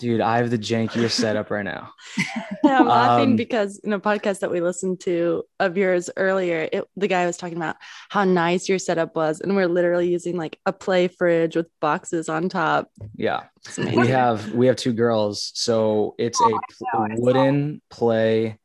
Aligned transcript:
Dude, 0.00 0.20
I 0.20 0.36
have 0.38 0.50
the 0.50 0.58
jankiest 0.58 1.10
setup 1.12 1.50
right 1.50 1.64
now. 1.64 1.90
Yeah, 2.64 2.78
I'm 2.80 2.86
laughing 2.86 3.30
Um, 3.30 3.36
because 3.36 3.78
in 3.84 3.92
a 3.92 4.00
podcast 4.00 4.40
that 4.40 4.50
we 4.50 4.60
listened 4.60 5.00
to 5.00 5.44
of 5.60 5.76
yours 5.76 6.08
earlier, 6.16 6.68
it, 6.72 6.84
the 6.96 7.08
guy 7.08 7.26
was 7.26 7.36
talking 7.36 7.56
about 7.56 7.76
how 8.08 8.24
nice 8.24 8.68
your 8.68 8.78
setup 8.78 9.16
was, 9.16 9.40
and 9.40 9.54
we're 9.56 9.66
literally 9.68 10.08
using 10.08 10.36
like 10.36 10.58
a 10.66 10.72
play 10.72 11.08
fridge 11.08 11.56
with 11.56 11.66
boxes 11.80 12.28
on 12.28 12.48
top. 12.48 12.88
Yeah. 13.16 13.44
We 13.78 14.08
have 14.08 14.52
we 14.52 14.66
have 14.68 14.76
two 14.76 14.92
girls, 14.92 15.50
so 15.54 16.14
it's 16.18 16.38
Oh, 16.42 16.58
a 16.94 16.96
I 16.96 17.08
know, 17.08 17.14
wooden 17.18 17.82
play 17.90 18.58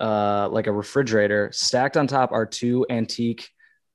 uh 0.00 0.48
like 0.50 0.66
a 0.68 0.72
refrigerator. 0.72 1.50
Stacked 1.52 1.96
on 1.96 2.06
top 2.06 2.32
are 2.32 2.46
two 2.46 2.86
antique 2.88 3.48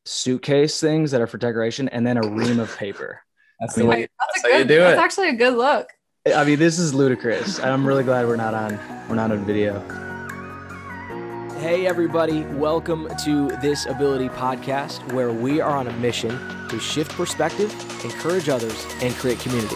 suitcase 0.05 0.80
things 0.82 1.12
that 1.12 1.21
are 1.21 1.28
for 1.28 1.38
decoration 1.38 1.88
and 1.89 2.05
then 2.05 2.18
a 2.18 2.28
ream 2.28 2.60
of 2.60 2.75
paper. 2.78 3.21
That's 3.60 3.78
I 3.78 3.82
mean, 3.82 3.89
the 3.89 3.96
way. 3.96 4.02
That's, 4.02 4.34
That's 4.41 4.46
a 4.46 4.52
how 4.52 4.57
you 4.60 4.66
do 4.66 4.80
That's 4.80 5.00
it. 5.00 5.04
actually 5.04 5.30
a 5.30 5.34
good 5.36 5.54
look. 5.54 5.88
I 6.26 6.46
mean, 6.46 6.58
this 6.58 6.80
is 6.80 6.94
ludicrous. 6.94 7.60
I'm 7.60 7.86
really 7.86 8.06
glad 8.06 8.26
we're 8.28 8.38
not 8.38 8.54
on 8.54 8.80
we're 9.10 9.16
not 9.16 9.34
on 9.34 9.43
video. 9.43 9.82
Hey, 11.60 11.86
everybody, 11.86 12.43
welcome 12.43 13.10
to 13.25 13.50
This 13.61 13.86
Ability 13.88 14.30
Podcast, 14.30 15.11
where 15.11 15.33
we 15.33 15.60
are 15.60 15.75
on 15.75 15.88
a 15.88 15.94
mission 15.97 16.30
to 16.70 16.80
shift 16.80 17.11
perspective, 17.11 17.74
encourage 18.06 18.47
others, 18.47 18.86
and 19.02 19.14
create 19.16 19.42
community. 19.42 19.75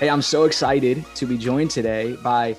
Hey, 0.00 0.10
I'm 0.10 0.22
so 0.22 0.42
excited 0.42 1.04
to 1.14 1.24
be 1.24 1.38
joined 1.38 1.70
today 1.70 2.16
by 2.24 2.56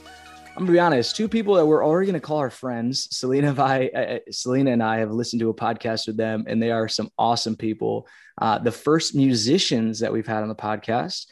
I'm 0.60 0.66
gonna 0.66 0.71
be 0.71 0.80
honest, 0.80 1.16
two 1.16 1.27
people 1.27 1.55
that 1.55 1.66
we're 1.66 1.85
already 1.85 2.08
gonna 2.08 2.20
call 2.20 2.38
our 2.38 2.49
friends. 2.49 3.08
Selena, 3.16 3.49
and 3.49 3.60
I, 3.60 3.88
uh, 3.88 4.20
Selena 4.30 4.71
and 4.71 4.84
I 4.84 4.98
have 4.98 5.12
listened 5.12 5.40
to 5.40 5.49
a 5.49 5.54
podcast 5.54 6.08
with 6.08 6.18
them, 6.18 6.46
and 6.48 6.62
they 6.62 6.71
are 6.71 6.88
some 6.88 7.10
awesome 7.18 7.55
people. 7.55 8.08
Uh, 8.39 8.57
the 8.57 8.71
first 8.71 9.13
musicians 9.16 9.99
that 9.99 10.13
we've 10.13 10.25
had 10.27 10.43
on 10.43 10.49
the 10.49 10.55
podcast, 10.55 11.27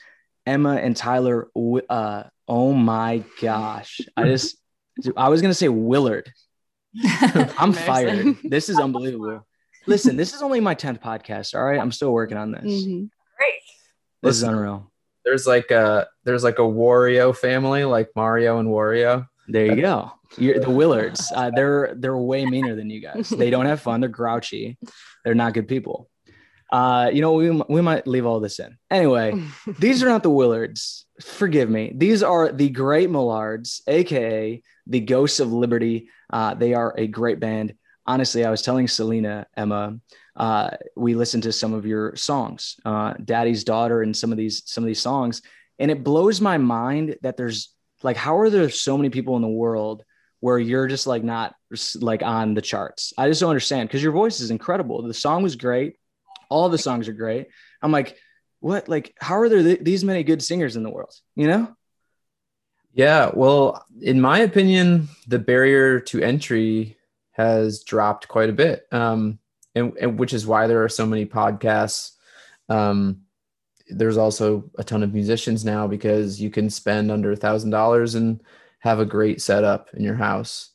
Emma 0.45 0.75
and 0.75 0.95
Tyler. 0.95 1.47
Uh, 1.89 2.23
oh 2.47 2.73
my 2.73 3.23
gosh, 3.41 4.01
I 4.15 4.25
just 4.25 4.57
I 5.15 5.29
was 5.29 5.41
gonna 5.41 5.53
say 5.53 5.69
Willard. 5.69 6.31
I'm 7.57 7.71
fired. 7.73 8.37
This 8.43 8.69
is 8.69 8.77
unbelievable. 8.79 9.45
Listen, 9.85 10.17
this 10.17 10.33
is 10.33 10.41
only 10.41 10.59
my 10.59 10.75
10th 10.75 11.01
podcast. 11.01 11.55
All 11.55 11.63
right, 11.63 11.79
I'm 11.79 11.91
still 11.93 12.11
working 12.11 12.37
on 12.37 12.51
this. 12.51 12.63
Mhm. 12.63 13.09
Great. 13.37 13.61
This 14.21 14.35
is 14.37 14.41
Listen. 14.43 14.49
unreal. 14.55 14.91
There's 15.23 15.47
like 15.47 15.71
a 15.71 16.07
there's 16.25 16.43
like 16.43 16.59
a 16.59 16.63
Wario 16.63 17.35
family, 17.35 17.83
like 17.85 18.09
Mario 18.15 18.59
and 18.59 18.69
Wario. 18.69 19.27
There 19.47 19.65
you 19.65 19.81
go. 19.81 20.11
You're 20.37 20.59
the 20.59 20.67
Willards. 20.67 21.31
Uh, 21.33 21.51
they're 21.55 21.93
they're 21.95 22.17
way 22.17 22.45
meaner 22.45 22.75
than 22.75 22.89
you 22.89 22.99
guys. 23.01 23.29
They 23.29 23.49
don't 23.49 23.65
have 23.65 23.79
fun. 23.81 24.01
They're 24.01 24.09
grouchy. 24.09 24.77
They're 25.23 25.35
not 25.35 25.53
good 25.53 25.67
people. 25.69 26.09
Uh, 26.71 27.09
you 27.13 27.21
know, 27.21 27.33
we 27.33 27.49
we 27.69 27.81
might 27.81 28.07
leave 28.07 28.25
all 28.25 28.39
this 28.39 28.59
in. 28.59 28.77
Anyway, 28.91 29.41
these 29.79 30.03
are 30.03 30.09
not 30.09 30.23
the 30.23 30.29
Willards. 30.29 31.05
Forgive 31.21 31.69
me. 31.69 31.93
These 31.95 32.23
are 32.23 32.51
the 32.51 32.69
Great 32.69 33.09
Millards, 33.09 33.81
aka 33.87 34.61
the 34.85 34.99
Ghosts 34.99 35.39
of 35.39 35.51
Liberty. 35.53 36.09
Uh, 36.31 36.53
they 36.53 36.73
are 36.73 36.93
a 36.97 37.07
great 37.07 37.39
band. 37.39 37.73
Honestly, 38.05 38.45
I 38.45 38.51
was 38.51 38.61
telling 38.61 38.87
Selena, 38.87 39.47
Emma, 39.55 39.97
uh, 40.35 40.69
we 40.95 41.15
listened 41.15 41.43
to 41.43 41.51
some 41.51 41.73
of 41.73 41.85
your 41.85 42.15
songs, 42.15 42.77
uh, 42.85 43.13
Daddy's 43.23 43.63
Daughter, 43.63 44.01
and 44.01 44.15
some 44.15 44.31
of 44.31 44.37
these 44.37 44.63
some 44.65 44.83
of 44.83 44.87
these 44.87 45.01
songs, 45.01 45.41
and 45.79 45.89
it 45.89 46.03
blows 46.03 46.41
my 46.41 46.57
mind 46.57 47.17
that 47.21 47.37
there's 47.37 47.73
like, 48.03 48.17
how 48.17 48.37
are 48.37 48.49
there 48.49 48.69
so 48.69 48.97
many 48.97 49.09
people 49.09 49.35
in 49.35 49.41
the 49.41 49.47
world 49.47 50.03
where 50.39 50.59
you're 50.59 50.87
just 50.87 51.07
like 51.07 51.23
not 51.23 51.55
like 51.95 52.23
on 52.23 52.53
the 52.53 52.61
charts? 52.61 53.13
I 53.17 53.27
just 53.27 53.41
don't 53.41 53.49
understand 53.49 53.89
because 53.89 54.03
your 54.03 54.11
voice 54.11 54.39
is 54.39 54.51
incredible. 54.51 55.01
The 55.01 55.13
song 55.13 55.43
was 55.43 55.55
great. 55.55 55.95
All 56.49 56.69
the 56.69 56.77
songs 56.77 57.07
are 57.07 57.13
great. 57.13 57.47
I'm 57.81 57.91
like, 57.91 58.17
what? 58.59 58.87
Like, 58.89 59.15
how 59.19 59.37
are 59.39 59.49
there 59.49 59.61
th- 59.61 59.81
these 59.81 60.03
many 60.03 60.23
good 60.23 60.41
singers 60.41 60.75
in 60.75 60.83
the 60.83 60.89
world? 60.89 61.13
You 61.35 61.47
know? 61.47 61.75
Yeah, 62.93 63.29
well, 63.33 63.85
in 64.01 64.19
my 64.19 64.39
opinion, 64.39 65.07
the 65.27 65.37
barrier 65.37 65.99
to 65.99 66.21
entry 66.21 66.97
has 67.31 67.83
dropped 67.83 68.27
quite 68.27 68.49
a 68.49 68.53
bit, 68.53 68.87
um, 68.91 69.37
and, 69.75 69.95
and 70.01 70.17
which 70.17 70.33
is 70.33 70.47
why 70.47 70.65
there 70.65 70.83
are 70.83 70.89
so 70.89 71.05
many 71.05 71.25
podcasts. 71.25 72.13
Um, 72.69 73.21
there's 73.89 74.17
also 74.17 74.69
a 74.79 74.83
ton 74.83 75.03
of 75.03 75.13
musicians 75.13 75.63
now 75.63 75.85
because 75.85 76.41
you 76.41 76.49
can 76.49 76.71
spend 76.71 77.11
under 77.11 77.31
a 77.31 77.35
thousand 77.35 77.69
dollars 77.69 78.15
and 78.15 78.41
have 78.79 78.99
a 78.99 79.05
great 79.05 79.41
setup 79.41 79.89
in 79.93 80.03
your 80.03 80.15
house. 80.15 80.71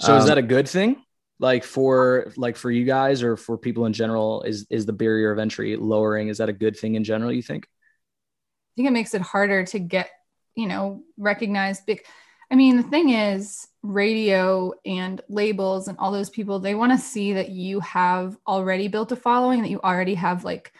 So 0.00 0.16
is 0.16 0.24
Um, 0.24 0.28
that 0.28 0.38
a 0.38 0.42
good 0.42 0.68
thing? 0.68 1.02
Like 1.40 1.64
for 1.64 2.32
like 2.36 2.56
for 2.56 2.70
you 2.70 2.84
guys 2.84 3.22
or 3.22 3.36
for 3.36 3.58
people 3.58 3.86
in 3.86 3.92
general, 3.92 4.42
is 4.42 4.66
is 4.70 4.86
the 4.86 4.92
barrier 4.92 5.32
of 5.32 5.38
entry 5.38 5.76
lowering? 5.76 6.28
Is 6.28 6.38
that 6.38 6.48
a 6.48 6.52
good 6.52 6.76
thing 6.76 6.94
in 6.94 7.04
general? 7.04 7.32
You 7.32 7.42
think? 7.42 7.64
I 7.64 8.70
think 8.76 8.88
it 8.88 8.92
makes 8.92 9.14
it 9.14 9.20
harder 9.22 9.64
to 9.66 9.78
get, 9.78 10.10
you 10.54 10.66
know, 10.66 11.02
recognized. 11.16 11.86
Big. 11.86 12.04
I 12.50 12.56
mean, 12.56 12.76
the 12.76 12.82
thing 12.84 13.10
is, 13.10 13.66
radio 13.82 14.72
and 14.84 15.20
labels 15.28 15.88
and 15.88 15.98
all 15.98 16.12
those 16.12 16.30
people, 16.30 16.58
they 16.60 16.74
want 16.74 16.92
to 16.92 16.98
see 16.98 17.32
that 17.32 17.50
you 17.50 17.80
have 17.80 18.36
already 18.46 18.86
built 18.88 19.12
a 19.12 19.16
following, 19.16 19.62
that 19.62 19.70
you 19.70 19.80
already 19.80 20.14
have 20.14 20.44
like 20.44 20.72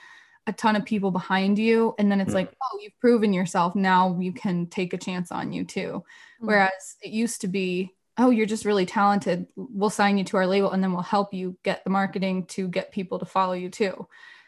a 0.46 0.52
ton 0.52 0.76
of 0.76 0.84
people 0.84 1.10
behind 1.10 1.58
you. 1.58 1.94
And 1.98 2.10
then 2.10 2.20
it's 2.20 2.32
Mm. 2.32 2.34
like, 2.34 2.54
oh, 2.62 2.78
you've 2.82 2.98
proven 3.00 3.32
yourself. 3.32 3.74
Now 3.74 4.18
you 4.20 4.32
can 4.32 4.66
take 4.66 4.92
a 4.92 4.98
chance 4.98 5.32
on 5.32 5.52
you 5.52 5.64
too. 5.64 6.04
Mm. 6.42 6.46
Whereas 6.46 6.96
it 7.02 7.10
used 7.12 7.40
to 7.40 7.48
be, 7.48 7.94
oh, 8.18 8.30
you're 8.30 8.46
just 8.46 8.64
really 8.64 8.86
talented. 8.86 9.46
We'll 9.56 9.90
sign 9.90 10.18
you 10.18 10.24
to 10.24 10.36
our 10.36 10.46
label 10.46 10.70
and 10.70 10.82
then 10.82 10.92
we'll 10.92 11.02
help 11.02 11.34
you 11.34 11.56
get 11.62 11.82
the 11.84 11.90
marketing 11.90 12.46
to 12.46 12.68
get 12.68 12.92
people 12.92 13.18
to 13.18 13.24
follow 13.24 13.54
you 13.54 13.68
too. 13.70 14.06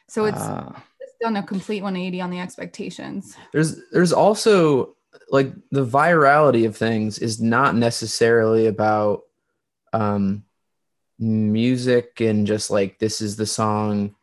So 0.08 0.26
it's 0.26 0.38
Ah, 0.40 0.82
it's 1.00 1.14
done 1.20 1.36
a 1.36 1.42
complete 1.42 1.82
180 1.82 2.20
on 2.20 2.30
the 2.30 2.38
expectations. 2.38 3.36
there's 3.52 3.80
there's 3.90 4.12
also 4.12 4.94
like 5.30 5.52
the 5.72 5.84
virality 5.84 6.66
of 6.66 6.76
things 6.76 7.18
is 7.18 7.40
not 7.40 7.74
necessarily 7.74 8.66
about 8.66 9.22
um 9.92 10.44
music 11.18 12.20
and 12.20 12.46
just 12.46 12.70
like 12.70 12.98
this 12.98 13.20
is 13.20 13.36
the 13.36 13.46
song 13.46 14.14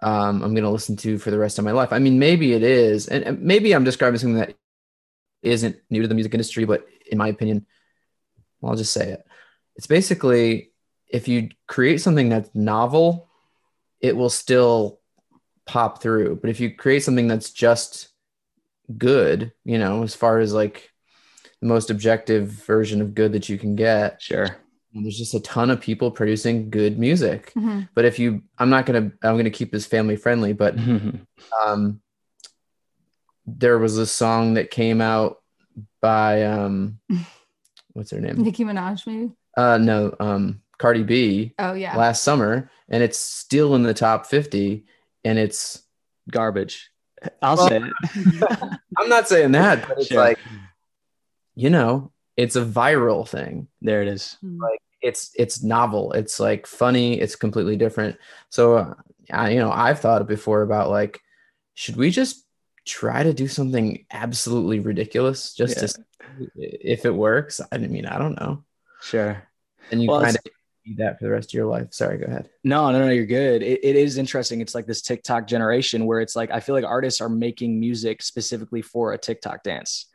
um 0.00 0.42
i'm 0.42 0.54
going 0.54 0.62
to 0.62 0.70
listen 0.70 0.96
to 0.96 1.18
for 1.18 1.30
the 1.32 1.38
rest 1.38 1.58
of 1.58 1.64
my 1.64 1.72
life 1.72 1.92
i 1.92 1.98
mean 1.98 2.18
maybe 2.18 2.52
it 2.52 2.62
is 2.62 3.08
and, 3.08 3.24
and 3.24 3.42
maybe 3.42 3.74
i'm 3.74 3.82
describing 3.84 4.18
something 4.18 4.38
that 4.38 4.54
isn't 5.42 5.76
new 5.90 6.00
to 6.02 6.08
the 6.08 6.14
music 6.14 6.32
industry 6.32 6.64
but 6.64 6.86
in 7.10 7.18
my 7.18 7.28
opinion 7.28 7.66
i'll 8.62 8.76
just 8.76 8.92
say 8.92 9.10
it 9.10 9.24
it's 9.76 9.86
basically 9.86 10.70
if 11.08 11.28
you 11.28 11.48
create 11.66 11.98
something 12.00 12.28
that's 12.28 12.50
novel 12.54 13.28
it 14.00 14.16
will 14.16 14.30
still 14.30 15.00
pop 15.66 16.00
through 16.00 16.36
but 16.36 16.50
if 16.50 16.60
you 16.60 16.74
create 16.74 17.02
something 17.02 17.28
that's 17.28 17.50
just 17.50 18.14
good, 18.96 19.52
you 19.64 19.78
know, 19.78 20.02
as 20.02 20.14
far 20.14 20.38
as 20.38 20.52
like 20.52 20.90
the 21.60 21.66
most 21.66 21.90
objective 21.90 22.48
version 22.48 23.00
of 23.00 23.14
good 23.14 23.32
that 23.32 23.48
you 23.48 23.58
can 23.58 23.74
get. 23.76 24.20
sure. 24.20 24.56
There's 24.92 25.18
just 25.18 25.34
a 25.34 25.40
ton 25.40 25.70
of 25.70 25.80
people 25.80 26.12
producing 26.12 26.70
good 26.70 27.00
music. 27.00 27.52
Mhm. 27.54 27.88
But 27.94 28.04
if 28.04 28.20
you, 28.20 28.42
I'm 28.58 28.70
not 28.70 28.86
gonna, 28.86 29.10
I'm 29.22 29.36
gonna 29.36 29.50
keep 29.50 29.72
this 29.72 29.86
family 29.86 30.14
friendly. 30.14 30.52
But 30.52 30.76
um, 31.64 32.00
there 33.44 33.78
was 33.78 33.98
a 33.98 34.06
song 34.06 34.54
that 34.54 34.70
came 34.70 35.00
out 35.00 35.42
by 36.00 36.44
um, 36.44 37.00
what's 37.94 38.10
her 38.10 38.20
name? 38.20 38.36
Nicki 38.42 38.64
Minaj, 38.64 39.06
maybe. 39.06 39.32
Uh, 39.56 39.78
no, 39.78 40.14
um, 40.20 40.60
Cardi 40.78 41.02
B 41.02 41.54
Oh 41.58 41.72
yeah. 41.72 41.96
last 41.96 42.22
summer, 42.22 42.70
and 42.88 43.02
it's 43.02 43.18
still 43.18 43.74
in 43.74 43.82
the 43.82 43.94
top 43.94 44.26
50, 44.26 44.84
and 45.24 45.38
it's. 45.38 45.82
Garbage. 46.30 46.90
I'll 47.42 47.56
Well, 47.56 47.68
say 47.68 47.82
it. 48.12 48.68
I'm 48.98 49.08
not 49.10 49.28
saying 49.28 49.52
that, 49.52 49.86
but 49.86 49.98
it's 49.98 50.08
Sure. 50.08 50.20
like, 50.20 50.38
you 51.54 51.68
know, 51.70 52.12
it's 52.36 52.56
a 52.56 52.64
viral 52.64 53.28
thing. 53.28 53.68
There 53.82 54.00
it 54.02 54.08
is. 54.08 54.36
Like 54.42 54.80
it's 55.02 55.30
it's 55.36 55.62
novel 55.62 56.12
it's 56.12 56.40
like 56.40 56.66
funny 56.66 57.20
it's 57.20 57.36
completely 57.36 57.76
different 57.76 58.16
so 58.48 58.78
uh, 58.78 58.94
I, 59.30 59.50
you 59.50 59.58
know 59.58 59.70
i've 59.70 60.00
thought 60.00 60.26
before 60.26 60.62
about 60.62 60.88
like 60.88 61.20
should 61.74 61.96
we 61.96 62.10
just 62.10 62.43
try 62.86 63.22
to 63.22 63.32
do 63.32 63.48
something 63.48 64.04
absolutely 64.10 64.78
ridiculous 64.80 65.54
just 65.54 65.78
to 65.78 66.02
if 66.56 67.04
it 67.04 67.14
works 67.14 67.60
i 67.72 67.78
mean 67.78 68.06
i 68.06 68.18
don't 68.18 68.38
know 68.40 68.62
Sure. 69.02 69.42
and 69.90 70.02
you 70.02 70.08
Well, 70.08 70.20
kind 70.22 70.36
of 70.36 70.42
do 70.86 70.94
that 70.96 71.18
for 71.18 71.24
the 71.24 71.30
rest 71.30 71.50
of 71.50 71.54
your 71.54 71.66
life 71.66 71.88
sorry 71.92 72.18
go 72.18 72.26
ahead 72.26 72.50
No, 72.62 72.90
no, 72.90 72.98
no, 73.06 73.10
you're 73.10 73.24
good. 73.26 73.62
It, 73.62 73.80
it 73.84 73.96
is 73.96 74.18
interesting. 74.18 74.60
It's 74.60 74.74
like 74.74 74.86
this 74.86 75.00
TikTok 75.02 75.46
generation 75.46 76.04
where 76.06 76.20
it's 76.20 76.36
like 76.36 76.50
I 76.50 76.60
feel 76.60 76.74
like 76.74 76.84
artists 76.84 77.20
are 77.22 77.28
making 77.28 77.80
music 77.80 78.22
specifically 78.22 78.82
for 78.82 79.12
a 79.12 79.18
TikTok 79.18 79.62
dance. 79.62 80.06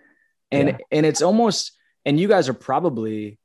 And 0.51 0.69
Yeah. 0.69 0.77
and 0.92 1.06
it's 1.06 1.22
almost 1.22 1.72
and 2.06 2.19
you 2.19 2.27
guys 2.27 2.50
are 2.50 2.54
probably 2.54 3.39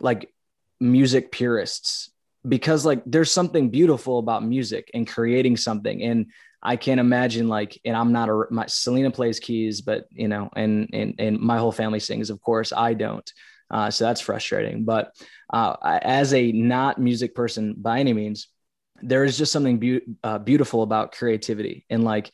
like 0.00 0.32
music 0.80 1.30
purists 1.32 2.09
because 2.48 2.86
like 2.86 3.02
there's 3.06 3.30
something 3.30 3.70
beautiful 3.70 4.18
about 4.18 4.44
music 4.44 4.90
and 4.94 5.06
creating 5.06 5.56
something 5.56 6.02
and 6.02 6.26
I 6.62 6.76
can't 6.76 7.00
imagine 7.00 7.48
like 7.48 7.78
and 7.84 7.96
I'm 7.96 8.12
not 8.12 8.28
a 8.28 8.44
my 8.50 8.66
Selena 8.66 9.10
plays 9.10 9.40
keys 9.40 9.80
but 9.80 10.06
you 10.10 10.28
know 10.28 10.50
and 10.56 10.88
and 10.92 11.14
and 11.18 11.38
my 11.38 11.58
whole 11.58 11.72
family 11.72 12.00
sings 12.00 12.30
of 12.30 12.40
course 12.40 12.72
I 12.72 12.94
don't. 12.94 13.30
Uh, 13.70 13.88
so 13.88 14.04
that's 14.04 14.20
frustrating. 14.20 14.84
But 14.84 15.14
uh, 15.52 15.76
as 16.02 16.34
a 16.34 16.50
not 16.50 16.98
music 16.98 17.36
person 17.36 17.76
by 17.78 18.00
any 18.00 18.12
means, 18.12 18.48
there 19.00 19.22
is 19.22 19.38
just 19.38 19.52
something 19.52 19.78
be- 19.78 20.00
uh, 20.24 20.38
beautiful 20.38 20.82
about 20.82 21.12
creativity 21.12 21.86
and 21.88 22.02
like 22.02 22.32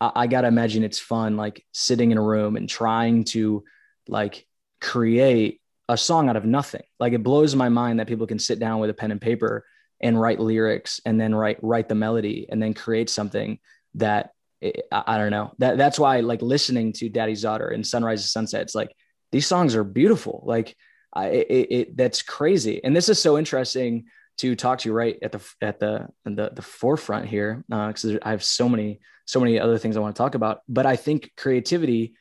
I, 0.00 0.12
I 0.14 0.26
gotta 0.26 0.48
imagine 0.48 0.84
it's 0.84 0.98
fun, 0.98 1.36
like 1.36 1.64
sitting 1.72 2.10
in 2.10 2.18
a 2.18 2.22
room 2.22 2.56
and 2.56 2.68
trying 2.68 3.24
to 3.24 3.64
like 4.06 4.46
create 4.80 5.60
a 5.88 5.96
song 5.96 6.28
out 6.28 6.36
of 6.36 6.44
nothing. 6.44 6.82
Like 7.00 7.12
it 7.12 7.22
blows 7.22 7.54
my 7.54 7.68
mind 7.68 8.00
that 8.00 8.06
people 8.06 8.26
can 8.26 8.38
sit 8.38 8.58
down 8.58 8.80
with 8.80 8.90
a 8.90 8.94
pen 8.94 9.10
and 9.10 9.20
paper 9.20 9.64
and 10.00 10.20
write 10.20 10.40
lyrics 10.40 11.00
and 11.04 11.20
then 11.20 11.34
write 11.34 11.58
write 11.62 11.88
the 11.88 11.94
melody 11.94 12.46
and 12.48 12.62
then 12.62 12.74
create 12.74 13.10
something 13.10 13.58
that 13.94 14.30
I, 14.62 14.72
I 14.92 15.18
don't 15.18 15.30
know. 15.30 15.52
That 15.58 15.78
that's 15.78 15.98
why 15.98 16.20
like 16.20 16.42
listening 16.42 16.92
to 16.94 17.08
Daddy's 17.08 17.42
Daughter 17.42 17.68
and 17.68 17.86
Sunrise 17.86 18.22
to 18.22 18.28
Sunset. 18.28 18.62
It's 18.62 18.74
like 18.74 18.94
these 19.32 19.46
songs 19.46 19.74
are 19.74 19.84
beautiful. 19.84 20.42
Like 20.46 20.76
I, 21.12 21.26
it, 21.28 21.66
it 21.70 21.96
that's 21.96 22.22
crazy. 22.22 22.82
And 22.84 22.94
this 22.94 23.08
is 23.08 23.20
so 23.20 23.38
interesting 23.38 24.06
to 24.38 24.54
talk 24.54 24.78
to 24.80 24.88
you 24.88 24.92
right 24.92 25.18
at 25.22 25.32
the 25.32 25.40
at 25.60 25.80
the 25.80 26.08
the, 26.24 26.50
the 26.54 26.62
forefront 26.62 27.26
here 27.26 27.64
Uh, 27.70 27.88
because 27.88 28.04
uh, 28.04 28.18
I 28.22 28.30
have 28.30 28.44
so 28.44 28.68
many 28.68 29.00
so 29.24 29.40
many 29.40 29.58
other 29.58 29.78
things 29.78 29.96
I 29.96 30.00
want 30.00 30.14
to 30.16 30.22
talk 30.22 30.34
about. 30.34 30.60
But 30.68 30.86
I 30.86 30.96
think 30.96 31.32
creativity 31.36 32.14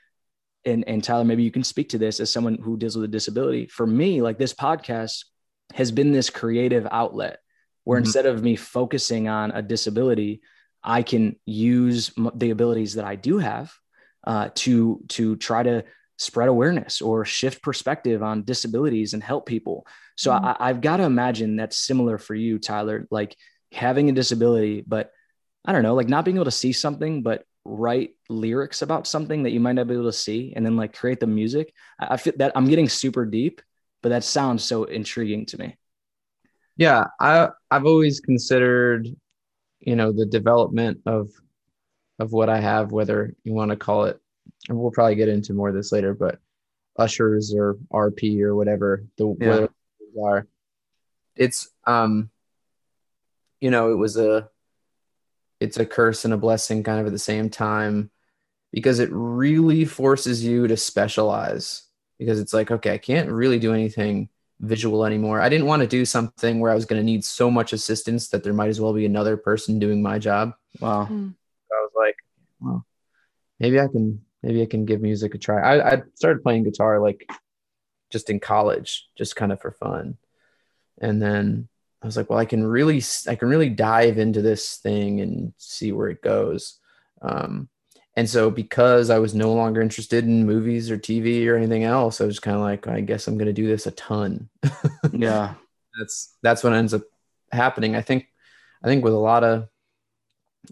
and 0.65 0.87
and 0.87 1.03
Tyler, 1.03 1.23
maybe 1.23 1.43
you 1.43 1.51
can 1.51 1.63
speak 1.63 1.89
to 1.89 1.97
this 1.97 2.19
as 2.19 2.31
someone 2.31 2.57
who 2.61 2.77
deals 2.77 2.95
with 2.95 3.05
a 3.05 3.11
disability. 3.11 3.67
For 3.67 3.87
me, 3.87 4.21
like 4.21 4.37
this 4.37 4.53
podcast 4.53 5.25
has 5.73 5.91
been 5.91 6.11
this 6.11 6.29
creative 6.29 6.87
outlet 6.91 7.39
where 7.83 7.99
mm-hmm. 7.99 8.05
instead 8.05 8.25
of 8.25 8.43
me 8.43 8.55
focusing 8.55 9.27
on 9.27 9.51
a 9.51 9.61
disability, 9.61 10.41
I 10.83 11.03
can 11.03 11.37
use 11.45 12.11
the 12.35 12.51
abilities 12.51 12.95
that 12.95 13.05
I 13.05 13.15
do 13.15 13.37
have 13.37 13.73
uh, 14.25 14.49
to 14.55 15.01
to 15.09 15.35
try 15.37 15.63
to 15.63 15.85
spread 16.17 16.49
awareness 16.49 17.01
or 17.01 17.25
shift 17.25 17.61
perspective 17.61 18.23
on 18.23 18.43
disabilities 18.43 19.13
and 19.13 19.23
help 19.23 19.45
people. 19.45 19.85
So 20.15 20.31
mm-hmm. 20.31 20.45
I, 20.45 20.55
I've 20.59 20.81
got 20.81 20.97
to 20.97 21.03
imagine 21.03 21.55
that's 21.55 21.77
similar 21.77 22.17
for 22.17 22.35
you, 22.35 22.59
Tyler. 22.59 23.07
Like 23.11 23.35
having 23.71 24.09
a 24.09 24.13
disability, 24.13 24.83
but 24.85 25.11
I 25.63 25.73
don't 25.73 25.83
know, 25.83 25.95
like 25.95 26.07
not 26.07 26.25
being 26.25 26.37
able 26.37 26.45
to 26.45 26.51
see 26.51 26.73
something, 26.73 27.21
but 27.21 27.43
write 27.67 28.11
lyrics 28.29 28.81
about 28.81 29.05
something 29.05 29.43
that 29.43 29.51
you 29.51 29.59
might 29.59 29.73
not 29.73 29.87
be 29.87 29.93
able 29.93 30.05
to 30.05 30.13
see 30.13 30.53
and 30.55 30.65
then 30.65 30.77
like 30.77 30.95
create 30.95 31.19
the 31.19 31.27
music. 31.27 31.73
I, 31.99 32.13
I 32.13 32.17
feel 32.17 32.33
that 32.37 32.53
I'm 32.55 32.67
getting 32.67 32.87
super 32.87 33.25
deep, 33.25 33.61
but 34.01 34.09
that 34.09 34.23
sounds 34.23 34.63
so 34.63 34.85
intriguing 34.85 35.45
to 35.47 35.59
me. 35.59 35.77
Yeah, 36.77 37.05
I 37.19 37.49
I've 37.69 37.85
always 37.85 38.19
considered, 38.19 39.07
you 39.79 39.95
know, 39.95 40.11
the 40.11 40.25
development 40.25 41.01
of 41.05 41.29
of 42.19 42.31
what 42.31 42.49
I 42.49 42.59
have, 42.59 42.91
whether 42.91 43.35
you 43.43 43.53
want 43.53 43.71
to 43.71 43.77
call 43.77 44.05
it, 44.05 44.19
and 44.69 44.77
we'll 44.77 44.91
probably 44.91 45.15
get 45.15 45.29
into 45.29 45.53
more 45.53 45.69
of 45.69 45.75
this 45.75 45.91
later, 45.91 46.13
but 46.13 46.39
Usher's 46.97 47.53
or 47.53 47.77
RP 47.91 48.41
or 48.41 48.55
whatever 48.55 49.03
the 49.17 49.35
yeah. 49.39 49.67
are. 50.23 50.47
It's 51.35 51.69
um, 51.85 52.29
you 53.59 53.71
know, 53.71 53.91
it 53.91 53.95
was 53.95 54.17
a 54.17 54.49
it's 55.59 55.77
a 55.77 55.85
curse 55.85 56.25
and 56.25 56.33
a 56.33 56.37
blessing 56.37 56.83
kind 56.83 56.99
of 56.99 57.05
at 57.05 57.11
the 57.11 57.19
same 57.19 57.49
time 57.49 58.09
because 58.71 58.99
it 58.99 59.09
really 59.11 59.85
forces 59.85 60.43
you 60.43 60.67
to 60.67 60.77
specialize 60.77 61.83
because 62.19 62.39
it's 62.39 62.53
like 62.53 62.71
okay 62.71 62.93
i 62.93 62.97
can't 62.97 63.29
really 63.29 63.59
do 63.59 63.73
anything 63.73 64.29
visual 64.59 65.05
anymore. 65.05 65.39
I 65.39 65.49
didn't 65.49 65.67
want 65.67 65.81
to 65.83 65.87
do 65.87 66.03
something 66.03 66.59
where 66.59 66.71
i 66.71 66.75
was 66.75 66.85
going 66.85 66.99
to 66.99 67.05
need 67.05 67.23
so 67.23 67.51
much 67.51 67.73
assistance 67.73 68.29
that 68.29 68.43
there 68.43 68.53
might 68.53 68.69
as 68.69 68.81
well 68.81 68.93
be 68.93 69.05
another 69.05 69.37
person 69.37 69.79
doing 69.79 70.01
my 70.01 70.19
job. 70.19 70.53
Wow. 70.79 71.05
Mm. 71.05 71.35
i 71.71 71.75
was 71.75 71.91
like 71.95 72.15
well 72.59 72.85
maybe 73.59 73.79
i 73.79 73.87
can 73.87 74.21
maybe 74.43 74.61
i 74.61 74.65
can 74.65 74.85
give 74.85 75.01
music 75.01 75.35
a 75.35 75.37
try. 75.37 75.61
I, 75.61 75.93
I 75.93 76.01
started 76.15 76.43
playing 76.43 76.63
guitar 76.63 76.99
like 76.99 77.29
just 78.11 78.29
in 78.29 78.39
college 78.39 79.07
just 79.17 79.35
kind 79.35 79.51
of 79.51 79.61
for 79.61 79.71
fun. 79.71 80.17
And 80.99 81.21
then 81.21 81.67
I 82.01 82.05
was 82.05 82.15
like, 82.15 82.29
well, 82.29 82.39
I 82.39 82.45
can 82.45 82.65
really, 82.65 83.01
I 83.27 83.35
can 83.35 83.49
really 83.49 83.69
dive 83.69 84.17
into 84.17 84.41
this 84.41 84.77
thing 84.77 85.19
and 85.21 85.53
see 85.57 85.91
where 85.91 86.09
it 86.09 86.21
goes. 86.21 86.79
Um, 87.21 87.69
and 88.15 88.29
so 88.29 88.49
because 88.49 89.09
I 89.09 89.19
was 89.19 89.33
no 89.33 89.53
longer 89.53 89.81
interested 89.81 90.23
in 90.23 90.45
movies 90.45 90.89
or 90.91 90.97
TV 90.97 91.47
or 91.47 91.55
anything 91.55 91.83
else, 91.83 92.21
I 92.21 92.25
was 92.25 92.39
kind 92.39 92.55
of 92.55 92.63
like, 92.63 92.87
I 92.87 93.01
guess 93.01 93.27
I'm 93.27 93.37
going 93.37 93.47
to 93.47 93.53
do 93.53 93.67
this 93.67 93.87
a 93.87 93.91
ton. 93.91 94.49
yeah. 95.11 95.55
That's, 95.97 96.35
that's 96.43 96.63
what 96.63 96.73
ends 96.73 96.93
up 96.93 97.03
happening. 97.51 97.95
I 97.95 98.01
think, 98.01 98.27
I 98.83 98.87
think 98.87 99.03
with 99.03 99.13
a 99.13 99.17
lot 99.17 99.43
of, 99.43 99.67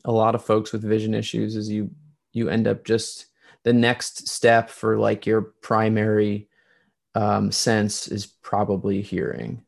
a 0.04 0.12
lot 0.12 0.36
of 0.36 0.44
folks 0.46 0.72
with 0.72 0.84
vision 0.84 1.14
issues 1.14 1.56
is 1.56 1.70
you, 1.70 1.92
you 2.34 2.50
end 2.50 2.68
up 2.68 2.84
just 2.84 3.28
the 3.64 3.74
next 3.74 4.28
step 4.28 4.70
for 4.70 4.98
like 4.98 5.26
your 5.26 5.42
primary 5.42 6.50
um, 7.16 7.52
sense 7.52 8.08
is 8.08 8.26
probably 8.26 9.02
hearing. 9.02 9.64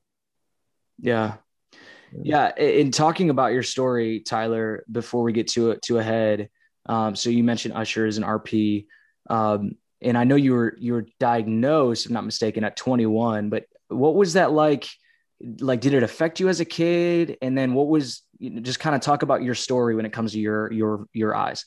Yeah. 1.00 1.38
Yeah, 2.24 2.56
in 2.58 2.92
talking 2.92 3.30
about 3.30 3.54
your 3.54 3.64
story, 3.64 4.22
Tyler, 4.22 4.84
before 4.92 5.24
we 5.24 5.34
get 5.34 5.50
to 5.50 5.72
it 5.72 5.81
to 5.84 6.00
ahead, 6.00 6.50
um, 6.88 7.16
so 7.16 7.30
you 7.30 7.44
mentioned 7.44 7.75
Usher's 7.75 8.18
an 8.18 8.24
RP, 8.24 8.86
um, 9.30 9.75
and 10.02 10.18
I 10.18 10.24
know 10.24 10.36
you 10.36 10.54
were 10.54 10.75
you 10.80 10.94
were 10.94 11.06
diagnosed, 11.19 12.06
if 12.06 12.10
I'm 12.10 12.14
not 12.14 12.25
mistaken, 12.25 12.64
at 12.64 12.78
21. 12.78 13.50
But 13.50 13.66
what 13.90 14.16
was 14.16 14.34
that 14.34 14.52
like? 14.52 14.88
Like, 15.60 15.81
did 15.81 15.94
it 15.94 16.04
affect 16.04 16.40
you 16.40 16.50
as 16.50 16.60
a 16.60 16.66
kid? 16.66 17.38
And 17.42 17.58
then 17.58 17.74
what 17.74 17.88
was 17.88 18.24
you 18.40 18.50
know, 18.50 18.62
just 18.62 18.80
kind 18.80 18.96
of 18.96 19.02
talk 19.02 19.22
about 19.22 19.44
your 19.44 19.56
story 19.56 19.96
when 19.96 20.06
it 20.06 20.14
comes 20.14 20.31
to 20.34 20.40
your 20.40 20.72
your 20.72 21.08
your 21.14 21.36
eyes? 21.36 21.66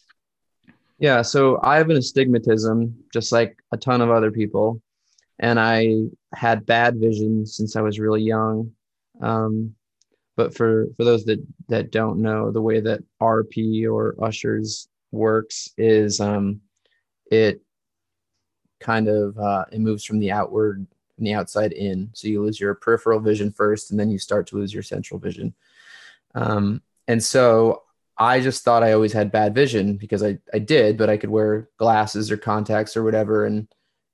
Yeah, 0.98 1.22
so 1.22 1.58
I 1.62 1.76
have 1.78 1.88
an 1.88 1.96
astigmatism, 1.96 2.94
just 3.12 3.32
like 3.32 3.56
a 3.72 3.76
ton 3.76 4.00
of 4.00 4.10
other 4.10 4.30
people, 4.30 4.80
and 5.38 5.58
I 5.58 6.04
had 6.34 6.66
bad 6.66 6.98
vision 6.98 7.46
since 7.46 7.74
I 7.74 7.80
was 7.80 7.98
really 7.98 8.22
young. 8.22 8.72
Um, 9.20 9.74
but 10.40 10.56
for 10.56 10.86
for 10.96 11.04
those 11.04 11.26
that 11.26 11.46
that 11.68 11.92
don't 11.92 12.18
know 12.18 12.50
the 12.50 12.62
way 12.62 12.80
that 12.80 13.02
rp 13.20 13.86
or 13.92 14.14
Usher's 14.22 14.88
works 15.12 15.68
is 15.76 16.18
um 16.18 16.62
it 17.30 17.60
kind 18.80 19.06
of 19.06 19.38
uh, 19.38 19.66
it 19.70 19.80
moves 19.80 20.02
from 20.06 20.18
the 20.18 20.32
outward 20.32 20.86
from 21.14 21.24
the 21.26 21.34
outside 21.34 21.72
in. 21.72 22.08
So 22.14 22.28
you 22.28 22.42
lose 22.42 22.58
your 22.58 22.74
peripheral 22.74 23.20
vision 23.20 23.52
first 23.52 23.90
and 23.90 24.00
then 24.00 24.10
you 24.10 24.18
start 24.18 24.46
to 24.46 24.56
lose 24.56 24.72
your 24.72 24.82
central 24.82 25.20
vision. 25.20 25.54
Um, 26.34 26.80
and 27.06 27.22
so 27.22 27.82
i 28.16 28.40
just 28.40 28.64
thought 28.64 28.82
i 28.82 28.92
always 28.92 29.12
had 29.12 29.32
bad 29.32 29.54
vision 29.54 29.96
because 29.96 30.22
i 30.22 30.38
i 30.54 30.58
did 30.58 30.98
but 30.98 31.08
i 31.08 31.16
could 31.16 31.30
wear 31.30 31.68
glasses 31.78 32.30
or 32.30 32.36
contacts 32.36 32.96
or 32.96 33.02
whatever 33.02 33.46
and 33.46 33.66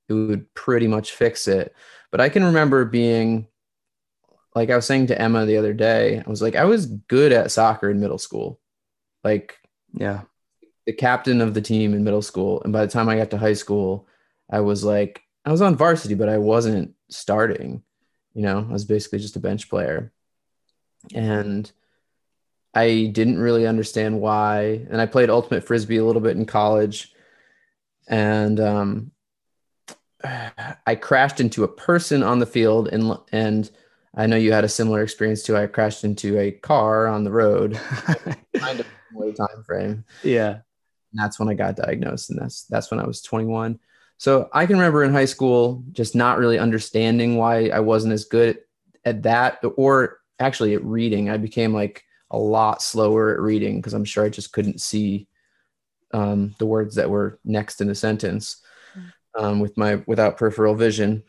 it 0.09 0.13
would 0.13 0.53
pretty 0.53 0.87
much 0.87 1.11
fix 1.11 1.47
it. 1.47 1.73
But 2.11 2.21
i 2.21 2.29
can 2.29 2.43
remember 2.43 2.85
being 2.85 3.47
like 4.57 4.71
I 4.71 4.75
was 4.75 4.85
saying 4.85 5.07
to 5.07 5.21
Emma 5.21 5.45
the 5.45 5.57
other 5.57 5.73
day, 5.73 6.21
I 6.25 6.29
was 6.29 6.41
like, 6.41 6.55
I 6.55 6.65
was 6.65 6.87
good 6.87 7.31
at 7.31 7.51
soccer 7.51 7.91
in 7.91 7.99
middle 7.99 8.17
school. 8.17 8.59
Like, 9.23 9.55
yeah, 9.93 10.21
the 10.87 10.93
captain 10.93 11.41
of 11.41 11.53
the 11.53 11.61
team 11.61 11.93
in 11.93 12.03
middle 12.03 12.23
school. 12.23 12.61
And 12.63 12.73
by 12.73 12.85
the 12.85 12.91
time 12.91 13.07
I 13.07 13.17
got 13.17 13.29
to 13.31 13.37
high 13.37 13.53
school, 13.53 14.07
I 14.49 14.61
was 14.61 14.83
like, 14.83 15.21
I 15.45 15.51
was 15.51 15.61
on 15.61 15.75
varsity, 15.75 16.15
but 16.15 16.27
I 16.27 16.39
wasn't 16.39 16.95
starting. 17.09 17.83
You 18.33 18.41
know, 18.41 18.65
I 18.67 18.73
was 18.73 18.85
basically 18.85 19.19
just 19.19 19.35
a 19.35 19.39
bench 19.39 19.69
player. 19.69 20.11
And 21.13 21.71
I 22.73 23.11
didn't 23.13 23.39
really 23.39 23.67
understand 23.67 24.19
why. 24.19 24.85
And 24.89 24.99
I 24.99 25.05
played 25.05 25.29
ultimate 25.29 25.65
frisbee 25.65 25.97
a 25.97 26.05
little 26.05 26.21
bit 26.21 26.35
in 26.35 26.45
college. 26.47 27.13
And 28.07 28.59
um, 28.59 29.11
I 30.23 30.95
crashed 30.95 31.39
into 31.39 31.63
a 31.63 31.67
person 31.67 32.23
on 32.23 32.39
the 32.39 32.47
field 32.47 32.87
and 32.87 33.17
and 33.31 33.69
I 34.17 34.25
know 34.25 34.35
you 34.35 34.51
had 34.51 34.63
a 34.63 34.69
similar 34.69 35.03
experience 35.03 35.43
too. 35.43 35.55
I 35.55 35.67
crashed 35.67 36.03
into 36.03 36.39
a 36.39 36.51
car 36.51 37.07
on 37.07 37.23
the 37.23 37.31
road, 37.31 37.79
kind 38.57 38.79
of 38.79 38.87
way 39.13 39.31
time 39.31 39.63
frame. 39.63 40.05
Yeah, 40.23 40.49
and 41.11 41.13
that's 41.13 41.39
when 41.39 41.49
I 41.49 41.53
got 41.53 41.75
diagnosed, 41.75 42.31
and 42.31 42.39
that's 42.39 42.63
that's 42.63 42.89
when 42.89 42.99
I 42.99 43.05
was 43.05 43.21
21. 43.21 43.79
So 44.17 44.49
I 44.51 44.65
can 44.65 44.77
remember 44.77 45.03
in 45.03 45.13
high 45.13 45.25
school 45.25 45.83
just 45.91 46.15
not 46.15 46.39
really 46.39 46.57
understanding 46.57 47.37
why 47.37 47.67
I 47.67 47.79
wasn't 47.79 48.13
as 48.13 48.25
good 48.25 48.57
at 49.05 49.21
that, 49.23 49.59
or 49.75 50.19
actually 50.39 50.73
at 50.73 50.83
reading. 50.83 51.29
I 51.29 51.37
became 51.37 51.71
like 51.71 52.03
a 52.31 52.39
lot 52.39 52.81
slower 52.81 53.33
at 53.33 53.39
reading 53.39 53.77
because 53.77 53.93
I'm 53.93 54.03
sure 54.03 54.25
I 54.25 54.29
just 54.29 54.51
couldn't 54.51 54.81
see 54.81 55.27
um, 56.11 56.55
the 56.57 56.65
words 56.65 56.95
that 56.95 57.09
were 57.09 57.39
next 57.45 57.81
in 57.81 57.87
the 57.87 57.95
sentence 57.95 58.63
mm. 58.97 59.41
um, 59.41 59.59
with 59.59 59.77
my 59.77 60.01
without 60.07 60.37
peripheral 60.37 60.73
vision. 60.73 61.23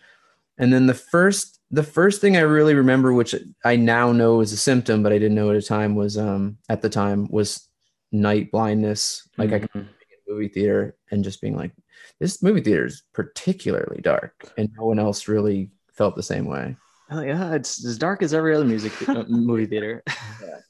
And 0.56 0.72
then 0.72 0.86
the 0.86 0.94
first 0.94 1.57
the 1.70 1.82
first 1.82 2.20
thing 2.20 2.36
I 2.36 2.40
really 2.40 2.74
remember, 2.74 3.12
which 3.12 3.34
I 3.64 3.76
now 3.76 4.12
know 4.12 4.40
is 4.40 4.52
a 4.52 4.56
symptom, 4.56 5.02
but 5.02 5.12
I 5.12 5.18
didn't 5.18 5.34
know 5.34 5.50
at 5.50 5.54
the 5.54 5.62
time, 5.62 5.94
was 5.94 6.16
um 6.16 6.58
at 6.68 6.82
the 6.82 6.88
time 6.88 7.28
was 7.30 7.68
night 8.10 8.50
blindness. 8.50 9.28
Like 9.36 9.50
mm-hmm. 9.50 9.54
I 9.56 9.58
could 9.60 9.72
be 9.72 9.80
in 9.80 10.34
movie 10.34 10.48
theater 10.48 10.96
and 11.10 11.24
just 11.24 11.40
being 11.40 11.56
like, 11.56 11.72
this 12.20 12.42
movie 12.42 12.62
theater 12.62 12.86
is 12.86 13.02
particularly 13.12 14.00
dark, 14.00 14.52
and 14.56 14.70
no 14.78 14.86
one 14.86 14.98
else 14.98 15.28
really 15.28 15.70
felt 15.92 16.16
the 16.16 16.22
same 16.22 16.46
way. 16.46 16.76
Oh 17.10 17.22
yeah, 17.22 17.54
it's 17.54 17.84
as 17.84 17.98
dark 17.98 18.22
as 18.22 18.34
every 18.34 18.54
other 18.54 18.64
music 18.64 18.92
uh, 19.08 19.24
movie 19.28 19.66
theater. 19.66 20.02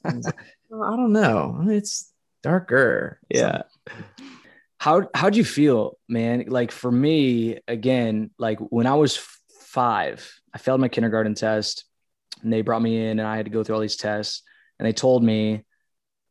well, 0.03 0.83
I 0.83 0.95
don't 0.95 1.13
know. 1.13 1.63
It's 1.67 2.11
darker. 2.43 3.19
Yeah. 3.29 3.63
How 4.77 5.09
how'd 5.13 5.35
you 5.35 5.43
feel, 5.43 5.97
man? 6.07 6.45
Like 6.47 6.71
for 6.71 6.91
me, 6.91 7.59
again, 7.67 8.31
like 8.37 8.59
when 8.59 8.87
I 8.87 8.95
was 8.95 9.17
five, 9.61 10.38
I 10.53 10.57
failed 10.57 10.81
my 10.81 10.87
kindergarten 10.87 11.35
test 11.35 11.85
and 12.41 12.51
they 12.51 12.61
brought 12.61 12.81
me 12.81 13.07
in 13.07 13.19
and 13.19 13.27
I 13.27 13.35
had 13.37 13.45
to 13.45 13.51
go 13.51 13.63
through 13.63 13.75
all 13.75 13.81
these 13.81 13.95
tests. 13.95 14.43
And 14.77 14.87
they 14.87 14.93
told 14.93 15.23
me, 15.23 15.65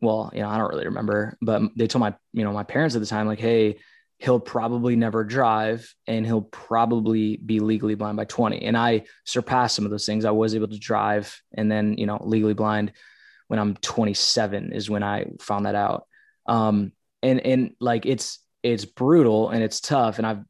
well, 0.00 0.30
you 0.32 0.40
know, 0.40 0.48
I 0.48 0.58
don't 0.58 0.70
really 0.70 0.86
remember, 0.86 1.36
but 1.42 1.62
they 1.76 1.86
told 1.86 2.00
my, 2.00 2.14
you 2.32 2.44
know, 2.44 2.52
my 2.52 2.62
parents 2.62 2.94
at 2.94 3.00
the 3.00 3.06
time, 3.06 3.26
like, 3.26 3.40
hey, 3.40 3.78
he'll 4.18 4.40
probably 4.40 4.96
never 4.96 5.22
drive 5.22 5.94
and 6.06 6.26
he'll 6.26 6.42
probably 6.42 7.36
be 7.36 7.60
legally 7.60 7.94
blind 7.94 8.16
by 8.16 8.24
20. 8.24 8.62
And 8.62 8.76
I 8.76 9.04
surpassed 9.24 9.76
some 9.76 9.84
of 9.84 9.90
those 9.90 10.06
things. 10.06 10.24
I 10.24 10.32
was 10.32 10.54
able 10.54 10.68
to 10.68 10.78
drive 10.78 11.40
and 11.54 11.70
then, 11.70 11.94
you 11.98 12.06
know, 12.06 12.18
legally 12.20 12.54
blind 12.54 12.92
when 13.46 13.58
I'm 13.58 13.74
27 13.76 14.72
is 14.72 14.90
when 14.90 15.02
I 15.02 15.26
found 15.40 15.66
that 15.66 15.74
out. 15.74 16.06
Um, 16.46 16.92
and, 17.22 17.40
and 17.40 17.74
like, 17.80 18.06
it's, 18.06 18.40
it's 18.62 18.84
brutal 18.84 19.50
and 19.50 19.62
it's 19.62 19.80
tough. 19.80 20.18
And 20.18 20.26
I've, 20.26 20.44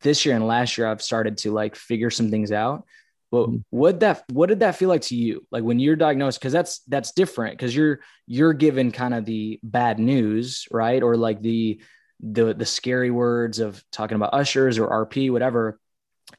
this 0.00 0.24
year 0.24 0.34
and 0.34 0.46
last 0.46 0.78
year, 0.78 0.86
I've 0.86 1.02
started 1.02 1.38
to 1.38 1.52
like 1.52 1.76
figure 1.76 2.10
some 2.10 2.30
things 2.30 2.52
out. 2.52 2.84
But 3.30 3.48
mm-hmm. 3.48 3.56
what 3.70 4.00
that 4.00 4.24
what 4.32 4.48
did 4.48 4.60
that 4.60 4.76
feel 4.76 4.88
like 4.88 5.02
to 5.02 5.16
you? 5.16 5.46
Like 5.50 5.62
when 5.62 5.78
you're 5.78 5.96
diagnosed, 5.96 6.40
because 6.40 6.52
that's 6.52 6.80
that's 6.88 7.12
different 7.12 7.58
because 7.58 7.76
you're 7.76 8.00
you're 8.26 8.54
given 8.54 8.90
kind 8.90 9.14
of 9.14 9.24
the 9.24 9.60
bad 9.62 9.98
news, 9.98 10.66
right? 10.70 11.02
Or 11.02 11.16
like 11.16 11.42
the 11.42 11.80
the 12.20 12.54
the 12.54 12.66
scary 12.66 13.10
words 13.10 13.58
of 13.58 13.82
talking 13.92 14.16
about 14.16 14.34
Usher's 14.34 14.78
or 14.78 15.06
RP, 15.06 15.30
whatever, 15.30 15.78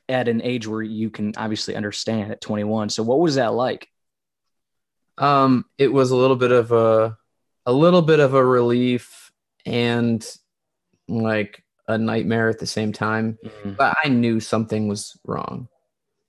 at 0.08 0.28
an 0.28 0.42
age 0.42 0.68
where 0.68 0.82
you 0.82 1.10
can 1.10 1.34
obviously 1.38 1.76
understand 1.76 2.32
at 2.32 2.42
21. 2.42 2.90
So 2.90 3.04
what 3.04 3.20
was 3.20 3.36
that 3.36 3.54
like? 3.54 3.88
Um, 5.18 5.66
it 5.78 5.92
was 5.92 6.12
a 6.12 6.16
little 6.16 6.36
bit 6.36 6.52
of 6.52 6.72
a 6.72 7.18
a 7.66 7.74
little 7.74 8.02
bit 8.02 8.20
of 8.20 8.34
a 8.34 8.44
relief 8.44 9.32
and 9.66 10.26
like 11.08 11.64
a 11.90 11.98
nightmare 11.98 12.48
at 12.48 12.60
the 12.60 12.66
same 12.66 12.94
time. 12.94 13.38
Mm-hmm. 13.44 13.72
But 13.74 13.98
I 14.04 14.08
knew 14.08 14.40
something 14.40 14.88
was 14.88 15.18
wrong, 15.26 15.68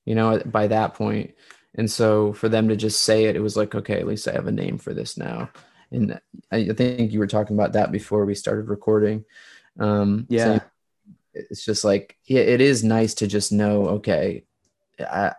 you 0.04 0.14
know, 0.16 0.42
by 0.44 0.66
that 0.66 0.94
point. 0.94 1.34
And 1.76 1.88
so 1.88 2.32
for 2.32 2.48
them 2.48 2.68
to 2.68 2.76
just 2.76 3.02
say 3.02 3.26
it, 3.26 3.36
it 3.36 3.40
was 3.40 3.56
like, 3.56 3.74
okay, 3.76 4.00
at 4.00 4.06
least 4.06 4.26
I 4.26 4.32
have 4.32 4.48
a 4.48 4.52
name 4.52 4.78
for 4.78 4.92
this 4.92 5.16
now 5.16 5.50
and 5.92 6.20
I 6.50 6.68
think 6.68 7.12
you 7.12 7.18
were 7.18 7.26
talking 7.26 7.56
about 7.56 7.72
that 7.72 7.92
before 7.92 8.24
we 8.24 8.34
started 8.34 8.68
recording. 8.68 9.24
Um, 9.78 10.26
yeah, 10.28 10.58
so 10.58 10.64
it's 11.34 11.64
just 11.64 11.84
like 11.84 12.16
yeah, 12.24 12.40
it 12.40 12.60
is 12.60 12.84
nice 12.84 13.14
to 13.14 13.26
just 13.26 13.52
know. 13.52 13.88
Okay, 13.88 14.44
I 14.98 15.32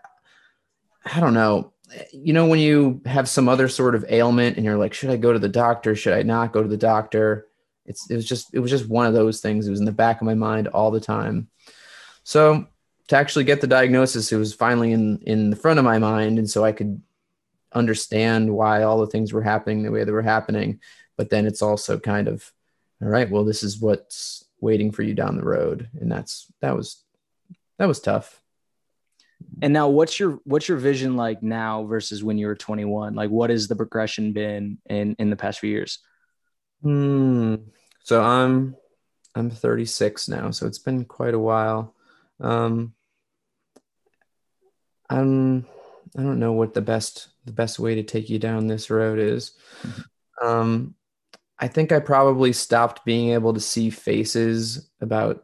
I 1.06 1.20
don't 1.20 1.34
know. 1.34 1.74
You 2.12 2.34
know, 2.34 2.48
when 2.48 2.60
you 2.60 3.01
have 3.06 3.28
some 3.28 3.50
other 3.50 3.68
sort 3.68 3.96
of 3.96 4.06
ailment 4.10 4.56
and 4.56 4.66
you're 4.66 4.78
like, 4.78 4.94
should 4.94 5.10
I 5.10 5.18
go 5.18 5.34
to 5.34 5.40
the 5.40 5.50
doctor? 5.50 5.96
Should 5.96 6.13
I 6.13 6.24
not 6.24 6.54
go 6.54 6.62
to 6.62 6.70
the 6.70 6.78
doctor? 6.78 7.48
It's 7.86 8.10
it 8.10 8.16
was 8.16 8.26
just 8.26 8.54
it 8.54 8.60
was 8.60 8.72
just 8.72 8.88
one 8.88 9.06
of 9.06 9.14
those 9.14 9.42
things. 9.42 9.68
It 9.68 9.72
was 9.72 9.80
in 9.80 9.86
the 9.86 9.92
back 9.92 10.22
of 10.22 10.26
my 10.26 10.36
mind 10.36 10.68
all 10.68 10.92
the 10.92 11.00
time. 11.00 11.50
So 12.24 12.68
to 13.08 13.16
actually 13.16 13.46
get 13.46 13.62
the 13.62 13.68
diagnosis, 13.68 14.32
it 14.32 14.38
was 14.38 14.54
finally 14.54 14.92
in 14.92 15.20
in 15.20 15.50
the 15.50 15.56
front 15.56 15.80
of 15.80 15.86
my 15.86 15.98
mind, 15.98 16.40
and 16.40 16.50
so 16.50 16.64
I 16.64 16.72
could 16.72 17.02
understand 17.74 18.54
why 18.54 18.84
all 18.84 19.00
the 19.00 19.08
things 19.08 19.34
were 19.34 19.42
happening 19.42 19.84
the 19.84 19.92
way 19.92 20.04
they 20.04 20.12
were 20.12 20.22
happening. 20.22 20.80
But 21.18 21.30
then 21.30 21.46
it's 21.46 21.62
also 21.62 22.00
kind 22.00 22.28
of, 22.28 22.52
all 23.02 23.08
right, 23.08 23.30
well, 23.30 23.46
this 23.46 23.64
is 23.64 23.80
what's 23.80 24.46
waiting 24.60 24.92
for 24.92 25.04
you 25.04 25.14
down 25.14 25.38
the 25.38 25.46
road. 25.46 25.90
And 26.00 26.12
that's, 26.12 26.52
that 26.62 26.76
was, 26.76 27.04
that 27.78 27.88
was 27.88 28.00
tough. 28.00 28.42
And 29.62 29.74
now 29.74 29.90
what's 29.90 30.20
your, 30.20 30.40
what's 30.44 30.68
your 30.68 30.78
vision 30.78 31.16
like 31.16 31.42
now 31.42 31.84
versus 31.86 32.24
when 32.24 32.38
you 32.38 32.48
were 32.48 32.56
21? 32.56 33.16
Like 33.16 33.30
what 33.30 33.50
has 33.50 33.68
the 33.68 33.76
progression 33.76 34.34
been 34.34 34.78
in, 34.90 35.16
in 35.18 35.30
the 35.30 35.36
past 35.36 35.60
few 35.60 35.70
years? 35.70 36.00
Hmm. 36.82 37.56
So 38.04 38.22
I'm, 38.22 38.76
I'm 39.36 39.50
36 39.50 40.28
now. 40.28 40.52
So 40.52 40.68
it's 40.68 40.80
been 40.80 41.06
quite 41.06 41.34
a 41.34 41.40
while. 41.40 41.96
Um, 42.40 42.94
I'm, 45.10 45.68
I 46.18 46.24
don't 46.24 46.40
know 46.40 46.54
what 46.54 46.74
the 46.74 46.82
best 46.82 47.30
the 47.46 47.52
best 47.52 47.80
way 47.80 47.96
to 47.96 48.04
take 48.04 48.30
you 48.30 48.40
down 48.40 48.68
this 48.68 48.90
road 48.90 49.20
is. 49.20 49.54
Mm-hmm. 49.84 50.48
Um, 50.48 50.96
I 51.60 51.68
think 51.68 51.92
I 51.92 52.00
probably 52.00 52.54
stopped 52.54 53.06
being 53.06 53.30
able 53.30 53.54
to 53.54 53.60
see 53.60 53.90
faces 53.90 54.90
about 55.00 55.44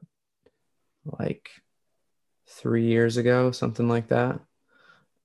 like 1.06 1.50
three 2.48 2.86
years 2.86 3.17
ago, 3.17 3.51
something 3.51 3.88
like 3.88 4.08
that. 4.10 4.39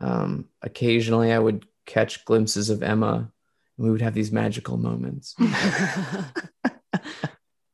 Um, 0.00 0.48
occasionally, 0.60 1.32
I 1.32 1.38
would 1.38 1.66
catch 1.86 2.24
glimpses 2.24 2.70
of 2.70 2.82
Emma, 2.82 3.32
we 3.76 3.90
would 3.90 4.02
have 4.02 4.14
these 4.14 4.32
magical 4.32 4.76
moments. 4.76 5.34
I 5.40 5.44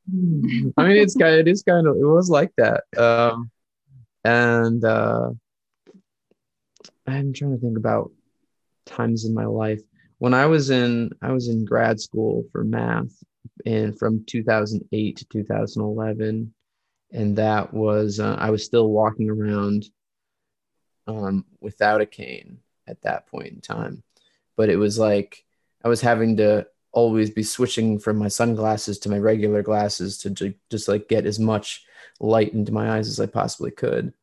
mean, 0.07 0.73
it's 0.75 1.15
kind 1.15 1.35
of, 1.35 1.41
it 1.41 1.47
is 1.47 1.63
kind 1.63 1.87
of, 1.87 1.95
it 1.95 2.05
was 2.05 2.29
like 2.29 2.51
that. 2.57 2.83
Um, 2.97 3.51
and 4.23 4.83
uh, 4.83 5.29
I'm 7.07 7.33
trying 7.33 7.55
to 7.55 7.61
think 7.61 7.77
about 7.77 8.11
times 8.85 9.25
in 9.25 9.33
my 9.33 9.45
life. 9.45 9.81
When 10.17 10.33
I 10.33 10.47
was 10.47 10.69
in 10.69 11.11
I 11.21 11.31
was 11.31 11.47
in 11.47 11.63
grad 11.63 11.99
school 12.01 12.43
for 12.51 12.63
math 12.63 13.13
and 13.65 13.97
from 13.97 14.25
2008 14.25 15.17
to 15.17 15.25
2011 15.25 16.53
and 17.11 17.35
that 17.37 17.73
was 17.73 18.19
uh, 18.19 18.35
I 18.37 18.49
was 18.49 18.65
still 18.65 18.89
walking 18.89 19.29
around 19.29 19.85
um, 21.07 21.45
without 21.59 22.01
a 22.01 22.05
cane 22.05 22.59
at 22.87 23.01
that 23.01 23.27
point 23.27 23.47
in 23.47 23.61
time. 23.61 24.03
But 24.57 24.69
it 24.69 24.75
was 24.75 24.99
like 24.99 25.43
I 25.83 25.87
was 25.87 26.01
having 26.01 26.37
to 26.37 26.67
always 26.91 27.29
be 27.29 27.43
switching 27.43 27.99
from 27.99 28.17
my 28.17 28.27
sunglasses 28.27 28.99
to 28.99 29.09
my 29.09 29.17
regular 29.17 29.61
glasses 29.61 30.17
to, 30.19 30.53
just 30.69 30.87
like 30.87 31.07
get 31.07 31.25
as 31.25 31.39
much 31.39 31.85
light 32.19 32.53
into 32.53 32.71
my 32.71 32.97
eyes 32.97 33.07
as 33.07 33.19
I 33.19 33.25
possibly 33.27 33.71
could. 33.71 34.13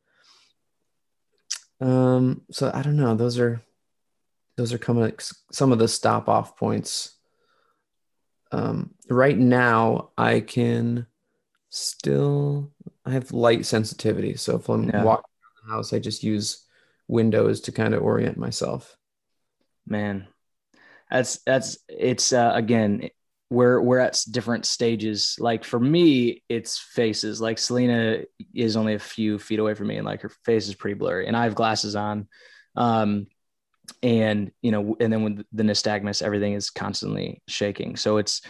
Um, 1.80 2.42
so 2.50 2.70
I 2.72 2.82
don't 2.82 2.96
know. 2.96 3.14
Those 3.14 3.38
are 3.38 3.60
those 4.56 4.72
are 4.72 4.78
coming 4.78 5.12
some 5.52 5.72
of 5.72 5.78
the 5.78 5.88
stop 5.88 6.28
off 6.28 6.56
points. 6.56 7.12
Um, 8.52 8.94
right 9.10 9.36
now, 9.36 10.10
I 10.16 10.40
can 10.40 11.06
still 11.68 12.72
I 13.04 13.12
have 13.12 13.32
light 13.32 13.66
sensitivity, 13.66 14.36
so 14.36 14.56
if 14.56 14.68
I'm 14.68 14.88
yeah. 14.88 15.04
walking 15.04 15.30
around 15.42 15.68
the 15.68 15.74
house, 15.74 15.92
I 15.92 15.98
just 15.98 16.22
use 16.22 16.64
windows 17.08 17.60
to 17.62 17.72
kind 17.72 17.94
of 17.94 18.02
orient 18.02 18.38
myself. 18.38 18.96
Man, 19.86 20.26
that's 21.10 21.38
that's 21.46 21.78
it's 21.88 22.32
uh, 22.32 22.52
again 22.54 23.10
we're 23.48 23.80
we're 23.80 23.98
at 23.98 24.20
different 24.30 24.66
stages. 24.66 25.36
Like 25.38 25.64
for 25.64 25.78
me, 25.78 26.42
it's 26.48 26.78
faces. 26.78 27.40
Like 27.40 27.58
Selena 27.58 28.22
is 28.54 28.76
only 28.76 28.94
a 28.94 28.98
few 28.98 29.38
feet 29.38 29.60
away 29.60 29.74
from 29.74 29.86
me, 29.86 29.96
and 29.96 30.06
like 30.06 30.22
her 30.22 30.32
face 30.44 30.68
is 30.68 30.74
pretty 30.74 30.94
blurry, 30.94 31.26
and 31.26 31.36
I 31.36 31.44
have 31.44 31.54
glasses 31.54 31.94
on. 31.94 32.28
Um, 32.74 33.28
and 34.02 34.50
you 34.62 34.70
know 34.70 34.96
and 35.00 35.12
then 35.12 35.22
with 35.22 35.46
the 35.52 35.62
nystagmus 35.62 36.22
everything 36.22 36.54
is 36.54 36.70
constantly 36.70 37.42
shaking 37.46 37.96
so 37.96 38.16
it's 38.16 38.42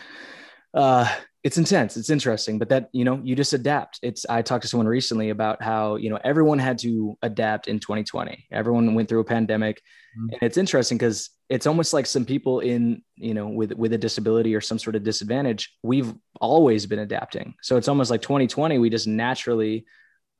uh 0.74 1.06
it's 1.46 1.58
intense 1.58 1.96
it's 1.96 2.10
interesting 2.10 2.58
but 2.58 2.68
that 2.68 2.88
you 2.92 3.04
know 3.04 3.20
you 3.22 3.36
just 3.36 3.52
adapt. 3.52 4.00
It's 4.02 4.26
i 4.28 4.42
talked 4.42 4.62
to 4.62 4.68
someone 4.68 4.88
recently 4.88 5.30
about 5.30 5.62
how 5.62 5.94
you 5.94 6.10
know 6.10 6.18
everyone 6.24 6.58
had 6.58 6.76
to 6.80 7.16
adapt 7.22 7.68
in 7.68 7.78
2020 7.78 8.48
everyone 8.50 8.96
went 8.96 9.08
through 9.08 9.20
a 9.20 9.24
pandemic 9.36 9.76
mm-hmm. 9.76 10.32
and 10.32 10.42
it's 10.42 10.56
interesting 10.56 10.98
because 10.98 11.30
it's 11.48 11.68
almost 11.68 11.92
like 11.92 12.06
some 12.06 12.24
people 12.24 12.58
in 12.58 13.00
you 13.14 13.32
know 13.32 13.46
with 13.46 13.72
with 13.74 13.92
a 13.92 13.98
disability 13.98 14.56
or 14.56 14.60
some 14.60 14.80
sort 14.80 14.96
of 14.96 15.04
disadvantage 15.04 15.72
we've 15.84 16.12
always 16.40 16.84
been 16.84 16.98
adapting. 16.98 17.54
So 17.62 17.76
it's 17.76 17.88
almost 17.88 18.10
like 18.10 18.22
2020 18.22 18.78
we 18.78 18.90
just 18.90 19.06
naturally 19.06 19.86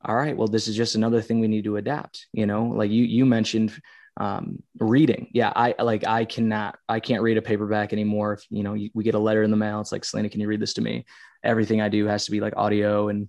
all 0.03 0.15
right 0.15 0.35
well 0.35 0.49
this 0.49 0.67
is 0.67 0.75
just 0.75 0.95
another 0.95 1.21
thing 1.21 1.39
we 1.39 1.47
need 1.47 1.63
to 1.63 1.77
adapt 1.77 2.27
you 2.33 2.45
know? 2.45 2.65
Like 2.65 2.91
you 2.91 3.05
you 3.05 3.25
mentioned 3.25 3.71
um, 4.17 4.63
reading. 4.79 5.29
Yeah, 5.33 5.53
I 5.55 5.75
like 5.79 6.05
I 6.05 6.25
cannot 6.25 6.77
I 6.89 6.99
can't 6.99 7.21
read 7.21 7.37
a 7.37 7.41
paperback 7.41 7.93
anymore. 7.93 8.33
If 8.33 8.45
you 8.49 8.63
know 8.63 8.75
we 8.93 9.03
get 9.03 9.15
a 9.15 9.19
letter 9.19 9.43
in 9.43 9.51
the 9.51 9.57
mail, 9.57 9.79
it's 9.79 9.91
like 9.91 10.03
Selena, 10.03 10.29
can 10.29 10.41
you 10.41 10.47
read 10.47 10.59
this 10.59 10.73
to 10.75 10.81
me? 10.81 11.05
Everything 11.43 11.81
I 11.81 11.89
do 11.89 12.07
has 12.07 12.25
to 12.25 12.31
be 12.31 12.39
like 12.39 12.57
audio, 12.57 13.09
and 13.09 13.27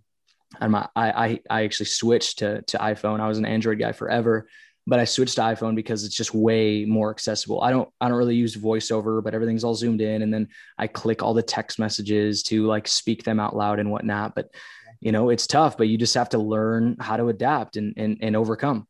I'm 0.61 0.75
I 0.75 0.88
I 0.97 1.40
I 1.50 1.64
actually 1.64 1.87
switched 1.87 2.38
to 2.38 2.62
to 2.62 2.78
iPhone. 2.78 3.21
I 3.21 3.28
was 3.28 3.38
an 3.38 3.45
Android 3.45 3.78
guy 3.78 3.92
forever, 3.92 4.49
but 4.87 4.99
I 4.99 5.04
switched 5.04 5.37
to 5.37 5.42
iPhone 5.42 5.76
because 5.76 6.04
it's 6.04 6.16
just 6.16 6.33
way 6.33 6.87
more 6.87 7.11
accessible. 7.11 7.62
I 7.62 7.71
don't 7.71 7.88
I 8.00 8.09
don't 8.09 8.16
really 8.16 8.37
use 8.37 8.57
voiceover, 8.57 9.23
but 9.23 9.35
everything's 9.35 9.64
all 9.64 9.75
zoomed 9.75 10.00
in, 10.00 10.23
and 10.23 10.33
then 10.33 10.49
I 10.78 10.87
click 10.87 11.23
all 11.23 11.35
the 11.35 11.42
text 11.42 11.78
messages 11.78 12.42
to 12.45 12.66
like 12.66 12.88
speak 12.88 13.25
them 13.25 13.38
out 13.40 13.54
loud 13.54 13.78
and 13.78 13.90
whatnot. 13.90 14.35
But 14.35 14.49
you 15.00 15.12
know 15.12 15.28
it's 15.28 15.47
tough, 15.47 15.76
but 15.76 15.88
you 15.88 15.99
just 15.99 16.14
have 16.14 16.30
to 16.30 16.38
learn 16.38 16.97
how 16.99 17.18
to 17.18 17.28
adapt 17.28 17.76
and 17.76 17.92
and, 17.99 18.16
and 18.23 18.35
overcome. 18.35 18.87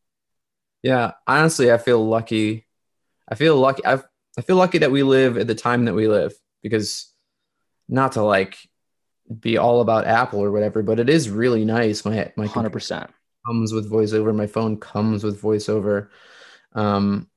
Yeah, 0.83 1.13
honestly, 1.27 1.73
I 1.73 1.79
feel 1.79 2.07
lucky. 2.07 2.67
I 3.29 3.35
feel 3.35 3.57
lucky. 3.57 3.85
I 3.85 4.01
I 4.39 4.43
feel 4.43 4.57
lucky 4.57 4.79
that 4.79 4.93
we 4.93 5.03
live 5.03 5.37
at 5.37 5.47
the 5.47 5.55
time 5.55 5.87
that 5.87 5.95
we 5.95 6.07
live 6.07 6.33
because 6.63 7.13
not 7.89 8.13
to 8.13 8.23
like 8.23 8.57
be 9.41 9.59
all 9.59 9.81
about 9.81 10.07
Apple 10.07 10.41
or 10.41 10.53
whatever, 10.53 10.83
but 10.83 11.01
it 11.01 11.09
is 11.09 11.29
really 11.29 11.65
nice. 11.65 12.05
My 12.05 12.33
my 12.37 12.47
hundred 12.47 12.73
percent 12.73 13.11
comes 13.47 13.73
with 13.73 13.91
voiceover. 13.91 14.35
My 14.35 14.47
phone 14.47 14.79
comes 14.79 15.25
with 15.25 15.43
voiceover. 15.43 16.09
Um, 16.73 17.29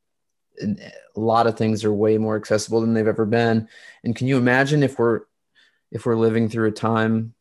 a 0.62 1.19
lot 1.19 1.48
of 1.48 1.57
things 1.57 1.83
are 1.83 1.93
way 1.93 2.17
more 2.17 2.36
accessible 2.36 2.81
than 2.81 2.93
they've 2.93 3.07
ever 3.07 3.25
been. 3.25 3.67
And 4.03 4.15
can 4.15 4.27
you 4.27 4.38
imagine 4.38 4.83
if 4.83 5.00
we're 5.00 5.21
if 5.91 6.05
we're 6.05 6.15
living 6.15 6.48
through 6.48 6.69
a 6.69 6.71
time, 6.71 7.33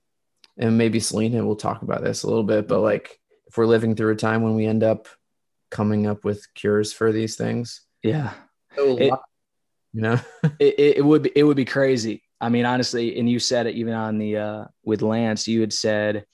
and 0.57 0.79
maybe 0.79 1.01
Selena 1.01 1.45
will 1.45 1.57
talk 1.57 1.83
about 1.83 2.03
this 2.03 2.23
a 2.23 2.27
little 2.27 2.45
bit, 2.45 2.67
but 2.67 2.81
like 2.81 3.21
if 3.47 3.57
we're 3.57 3.67
living 3.67 3.95
through 3.95 4.13
a 4.13 4.17
time 4.17 4.43
when 4.43 4.55
we 4.55 4.67
end 4.67 4.83
up 4.83 5.09
coming 5.71 6.07
up 6.07 6.25
with 6.25 6.47
cures 6.55 6.93
for 6.93 7.13
these 7.13 7.37
things. 7.37 7.83
Yeah. 8.03 8.33
So 8.77 8.97
it, 8.99 9.13
You 9.93 10.03
know? 10.03 10.21
it, 10.59 10.75
it, 10.79 10.97
it 10.99 11.05
would 11.05 11.23
be 11.23 11.33
it 11.35 11.45
would 11.45 11.57
be 11.57 11.65
crazy. 11.65 12.23
I 12.41 12.49
mean, 12.49 12.65
honestly, 12.65 13.19
and 13.19 13.29
you 13.29 13.39
said 13.39 13.67
it 13.67 13.75
even 13.77 13.95
on 13.95 14.19
the 14.19 14.37
uh 14.37 14.65
with 14.85 15.03
Lance, 15.03 15.47
you 15.49 15.61
had 15.61 15.73
said 15.73 16.25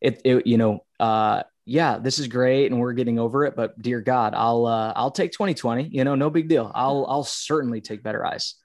it, 0.00 0.20
it 0.24 0.46
you 0.46 0.58
know, 0.58 0.84
uh 1.00 1.42
yeah, 1.66 1.98
this 1.98 2.18
is 2.18 2.28
great 2.28 2.70
and 2.70 2.78
we're 2.78 2.92
getting 2.92 3.18
over 3.18 3.44
it, 3.46 3.56
but 3.56 3.80
dear 3.80 4.00
God, 4.00 4.34
I'll 4.34 4.66
uh 4.66 4.92
I'll 4.94 5.10
take 5.10 5.32
2020, 5.32 5.88
you 5.90 6.04
know, 6.04 6.14
no 6.14 6.28
big 6.30 6.48
deal. 6.48 6.70
I'll 6.74 7.06
I'll 7.08 7.24
certainly 7.24 7.80
take 7.80 8.02
better 8.02 8.24
eyes. 8.24 8.56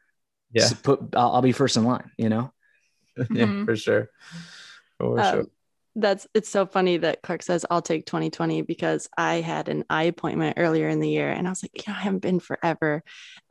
Yeah. 0.51 0.65
So 0.65 0.75
put 0.81 1.00
I'll, 1.15 1.36
I'll 1.36 1.41
be 1.41 1.51
first 1.53 1.77
in 1.77 1.86
line, 1.86 2.12
you 2.17 2.27
know. 2.29 2.51
yeah, 3.17 3.45
Mhm. 3.45 3.65
for 3.65 3.75
sure. 3.75 4.09
For 4.98 5.19
Um, 5.19 5.31
sure. 5.31 5.45
That's 6.01 6.27
it's 6.33 6.49
so 6.49 6.65
funny 6.65 6.97
that 6.97 7.21
Clark 7.21 7.43
says 7.43 7.65
I'll 7.69 7.81
take 7.81 8.05
2020 8.05 8.61
because 8.63 9.09
I 9.17 9.35
had 9.41 9.69
an 9.69 9.83
eye 9.89 10.03
appointment 10.03 10.57
earlier 10.57 10.87
in 10.89 10.99
the 10.99 11.09
year 11.09 11.29
and 11.29 11.47
I 11.47 11.51
was 11.51 11.63
like, 11.63 11.71
you 11.75 11.91
know, 11.91 11.97
I 11.97 12.01
haven't 12.01 12.19
been 12.19 12.39
forever. 12.39 13.03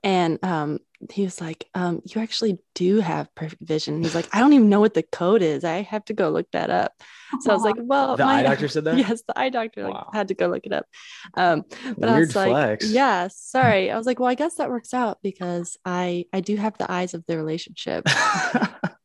And 0.02 0.42
um 0.44 0.78
he 1.12 1.22
was 1.22 1.40
like, 1.40 1.68
um, 1.76 2.02
you 2.04 2.20
actually 2.20 2.58
do 2.74 2.98
have 2.98 3.32
perfect 3.36 3.62
vision. 3.62 4.02
He's 4.02 4.16
like, 4.16 4.28
I 4.34 4.40
don't 4.40 4.52
even 4.52 4.68
know 4.68 4.80
what 4.80 4.94
the 4.94 5.04
code 5.04 5.42
is. 5.42 5.62
I 5.62 5.82
have 5.82 6.04
to 6.06 6.12
go 6.12 6.28
look 6.28 6.50
that 6.50 6.70
up. 6.70 6.92
So 7.40 7.50
I 7.52 7.54
was 7.54 7.62
like, 7.62 7.76
well, 7.78 8.16
The 8.16 8.24
my 8.24 8.40
eye 8.40 8.42
doctor 8.42 8.66
said 8.66 8.82
that? 8.86 8.98
Yes, 8.98 9.22
the 9.22 9.38
eye 9.38 9.48
doctor 9.50 9.84
like, 9.84 9.94
Wow. 9.94 10.10
had 10.12 10.26
to 10.28 10.34
go 10.34 10.48
look 10.48 10.66
it 10.66 10.72
up. 10.72 10.86
Um, 11.34 11.62
but 11.96 12.08
I 12.08 12.14
Weird 12.14 12.28
was 12.28 12.34
like, 12.36 12.50
flex. 12.50 12.90
yeah, 12.90 13.28
sorry. 13.32 13.92
I 13.92 13.96
was 13.96 14.06
like, 14.06 14.18
well, 14.18 14.28
I 14.28 14.34
guess 14.34 14.56
that 14.56 14.70
works 14.70 14.92
out 14.92 15.18
because 15.22 15.76
I 15.84 16.24
I 16.32 16.40
do 16.40 16.56
have 16.56 16.76
the 16.78 16.90
eyes 16.90 17.14
of 17.14 17.24
the 17.26 17.36
relationship. 17.36 18.04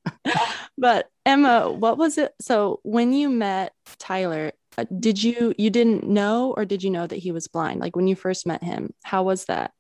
but 0.84 1.10
Emma, 1.26 1.72
what 1.72 1.98
was 1.98 2.18
it? 2.18 2.34
So 2.42 2.82
when 2.84 3.14
you 3.14 3.30
met 3.30 3.72
Tyler, 4.00 4.52
uh, 4.78 4.84
did 5.00 5.24
you 5.24 5.54
you 5.58 5.70
didn't 5.70 6.04
know 6.04 6.54
or 6.58 6.66
did 6.66 6.84
you 6.84 6.90
know 6.90 7.08
that 7.08 7.16
he 7.16 7.32
was 7.32 7.48
blind? 7.48 7.80
Like 7.80 7.96
when 7.96 8.06
you 8.06 8.18
first 8.18 8.46
met 8.46 8.62
him, 8.62 8.94
how 9.02 9.24
was 9.24 9.46
that? 9.46 9.72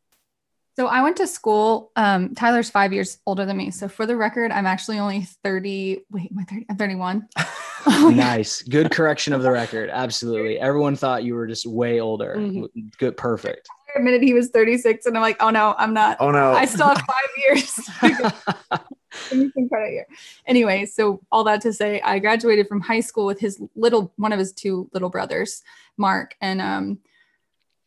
So 0.77 0.87
I 0.87 1.03
went 1.03 1.17
to 1.17 1.27
school. 1.27 1.91
Um, 1.97 2.35
Tyler's 2.35 2.69
five 2.69 2.93
years 2.93 3.17
older 3.27 3.45
than 3.45 3.57
me. 3.57 3.69
So 3.69 3.89
for 3.89 4.05
the 4.05 4.15
record, 4.15 4.49
I'm 4.53 4.65
actually 4.65 4.97
only 4.97 5.27
30. 5.43 6.05
Wait, 6.09 6.31
am 6.31 6.39
I 6.39 6.43
30? 6.45 6.65
I'm 6.69 6.77
31. 6.77 7.27
nice. 8.15 8.61
Good 8.61 8.89
correction 8.89 9.33
of 9.33 9.43
the 9.43 9.51
record. 9.51 9.89
Absolutely. 9.91 10.57
Everyone 10.57 10.95
thought 10.95 11.25
you 11.25 11.35
were 11.35 11.47
just 11.47 11.65
way 11.65 11.99
older. 11.99 12.35
Mhm. 12.37 12.69
Good, 12.97 13.17
perfect. 13.17 13.67
I 13.93 13.99
admitted 13.99 14.23
he 14.23 14.33
was 14.33 14.49
36, 14.51 15.05
and 15.05 15.17
I'm 15.17 15.21
like, 15.21 15.37
oh 15.41 15.49
no, 15.49 15.75
I'm 15.77 15.93
not. 15.93 16.17
Oh 16.21 16.31
no. 16.31 16.53
I 16.53 16.63
still 16.63 16.87
have 16.87 16.97
five 16.97 17.29
years. 17.37 17.77
Credit 19.29 19.89
here. 19.89 20.07
Anyway, 20.45 20.85
so 20.85 21.21
all 21.31 21.43
that 21.43 21.61
to 21.61 21.73
say, 21.73 22.01
I 22.01 22.19
graduated 22.19 22.67
from 22.67 22.81
high 22.81 22.99
school 22.99 23.25
with 23.25 23.39
his 23.39 23.61
little 23.75 24.13
one 24.17 24.33
of 24.33 24.39
his 24.39 24.53
two 24.53 24.89
little 24.93 25.09
brothers, 25.09 25.63
Mark, 25.97 26.35
and 26.41 26.61
um, 26.61 26.99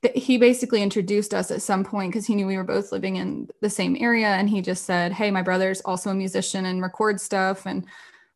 th- 0.02 0.25
he 0.25 0.38
basically 0.38 0.83
introduced 0.83 1.35
us 1.35 1.50
at 1.50 1.62
some 1.62 1.85
point 1.85 2.12
because 2.12 2.26
he 2.26 2.35
knew 2.35 2.47
we 2.47 2.56
were 2.56 2.64
both 2.64 2.92
living 2.92 3.16
in 3.16 3.49
the 3.61 3.71
same 3.71 3.97
area, 3.99 4.28
and 4.28 4.49
he 4.49 4.61
just 4.62 4.85
said, 4.85 5.12
"Hey, 5.12 5.30
my 5.30 5.42
brother's 5.42 5.80
also 5.80 6.11
a 6.11 6.14
musician 6.14 6.66
and 6.66 6.83
records 6.83 7.23
stuff, 7.23 7.66
and 7.66 7.87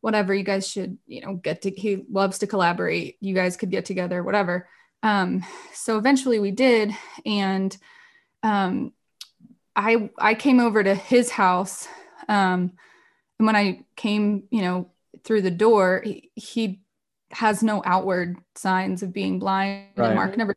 whatever. 0.01 0.35
You 0.35 0.45
guys 0.45 0.67
should, 0.69 0.99
you 1.07 1.21
know, 1.21 1.35
get 1.35 1.63
to. 1.63 1.71
He 1.71 2.05
loves 2.11 2.39
to 2.39 2.47
collaborate. 2.47 3.17
You 3.21 3.35
guys 3.35 3.57
could 3.57 3.71
get 3.71 3.85
together, 3.85 4.23
whatever." 4.23 4.69
Um, 5.03 5.45
so 5.73 5.97
eventually 5.97 6.41
we 6.41 6.51
did, 6.51 6.93
and 7.25 7.77
um, 8.43 8.93
I 9.77 10.11
I 10.19 10.35
came 10.35 10.61
over 10.61 10.83
to 10.83 10.95
his 10.95 11.31
house 11.31 11.89
um, 12.29 12.73
and 13.39 13.47
when 13.47 13.57
I 13.57 13.85
came, 13.97 14.45
you 14.51 14.63
know, 14.63 14.91
through 15.25 15.43
the 15.43 15.51
door, 15.51 16.03
he, 16.05 16.31
he 16.35 16.81
has 17.31 17.63
no 17.63 17.83
outward 17.85 18.37
signs 18.55 19.03
of 19.03 19.13
being 19.13 19.39
blind. 19.39 19.87
Right. 19.97 20.15
Mark 20.15 20.37
never 20.37 20.55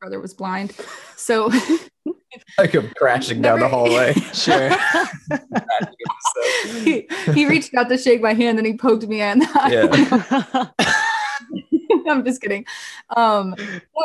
brother 0.00 0.20
was 0.20 0.34
blind. 0.34 0.74
So 1.16 1.50
like 2.58 2.74
I'm 2.74 2.90
crashing 2.96 3.40
down 3.40 3.60
the 3.60 3.68
hallway. 3.68 4.14
Sure. 4.34 4.70
he, 6.82 7.08
he 7.32 7.46
reached 7.46 7.72
out 7.74 7.88
to 7.88 7.96
shake 7.96 8.20
my 8.20 8.34
hand 8.34 8.58
and 8.58 8.66
he 8.66 8.76
poked 8.76 9.06
me 9.06 9.20
in. 9.22 9.42
I'm 12.06 12.24
just 12.24 12.42
kidding. 12.42 12.66
Um, 13.16 13.54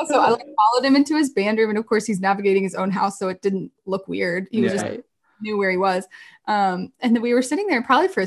so 0.07 0.19
I 0.21 0.29
like 0.29 0.41
followed 0.41 0.85
him 0.85 0.95
into 0.95 1.17
his 1.17 1.31
band 1.31 1.57
room, 1.57 1.69
and 1.69 1.77
of 1.77 1.85
course 1.85 2.05
he's 2.05 2.19
navigating 2.21 2.63
his 2.63 2.75
own 2.75 2.91
house, 2.91 3.19
so 3.19 3.27
it 3.27 3.41
didn't 3.41 3.71
look 3.85 4.07
weird. 4.07 4.47
He 4.51 4.61
was 4.61 4.73
Yeah. 4.73 4.83
just 4.89 4.99
knew 5.41 5.57
where 5.57 5.71
he 5.71 5.77
was. 5.77 6.07
Um, 6.47 6.91
and 6.99 7.15
then 7.15 7.21
we 7.21 7.33
were 7.33 7.41
sitting 7.41 7.67
there 7.67 7.81
probably 7.81 8.07
for 8.07 8.25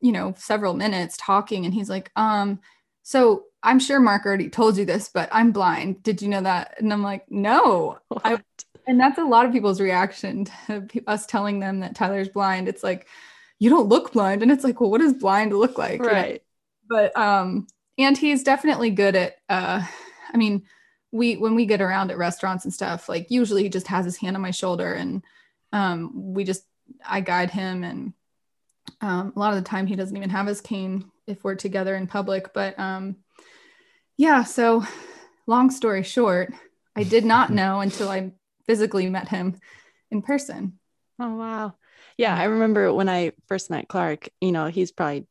you 0.00 0.12
know 0.12 0.34
several 0.36 0.74
minutes 0.74 1.16
talking, 1.18 1.64
and 1.64 1.74
he's 1.74 1.90
like, 1.90 2.10
um, 2.16 2.60
so 3.02 3.44
I'm 3.62 3.78
sure 3.78 4.00
Mark 4.00 4.26
already 4.26 4.48
told 4.48 4.76
you 4.76 4.84
this, 4.84 5.08
but 5.12 5.28
I'm 5.32 5.52
blind. 5.52 6.02
Did 6.02 6.22
you 6.22 6.28
know 6.28 6.42
that? 6.42 6.76
And 6.78 6.92
I'm 6.92 7.02
like, 7.02 7.30
no. 7.30 7.98
I, 8.24 8.40
and 8.86 9.00
that's 9.00 9.18
a 9.18 9.24
lot 9.24 9.46
of 9.46 9.52
people's 9.52 9.80
reaction 9.80 10.44
to 10.66 11.02
us 11.06 11.26
telling 11.26 11.60
them 11.60 11.80
that 11.80 11.94
Tyler's 11.94 12.28
blind. 12.28 12.68
It's 12.68 12.84
like, 12.84 13.08
you 13.58 13.70
don't 13.70 13.88
look 13.88 14.12
blind, 14.12 14.42
and 14.42 14.52
it's 14.52 14.64
like, 14.64 14.80
well, 14.80 14.90
what 14.90 15.00
does 15.00 15.14
blind 15.14 15.52
look 15.52 15.78
like? 15.78 16.00
You 16.00 16.06
know? 16.06 16.12
right. 16.12 16.42
but 16.88 17.16
um 17.16 17.66
and 17.98 18.16
he's 18.16 18.42
definitely 18.42 18.90
good 18.90 19.16
at 19.16 19.36
uh 19.48 19.84
i 20.32 20.36
mean 20.36 20.62
we 21.12 21.36
when 21.36 21.54
we 21.54 21.66
get 21.66 21.80
around 21.80 22.10
at 22.10 22.18
restaurants 22.18 22.64
and 22.64 22.74
stuff 22.74 23.08
like 23.08 23.30
usually 23.30 23.62
he 23.62 23.68
just 23.68 23.86
has 23.86 24.04
his 24.04 24.16
hand 24.16 24.36
on 24.36 24.42
my 24.42 24.50
shoulder 24.50 24.92
and 24.92 25.24
um 25.76 26.32
we 26.34 26.44
just 26.44 26.64
i 27.04 27.20
guide 27.20 27.50
him 27.50 27.84
and 27.84 28.12
um 29.00 29.32
a 29.34 29.38
lot 29.38 29.52
of 29.52 29.62
the 29.62 29.68
time 29.68 29.86
he 29.86 29.96
doesn't 29.96 30.16
even 30.16 30.30
have 30.30 30.46
his 30.46 30.60
cane 30.60 31.10
if 31.26 31.42
we're 31.44 31.54
together 31.54 31.94
in 31.96 32.06
public 32.06 32.52
but 32.54 32.78
um 32.78 33.16
yeah 34.16 34.42
so 34.42 34.84
long 35.46 35.70
story 35.70 36.02
short 36.02 36.52
i 36.94 37.02
did 37.02 37.24
not 37.24 37.50
know 37.60 37.80
until 37.80 38.08
i 38.08 38.32
physically 38.66 39.08
met 39.08 39.28
him 39.28 39.58
in 40.10 40.22
person 40.22 40.78
Oh 41.18 41.36
wow. 41.36 41.74
Yeah, 42.18 42.36
I 42.36 42.44
remember 42.44 42.92
when 42.92 43.08
I 43.08 43.32
first 43.46 43.70
met 43.70 43.88
Clark, 43.88 44.28
you 44.40 44.52
know, 44.52 44.66
he's 44.66 44.92
probably 44.92 45.26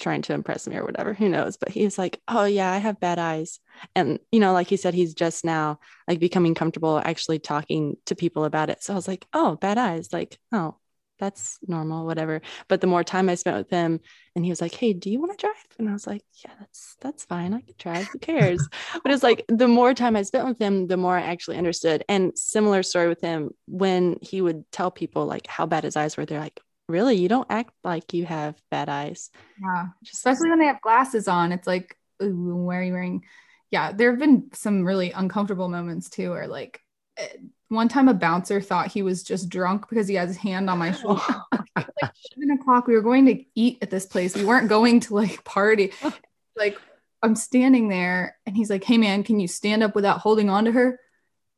trying 0.00 0.22
to 0.22 0.32
impress 0.34 0.66
me 0.66 0.76
or 0.76 0.84
whatever, 0.84 1.14
who 1.14 1.28
knows, 1.28 1.56
but 1.56 1.68
he 1.68 1.84
was 1.84 1.98
like, 1.98 2.20
"Oh 2.26 2.44
yeah, 2.44 2.72
I 2.72 2.78
have 2.78 2.98
bad 3.00 3.18
eyes." 3.18 3.60
And 3.94 4.18
you 4.32 4.40
know, 4.40 4.52
like 4.52 4.68
he 4.68 4.76
said 4.76 4.94
he's 4.94 5.14
just 5.14 5.44
now 5.44 5.78
like 6.08 6.18
becoming 6.20 6.54
comfortable 6.54 7.00
actually 7.04 7.38
talking 7.38 7.96
to 8.06 8.14
people 8.16 8.44
about 8.44 8.70
it. 8.70 8.82
So 8.82 8.92
I 8.92 8.96
was 8.96 9.08
like, 9.08 9.26
"Oh, 9.32 9.56
bad 9.56 9.78
eyes." 9.78 10.12
Like, 10.12 10.38
"Oh, 10.52 10.76
that's 11.18 11.58
normal, 11.66 12.06
whatever." 12.06 12.40
But 12.68 12.80
the 12.80 12.86
more 12.86 13.04
time 13.04 13.28
I 13.28 13.34
spent 13.36 13.56
with 13.58 13.70
him 13.70 14.00
and 14.34 14.44
he 14.44 14.50
was 14.50 14.60
like, 14.60 14.74
"Hey, 14.74 14.92
do 14.92 15.10
you 15.10 15.20
want 15.20 15.38
to 15.38 15.46
drive?" 15.46 15.54
And 15.78 15.88
I 15.88 15.92
was 15.92 16.06
like, 16.06 16.22
"Yeah, 16.44 16.52
that's 16.58 16.96
that's 17.00 17.24
fine. 17.24 17.54
I 17.54 17.60
can 17.60 17.74
drive. 17.78 18.08
Who 18.12 18.18
cares?" 18.18 18.68
but 19.04 19.12
it's 19.12 19.22
like 19.22 19.44
the 19.48 19.68
more 19.68 19.94
time 19.94 20.16
I 20.16 20.22
spent 20.22 20.48
with 20.48 20.58
him, 20.60 20.86
the 20.86 20.96
more 20.96 21.16
I 21.16 21.22
actually 21.22 21.58
understood. 21.58 22.04
And 22.08 22.36
similar 22.38 22.82
story 22.82 23.08
with 23.08 23.20
him 23.20 23.50
when 23.66 24.18
he 24.22 24.40
would 24.42 24.70
tell 24.72 24.90
people 24.90 25.26
like 25.26 25.46
how 25.46 25.66
bad 25.66 25.84
his 25.84 25.96
eyes 25.96 26.16
were. 26.16 26.24
They're 26.26 26.40
like, 26.40 26.60
"Really? 26.90 27.16
You 27.16 27.28
don't 27.28 27.46
act 27.50 27.72
like 27.84 28.12
you 28.12 28.26
have 28.26 28.60
bad 28.70 28.88
eyes." 28.88 29.30
yeah 29.62 29.86
especially 30.12 30.50
when 30.50 30.58
they 30.58 30.66
have 30.66 30.80
glasses 30.80 31.28
on 31.28 31.52
it's 31.52 31.66
like 31.66 31.96
ooh, 32.22 32.56
why 32.56 32.78
are 32.78 32.82
you 32.82 32.92
wearing 32.92 33.24
yeah 33.70 33.92
there 33.92 34.10
have 34.10 34.18
been 34.18 34.50
some 34.52 34.84
really 34.84 35.10
uncomfortable 35.12 35.68
moments 35.68 36.08
too 36.08 36.32
or 36.32 36.46
like 36.46 36.80
eh, 37.18 37.28
one 37.68 37.88
time 37.88 38.08
a 38.08 38.14
bouncer 38.14 38.60
thought 38.60 38.88
he 38.90 39.02
was 39.02 39.22
just 39.22 39.48
drunk 39.48 39.88
because 39.88 40.08
he 40.08 40.14
had 40.14 40.28
his 40.28 40.36
hand 40.36 40.68
on 40.70 40.78
my 40.78 40.92
shoulder 40.92 41.22
like 41.76 42.12
seven 42.32 42.50
o'clock 42.52 42.86
we 42.86 42.94
were 42.94 43.02
going 43.02 43.26
to 43.26 43.44
eat 43.54 43.78
at 43.82 43.90
this 43.90 44.06
place 44.06 44.34
we 44.34 44.44
weren't 44.44 44.68
going 44.68 45.00
to 45.00 45.14
like 45.14 45.44
party 45.44 45.92
like 46.56 46.78
i'm 47.22 47.36
standing 47.36 47.88
there 47.88 48.36
and 48.46 48.56
he's 48.56 48.70
like 48.70 48.84
hey 48.84 48.98
man 48.98 49.22
can 49.22 49.38
you 49.38 49.46
stand 49.46 49.82
up 49.82 49.94
without 49.94 50.18
holding 50.20 50.48
on 50.48 50.64
to 50.64 50.72
her 50.72 50.98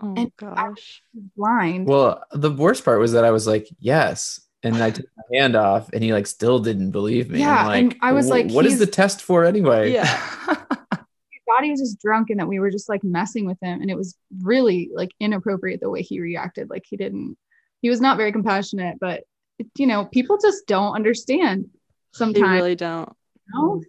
oh 0.03 0.15
and- 0.17 0.33
gosh. 0.37 1.03
blind 1.37 1.87
Well, 1.87 2.25
the 2.33 2.51
worst 2.51 2.85
part 2.85 2.99
was 2.99 3.13
that 3.13 3.25
I 3.25 3.31
was 3.31 3.47
like, 3.47 3.69
yes. 3.79 4.41
And 4.65 4.77
I 4.77 4.91
took 4.91 5.07
my 5.17 5.39
hand 5.39 5.57
off 5.57 5.91
and 5.93 6.03
he 6.03 6.13
like 6.13 6.27
still 6.27 6.59
didn't 6.61 6.93
believe 6.93 7.31
me. 7.31 7.41
Yeah, 7.41 7.67
like, 7.67 7.81
and 7.81 7.97
I 8.01 8.13
was 8.13 8.29
like, 8.29 8.51
what 8.51 8.65
is 8.67 8.79
the 8.79 8.87
test 8.87 9.21
for 9.23 9.45
anyway? 9.45 9.93
Yeah. 9.93 10.07
He 11.31 11.39
thought 11.47 11.65
he 11.65 11.71
was 11.71 11.81
just 11.81 12.01
drunk 12.01 12.31
and 12.31 12.39
that 12.39 12.47
we 12.47 12.61
were 12.61 12.71
just 12.71 12.89
like 12.89 13.03
messing 13.03 13.45
with 13.47 13.59
him 13.61 13.81
and 13.83 13.91
it 13.91 13.97
was 13.97 14.17
really 14.43 14.91
like 14.95 15.11
inappropriate 15.21 15.81
the 15.81 15.91
way 15.91 16.01
he 16.03 16.21
reacted 16.21 16.71
like 16.71 16.85
he 16.89 16.97
didn't 16.97 17.37
he 17.83 17.91
was 17.91 18.01
not 18.01 18.17
very 18.17 18.31
compassionate 18.33 18.99
but 19.01 19.25
you 19.77 19.87
know 19.87 20.05
people 20.07 20.39
just 20.41 20.67
don't 20.67 20.95
understand 20.95 21.69
sometimes. 22.13 22.47
They 22.47 22.55
really 22.57 22.75
don't. 22.77 23.13
you 23.49 23.61
know? 23.61 23.83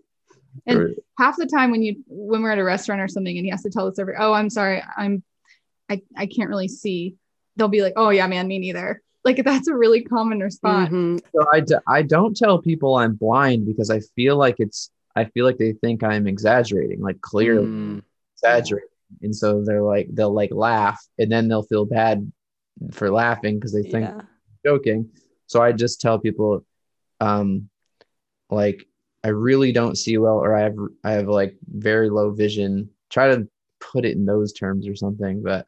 and 0.66 0.78
Or- 0.80 0.92
half 1.20 1.38
the 1.38 1.46
time 1.46 1.72
when 1.72 1.84
you 1.84 2.04
when 2.08 2.42
we're 2.42 2.52
at 2.52 2.58
a 2.58 2.64
restaurant 2.64 3.02
or 3.02 3.08
something 3.08 3.38
and 3.38 3.46
he 3.46 3.52
has 3.52 3.62
to 3.64 3.70
tell 3.70 3.86
the 3.86 3.96
server 3.96 4.20
oh 4.20 4.34
i'm 4.34 4.50
sorry 4.50 4.84
i'm 4.98 5.24
i, 5.90 6.02
I 6.18 6.26
can't 6.26 6.50
really 6.50 6.68
see 6.68 7.16
they'll 7.56 7.68
be 7.68 7.82
like 7.84 7.94
oh 7.96 8.10
yeah 8.10 8.28
man 8.28 8.48
me 8.48 8.60
neither 8.60 9.02
like 9.26 9.44
that's 9.44 9.68
a 9.68 9.76
really 9.76 10.04
common 10.04 10.40
response 10.40 10.90
Mhm. 10.92 11.22
So 11.36 11.46
I, 11.54 11.60
d- 11.62 11.76
I 11.88 12.02
don't 12.04 12.36
tell 12.38 12.60
people 12.62 12.96
I'm 12.96 13.16
blind 13.16 13.66
because 13.66 13.90
I 13.90 14.00
feel 14.16 14.38
like 14.38 14.56
it's 14.60 14.92
I 15.16 15.26
feel 15.26 15.46
like 15.46 15.58
they 15.58 15.74
think 15.74 16.04
I'm 16.04 16.28
exaggerating, 16.28 17.00
like 17.02 17.22
clearly 17.22 17.68
Mm, 17.68 18.02
exaggerating, 18.36 18.90
and 19.22 19.36
so 19.36 19.64
they're 19.64 19.82
like 19.84 20.08
they'll 20.12 20.34
like 20.34 20.52
laugh 20.52 21.00
and 21.20 21.32
then 21.32 21.48
they'll 21.48 21.64
feel 21.64 21.86
bad 21.86 22.32
for 22.92 23.12
laughing 23.12 23.56
because 23.56 23.74
they 23.74 23.84
think 23.84 24.06
Yeah. 24.10 24.22
Joking. 24.66 25.10
So 25.48 25.62
I 25.62 25.72
just 25.74 26.02
tell 26.02 26.18
people, 26.20 26.66
um, 27.20 27.70
like 28.50 28.88
I 29.24 29.30
really 29.30 29.72
don't 29.72 29.98
see 29.98 30.18
well, 30.18 30.38
or 30.38 30.56
I 30.56 30.62
have 30.62 30.76
I 31.04 31.12
have 31.14 31.28
like 31.28 31.56
very 31.68 32.10
low 32.10 32.32
vision. 32.32 32.90
Try 33.10 33.36
to 33.36 33.48
put 33.80 34.06
it 34.06 34.16
in 34.18 34.26
those 34.26 34.54
terms 34.54 34.88
or 34.88 34.96
something, 34.96 35.42
but 35.44 35.68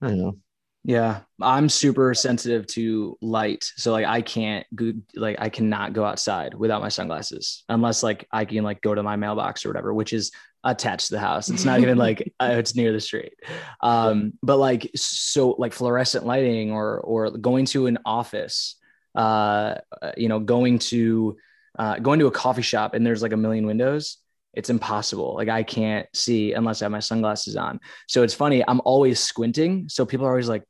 I 0.00 0.08
don't 0.08 0.18
know. 0.18 0.36
Yeah, 0.84 1.20
I'm 1.40 1.68
super 1.68 2.12
sensitive 2.12 2.66
to 2.68 3.16
light. 3.20 3.70
So 3.76 3.92
like 3.92 4.06
I 4.06 4.20
can't 4.20 4.66
go, 4.74 4.92
like 5.14 5.36
I 5.38 5.48
cannot 5.48 5.92
go 5.92 6.04
outside 6.04 6.54
without 6.54 6.82
my 6.82 6.88
sunglasses 6.88 7.62
unless 7.68 8.02
like 8.02 8.26
I 8.32 8.44
can 8.44 8.64
like 8.64 8.80
go 8.80 8.94
to 8.94 9.02
my 9.02 9.14
mailbox 9.14 9.64
or 9.64 9.68
whatever, 9.68 9.94
which 9.94 10.12
is 10.12 10.32
attached 10.64 11.08
to 11.08 11.14
the 11.14 11.20
house. 11.20 11.50
It's 11.50 11.64
not 11.64 11.80
even 11.80 11.98
like 11.98 12.34
uh, 12.40 12.54
it's 12.58 12.74
near 12.74 12.92
the 12.92 13.00
street. 13.00 13.34
Um, 13.80 14.32
but 14.42 14.56
like 14.56 14.90
so 14.96 15.50
like 15.50 15.72
fluorescent 15.72 16.26
lighting 16.26 16.72
or 16.72 17.00
or 17.00 17.30
going 17.30 17.66
to 17.66 17.86
an 17.86 17.98
office, 18.04 18.74
uh, 19.14 19.76
you 20.16 20.28
know, 20.28 20.40
going 20.40 20.80
to 20.80 21.36
uh, 21.78 22.00
going 22.00 22.18
to 22.18 22.26
a 22.26 22.32
coffee 22.32 22.62
shop 22.62 22.94
and 22.94 23.06
there's 23.06 23.22
like 23.22 23.32
a 23.32 23.36
million 23.36 23.66
windows 23.66 24.18
it's 24.54 24.70
impossible. 24.70 25.34
Like 25.34 25.48
I 25.48 25.62
can't 25.62 26.06
see 26.14 26.52
unless 26.52 26.82
I 26.82 26.84
have 26.84 26.92
my 26.92 27.00
sunglasses 27.00 27.56
on. 27.56 27.80
So 28.06 28.22
it's 28.22 28.34
funny. 28.34 28.62
I'm 28.68 28.82
always 28.84 29.18
squinting. 29.18 29.88
So 29.88 30.04
people 30.04 30.26
are 30.26 30.30
always 30.30 30.48
like, 30.48 30.64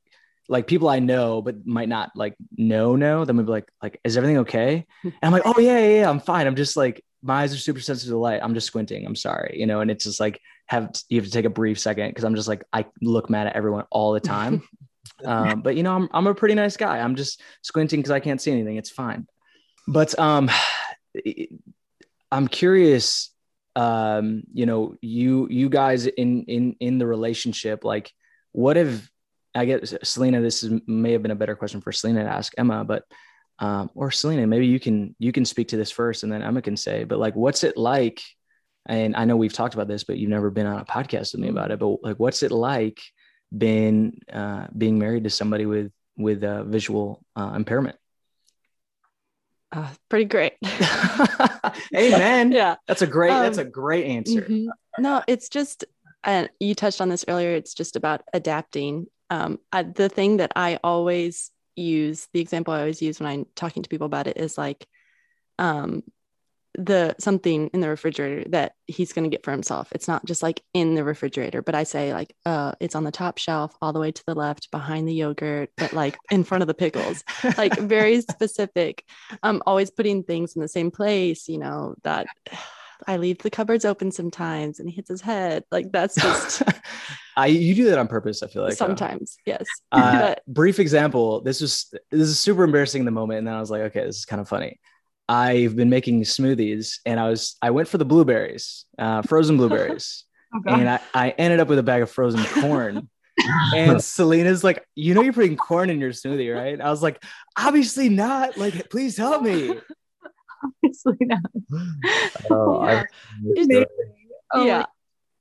like 0.48 0.66
people 0.66 0.88
I 0.88 0.98
know, 0.98 1.42
but 1.42 1.66
might 1.66 1.88
not 1.88 2.10
like 2.14 2.36
know, 2.56 2.96
know, 2.96 3.24
then 3.24 3.36
we'd 3.36 3.46
be 3.46 3.52
like, 3.52 3.70
like, 3.82 4.00
is 4.04 4.16
everything 4.16 4.38
okay? 4.38 4.86
And 5.04 5.14
I'm 5.22 5.32
like, 5.32 5.42
oh 5.44 5.58
yeah, 5.58 5.78
yeah, 5.78 6.00
yeah, 6.00 6.10
I'm 6.10 6.20
fine. 6.20 6.46
I'm 6.46 6.56
just 6.56 6.76
like, 6.76 7.04
my 7.22 7.42
eyes 7.42 7.54
are 7.54 7.58
super 7.58 7.80
sensitive 7.80 8.10
to 8.12 8.18
light. 8.18 8.40
I'm 8.42 8.54
just 8.54 8.66
squinting. 8.66 9.06
I'm 9.06 9.16
sorry, 9.16 9.56
you 9.58 9.66
know, 9.66 9.80
and 9.80 9.90
it's 9.90 10.04
just 10.04 10.20
like 10.20 10.40
have 10.66 10.90
you 11.08 11.20
have 11.20 11.26
to 11.26 11.32
take 11.32 11.44
a 11.44 11.50
brief 11.50 11.78
second 11.78 12.08
because 12.08 12.24
I'm 12.24 12.34
just 12.34 12.48
like 12.48 12.64
I 12.72 12.86
look 13.00 13.30
mad 13.30 13.46
at 13.46 13.54
everyone 13.54 13.84
all 13.90 14.12
the 14.12 14.20
time. 14.20 14.62
um, 15.24 15.62
but 15.62 15.76
you 15.76 15.82
know, 15.82 15.94
I'm 15.94 16.08
I'm 16.12 16.26
a 16.26 16.34
pretty 16.34 16.54
nice 16.54 16.76
guy. 16.76 16.98
I'm 16.98 17.14
just 17.14 17.40
squinting 17.62 18.00
because 18.00 18.10
I 18.10 18.20
can't 18.20 18.40
see 18.40 18.50
anything. 18.50 18.76
It's 18.76 18.90
fine. 18.90 19.26
But 19.86 20.18
um, 20.18 20.50
I'm 22.30 22.48
curious. 22.48 23.30
Um, 23.74 24.42
you 24.52 24.66
know, 24.66 24.96
you 25.00 25.48
you 25.48 25.68
guys 25.68 26.06
in 26.06 26.44
in 26.44 26.76
in 26.80 26.98
the 26.98 27.06
relationship, 27.06 27.84
like, 27.84 28.12
what 28.52 28.76
if 28.76 29.10
I 29.54 29.64
guess 29.64 29.94
Selena, 30.02 30.40
this 30.40 30.62
is, 30.62 30.80
may 30.86 31.12
have 31.12 31.22
been 31.22 31.30
a 31.30 31.36
better 31.36 31.56
question 31.56 31.80
for 31.80 31.92
Selena 31.92 32.24
to 32.24 32.30
ask 32.30 32.52
Emma, 32.56 32.84
but 32.84 33.04
um, 33.58 33.90
or 33.94 34.10
Selena, 34.10 34.46
maybe 34.46 34.66
you 34.66 34.80
can 34.80 35.14
you 35.18 35.30
can 35.30 35.44
speak 35.44 35.68
to 35.68 35.76
this 35.76 35.90
first, 35.90 36.22
and 36.22 36.32
then 36.32 36.42
Emma 36.42 36.62
can 36.62 36.76
say. 36.76 37.04
But 37.04 37.18
like, 37.18 37.36
what's 37.36 37.64
it 37.64 37.76
like? 37.76 38.20
And 38.86 39.14
I 39.14 39.24
know 39.24 39.36
we've 39.36 39.52
talked 39.52 39.74
about 39.74 39.88
this, 39.88 40.04
but 40.04 40.18
you've 40.18 40.30
never 40.30 40.50
been 40.50 40.66
on 40.66 40.80
a 40.80 40.84
podcast 40.84 41.32
with 41.32 41.40
me 41.42 41.48
about 41.48 41.70
it. 41.70 41.78
But 41.78 42.02
like, 42.02 42.18
what's 42.18 42.42
it 42.42 42.50
like 42.50 43.00
being 43.56 44.18
uh, 44.32 44.66
being 44.76 44.98
married 44.98 45.24
to 45.24 45.30
somebody 45.30 45.66
with 45.66 45.92
with 46.16 46.42
a 46.42 46.64
visual 46.64 47.24
uh, 47.36 47.52
impairment? 47.54 47.96
Uh, 49.70 49.88
pretty 50.08 50.26
great. 50.26 50.54
Amen. 51.96 52.52
yeah. 52.52 52.76
That's 52.86 53.02
a 53.02 53.06
great. 53.06 53.30
Um, 53.30 53.42
that's 53.42 53.58
a 53.58 53.64
great 53.64 54.06
answer. 54.06 54.42
Mhm. 54.42 54.66
No, 54.98 55.22
it's 55.26 55.48
just, 55.48 55.84
and 56.24 56.50
you 56.60 56.74
touched 56.74 57.00
on 57.00 57.08
this 57.08 57.24
earlier. 57.26 57.54
It's 57.54 57.72
just 57.72 57.96
about 57.96 58.22
adapting. 58.34 59.06
Um, 59.32 59.58
I, 59.72 59.82
the 59.82 60.10
thing 60.10 60.36
that 60.36 60.52
I 60.56 60.78
always 60.84 61.50
use, 61.74 62.28
the 62.34 62.40
example 62.40 62.74
I 62.74 62.80
always 62.80 63.00
use 63.00 63.18
when 63.18 63.30
I'm 63.30 63.46
talking 63.56 63.82
to 63.82 63.88
people 63.88 64.04
about 64.04 64.26
it 64.26 64.36
is 64.36 64.58
like, 64.58 64.86
um, 65.58 66.02
the 66.74 67.14
something 67.18 67.68
in 67.68 67.80
the 67.80 67.88
refrigerator 67.88 68.48
that 68.50 68.74
he's 68.86 69.12
going 69.14 69.24
to 69.24 69.34
get 69.34 69.42
for 69.44 69.50
himself. 69.50 69.88
It's 69.92 70.08
not 70.08 70.24
just 70.26 70.42
like 70.42 70.62
in 70.74 70.94
the 70.94 71.04
refrigerator, 71.04 71.62
but 71.62 71.74
I 71.74 71.84
say 71.84 72.12
like, 72.12 72.34
uh, 72.44 72.72
it's 72.78 72.94
on 72.94 73.04
the 73.04 73.10
top 73.10 73.38
shelf, 73.38 73.74
all 73.80 73.94
the 73.94 74.00
way 74.00 74.12
to 74.12 74.22
the 74.26 74.34
left, 74.34 74.70
behind 74.70 75.08
the 75.08 75.14
yogurt, 75.14 75.70
but 75.78 75.94
like 75.94 76.18
in 76.30 76.44
front 76.44 76.62
of 76.62 76.68
the 76.68 76.74
pickles. 76.74 77.24
Like 77.56 77.78
very 77.78 78.20
specific. 78.30 79.04
Um, 79.42 79.62
always 79.66 79.90
putting 79.90 80.24
things 80.24 80.56
in 80.56 80.62
the 80.62 80.68
same 80.68 80.90
place. 80.90 81.48
You 81.48 81.58
know 81.58 81.94
that 82.04 82.26
I 83.06 83.16
leave 83.16 83.38
the 83.38 83.50
cupboards 83.50 83.84
open 83.84 84.10
sometimes, 84.12 84.80
and 84.80 84.88
he 84.88 84.94
hits 84.96 85.08
his 85.08 85.20
head. 85.20 85.64
Like 85.70 85.92
that's 85.92 86.14
just 86.14 86.62
I 87.36 87.46
you 87.46 87.74
do 87.74 87.84
that 87.86 87.98
on 87.98 88.08
purpose. 88.08 88.42
I 88.42 88.46
feel 88.48 88.62
like 88.62 88.72
uh, 88.72 88.76
sometimes, 88.76 89.36
yes. 89.46 89.64
Uh, 89.92 90.20
but 90.20 90.42
brief 90.46 90.78
example. 90.78 91.40
This 91.40 91.60
was 91.60 91.92
this 92.10 92.28
is 92.28 92.38
super 92.38 92.64
embarrassing 92.64 93.00
in 93.00 93.06
the 93.06 93.10
moment, 93.12 93.38
and 93.38 93.46
then 93.46 93.54
I 93.54 93.60
was 93.60 93.70
like, 93.70 93.82
okay, 93.82 94.04
this 94.04 94.18
is 94.18 94.24
kind 94.24 94.40
of 94.40 94.48
funny. 94.48 94.80
I've 95.28 95.76
been 95.76 95.90
making 95.90 96.22
smoothies, 96.22 96.98
and 97.06 97.18
I 97.18 97.28
was 97.28 97.56
I 97.62 97.70
went 97.70 97.88
for 97.88 97.98
the 97.98 98.04
blueberries, 98.04 98.84
uh, 98.98 99.22
frozen 99.22 99.56
blueberries, 99.58 100.24
Oh, 100.54 100.60
and 100.74 100.88
I, 100.88 101.00
I 101.14 101.30
ended 101.30 101.60
up 101.60 101.68
with 101.68 101.78
a 101.78 101.82
bag 101.82 102.02
of 102.02 102.10
frozen 102.10 102.44
corn. 102.60 103.08
and 103.74 104.02
Selena's 104.02 104.62
like, 104.62 104.86
you 104.94 105.14
know, 105.14 105.22
you're 105.22 105.32
putting 105.32 105.56
corn 105.56 105.88
in 105.88 105.98
your 105.98 106.10
smoothie, 106.10 106.54
right? 106.54 106.78
I 106.78 106.90
was 106.90 107.02
like, 107.02 107.22
obviously 107.58 108.10
not. 108.10 108.58
Like, 108.58 108.90
please 108.90 109.16
help 109.16 109.42
me. 109.42 109.80
Obviously 110.84 111.16
not. 111.20 111.40
Oh, 112.50 112.80
I- 112.80 113.04
It's- 113.56 113.86
Oh, 114.54 114.66
yeah. 114.66 114.84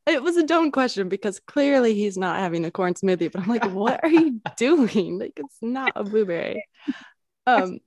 It 0.07 0.23
was 0.23 0.37
a 0.37 0.43
dumb 0.45 0.71
question 0.71 1.09
because 1.09 1.39
clearly 1.39 1.93
he's 1.93 2.17
not 2.17 2.39
having 2.39 2.63
a 2.65 2.71
corn 2.71 2.93
smoothie, 2.95 3.31
but 3.31 3.41
I'm 3.43 3.49
like, 3.49 3.65
what 3.71 3.99
are 4.03 4.09
you 4.09 4.39
doing? 4.57 5.19
Like 5.19 5.33
it's 5.35 5.57
not 5.61 5.91
a 5.95 6.03
blueberry. 6.03 6.65
Um 7.45 7.79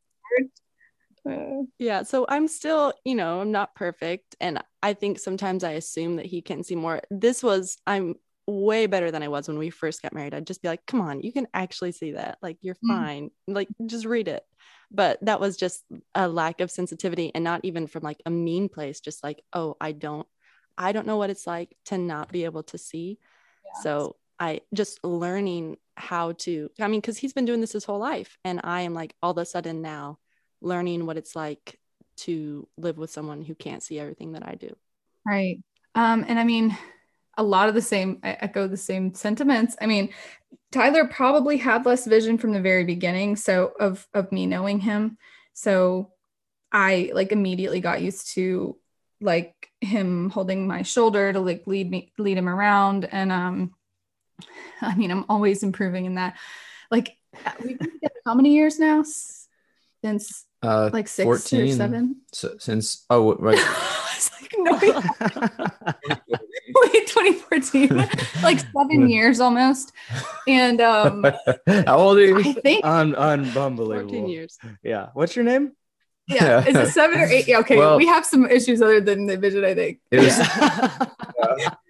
uh, 1.29 1.63
yeah, 1.79 2.03
so 2.03 2.27
I'm 2.29 2.47
still, 2.49 2.93
you 3.05 3.15
know, 3.15 3.41
I'm 3.41 3.51
not 3.51 3.75
perfect. 3.75 4.37
And 4.41 4.63
I 4.83 4.93
think 4.93 5.19
sometimes 5.19 5.65
I 5.65 5.73
assume 5.73 6.17
that 6.17 6.27
he 6.27 6.43
can 6.43 6.63
see 6.63 6.77
more. 6.77 7.01
This 7.11 7.43
was, 7.43 7.79
I'm 7.87 8.17
way 8.47 8.85
better 8.87 9.11
than 9.11 9.23
I 9.23 9.29
was 9.29 9.49
when 9.49 9.57
we 9.57 9.71
first 9.71 10.03
got 10.03 10.13
married. 10.13 10.35
I'd 10.35 10.47
just 10.47 10.61
be 10.61 10.69
like, 10.69 10.85
come 10.87 11.01
on, 11.01 11.23
you 11.23 11.33
can 11.33 11.47
actually 11.55 11.93
see 11.93 12.13
that. 12.13 12.37
Like, 12.43 12.59
you're 12.61 12.75
Mm. 12.85 12.89
fine. 12.89 13.31
Like, 13.49 13.69
just 13.87 14.05
read 14.05 14.29
it. 14.29 14.45
But 14.95 15.19
that 15.23 15.41
was 15.41 15.57
just 15.57 15.83
a 16.15 16.29
lack 16.29 16.61
of 16.61 16.71
sensitivity 16.71 17.33
and 17.35 17.43
not 17.43 17.61
even 17.65 17.89
from 17.89 18.05
like 18.05 18.23
a 18.25 18.31
mean 18.31 18.69
place, 18.69 19.01
just 19.01 19.25
like, 19.25 19.43
oh, 19.53 19.77
I 19.81 19.93
don't, 19.93 20.27
I 20.79 20.93
don't 20.93 21.07
know 21.07 21.17
what 21.17 21.31
it's 21.31 21.47
like 21.47 21.77
to 21.87 21.99
not 21.99 22.31
be 22.31 22.45
able 22.45 22.63
to 22.65 22.79
see. 22.79 23.19
Yeah. 23.65 23.83
So 23.83 24.17
I 24.39 24.61
just 24.73 25.03
learning 25.05 25.79
how 25.97 26.33
to, 26.33 26.71
I 26.81 26.87
mean, 26.87 27.01
because 27.01 27.19
he's 27.19 27.33
been 27.33 27.45
doing 27.45 27.61
this 27.61 27.73
his 27.73 27.85
whole 27.85 27.99
life. 27.99 28.39
And 28.45 28.61
I 28.63 28.83
am 28.83 28.95
like 28.95 29.15
all 29.21 29.33
of 29.33 29.39
a 29.39 29.45
sudden 29.45 29.83
now 29.83 30.19
learning 30.61 31.07
what 31.07 31.17
it's 31.17 31.35
like 31.35 31.79
to 32.17 32.69
live 32.77 32.97
with 32.97 33.11
someone 33.11 33.43
who 33.43 33.55
can't 33.55 33.83
see 33.83 33.99
everything 33.99 34.33
that 34.33 34.47
I 34.47 34.55
do. 34.55 34.77
Right. 35.27 35.59
Um, 35.97 36.25
and 36.27 36.39
I 36.39 36.45
mean, 36.45 36.77
a 37.37 37.43
lot 37.43 37.69
of 37.69 37.75
the 37.75 37.83
same, 37.83 38.21
I 38.23 38.37
echo 38.41 38.67
the 38.67 38.77
same 38.77 39.15
sentiments. 39.15 39.77
I 39.81 39.87
mean, 39.87 40.11
Tyler 40.73 41.07
probably 41.07 41.57
had 41.57 41.87
less 41.87 42.07
vision 42.07 42.39
from 42.39 42.53
the 42.53 42.61
very 42.61 42.85
beginning. 42.85 43.37
So 43.37 43.73
of 43.79 44.07
of 44.13 44.33
me 44.33 44.47
knowing 44.47 44.81
him. 44.81 45.19
So 45.53 46.11
I 46.73 47.13
like 47.15 47.31
immediately 47.31 47.81
got 47.81 48.03
used 48.03 48.35
to 48.35 48.77
like 49.21 49.71
him 49.81 50.31
holding 50.31 50.67
my 50.67 50.83
shoulder 50.83 51.33
to 51.33 51.41
like 51.41 51.63
lead 51.67 51.91
me 51.91 52.13
lead 52.19 52.39
him 52.39 52.49
around. 52.49 53.09
And 53.11 53.31
um 53.31 53.75
I 54.81 54.97
mean, 54.97 55.11
I'm 55.11 55.25
always 55.29 55.63
improving 55.63 56.07
in 56.07 56.17
that. 56.17 56.37
Like 56.91 57.17
we've 57.65 57.79
been 57.79 57.93
together 57.93 58.21
how 58.25 58.35
many 58.35 58.55
years 58.55 58.79
now? 58.79 59.05
Since 60.03 60.45
uh, 60.63 60.91
like 60.93 61.09
six 61.09 61.25
14. 61.25 61.61
or 61.61 61.73
seven. 61.73 62.17
so, 62.33 62.57
since 62.59 63.05
oh 63.11 63.35
right, 63.37 63.59
was 64.15 64.31
like, 64.41 64.53
no, 64.59 64.73
wait, 66.93 67.07
2014, 67.07 67.89
like 68.43 68.61
seven 68.61 69.09
years 69.09 69.41
almost. 69.41 69.93
And 70.49 70.81
um, 70.81 71.25
how 71.67 71.99
old 71.99 72.19
are 72.19 72.25
you? 72.25 72.37
I 72.37 72.41
you? 72.41 72.55
think, 72.55 72.85
Un- 72.85 73.15
14 73.47 74.29
years. 74.29 74.59
Yeah. 74.83 75.09
What's 75.15 75.37
your 75.37 75.45
name? 75.45 75.73
yeah, 76.27 76.65
is 76.67 76.75
it 76.75 76.89
seven 76.93 77.21
or 77.21 77.27
eight? 77.27 77.47
Yeah, 77.47 77.59
okay, 77.59 77.77
Well- 77.77 77.99
we 77.99 78.07
have 78.07 78.25
some 78.25 78.47
issues 78.47 78.81
other 78.81 79.01
than 79.01 79.27
the 79.27 79.37
vision, 79.37 79.65
I 79.65 79.75
think. 79.75 80.01
It 80.11 80.21
was 80.21 80.39
Yeah. 80.39 81.71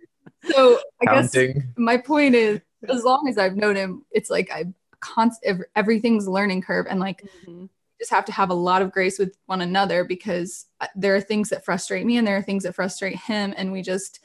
So 0.52 0.78
I 1.00 1.22
guess 1.22 1.34
my 1.78 1.96
point 1.96 2.34
is, 2.34 2.60
as 2.87 3.02
long 3.02 3.28
as 3.30 3.38
I've 3.38 3.56
known 3.56 3.76
him, 3.76 4.04
it's 4.10 4.28
like 4.28 4.50
I 4.52 4.66
constant 5.00 5.62
everything's 5.74 6.28
learning 6.28 6.60
curve, 6.60 6.84
and 6.87 7.00
like 7.00 7.22
Mhm. 7.48 7.70
Just 8.05 8.12
have 8.12 8.27
to 8.27 8.33
have 8.33 8.51
a 8.51 8.55
lot 8.55 8.83
of 8.83 8.93
grace 8.93 9.19
with 9.19 9.35
one 9.47 9.62
another 9.62 10.05
because 10.05 10.67
uh, 10.83 10.87
there 10.95 11.17
are 11.17 11.21
things 11.23 11.49
that 11.49 11.64
frustrate 11.64 12.05
me 12.05 12.19
and 12.19 12.27
there 12.27 12.37
are 12.37 12.43
things 12.43 12.64
that 12.64 12.75
frustrate 12.75 13.17
him 13.17 13.55
and 13.57 13.73
we 13.73 13.81
just 13.81 14.21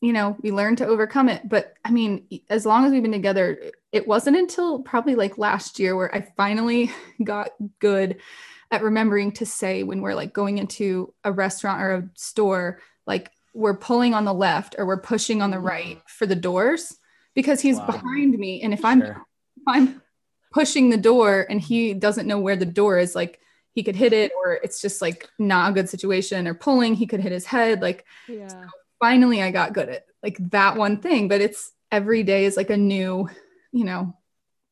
you 0.00 0.12
know 0.12 0.36
we 0.42 0.52
learn 0.52 0.76
to 0.76 0.86
overcome 0.86 1.28
it. 1.28 1.48
But 1.48 1.74
i 1.84 1.90
mean 1.90 2.26
as 2.48 2.64
long 2.64 2.84
as 2.84 2.92
we've 2.92 3.02
been 3.02 3.10
together 3.10 3.60
it 3.90 4.06
wasn't 4.06 4.36
until 4.36 4.78
probably 4.82 5.16
like 5.16 5.38
last 5.38 5.80
year 5.80 5.96
where 5.96 6.14
i 6.14 6.20
finally 6.36 6.92
got 7.24 7.50
good 7.80 8.18
at 8.70 8.84
remembering 8.84 9.32
to 9.32 9.44
say 9.44 9.82
when 9.82 10.00
we're 10.00 10.14
like 10.14 10.32
going 10.32 10.58
into 10.58 11.12
a 11.24 11.32
restaurant 11.32 11.82
or 11.82 11.94
a 11.94 12.08
store 12.14 12.78
like 13.08 13.32
we're 13.54 13.76
pulling 13.76 14.14
on 14.14 14.24
the 14.24 14.32
left 14.32 14.76
or 14.78 14.86
we're 14.86 15.00
pushing 15.00 15.42
on 15.42 15.50
the 15.50 15.58
right 15.58 16.00
for 16.06 16.26
the 16.26 16.36
doors 16.36 16.96
because 17.34 17.60
he's 17.60 17.78
Wow. 17.78 17.86
behind 17.86 18.38
me. 18.38 18.62
And 18.62 18.72
if 18.72 18.84
i'm 18.84 19.02
if 19.02 19.16
I'm 19.66 19.99
pushing 20.52 20.90
the 20.90 20.96
door 20.96 21.46
and 21.48 21.60
he 21.60 21.94
doesn't 21.94 22.26
know 22.26 22.40
where 22.40 22.56
the 22.56 22.66
door 22.66 22.98
is, 22.98 23.14
like 23.14 23.40
he 23.72 23.82
could 23.82 23.96
hit 23.96 24.12
it, 24.12 24.32
or 24.36 24.54
it's 24.54 24.80
just 24.80 25.00
like 25.00 25.28
not 25.38 25.70
a 25.70 25.74
good 25.74 25.88
situation, 25.88 26.46
or 26.48 26.54
pulling, 26.54 26.94
he 26.94 27.06
could 27.06 27.20
hit 27.20 27.32
his 27.32 27.46
head. 27.46 27.80
Like 27.80 28.04
Yeah. 28.28 28.66
finally, 29.00 29.42
I 29.42 29.50
got 29.50 29.72
good 29.72 29.88
at 29.88 30.06
like 30.22 30.38
that 30.50 30.76
one 30.76 30.98
thing, 31.00 31.28
but 31.28 31.40
it's 31.40 31.70
every 31.92 32.22
day 32.22 32.44
is 32.44 32.56
like 32.56 32.70
a 32.70 32.76
new, 32.76 33.28
you 33.72 33.84
know, 33.84 34.16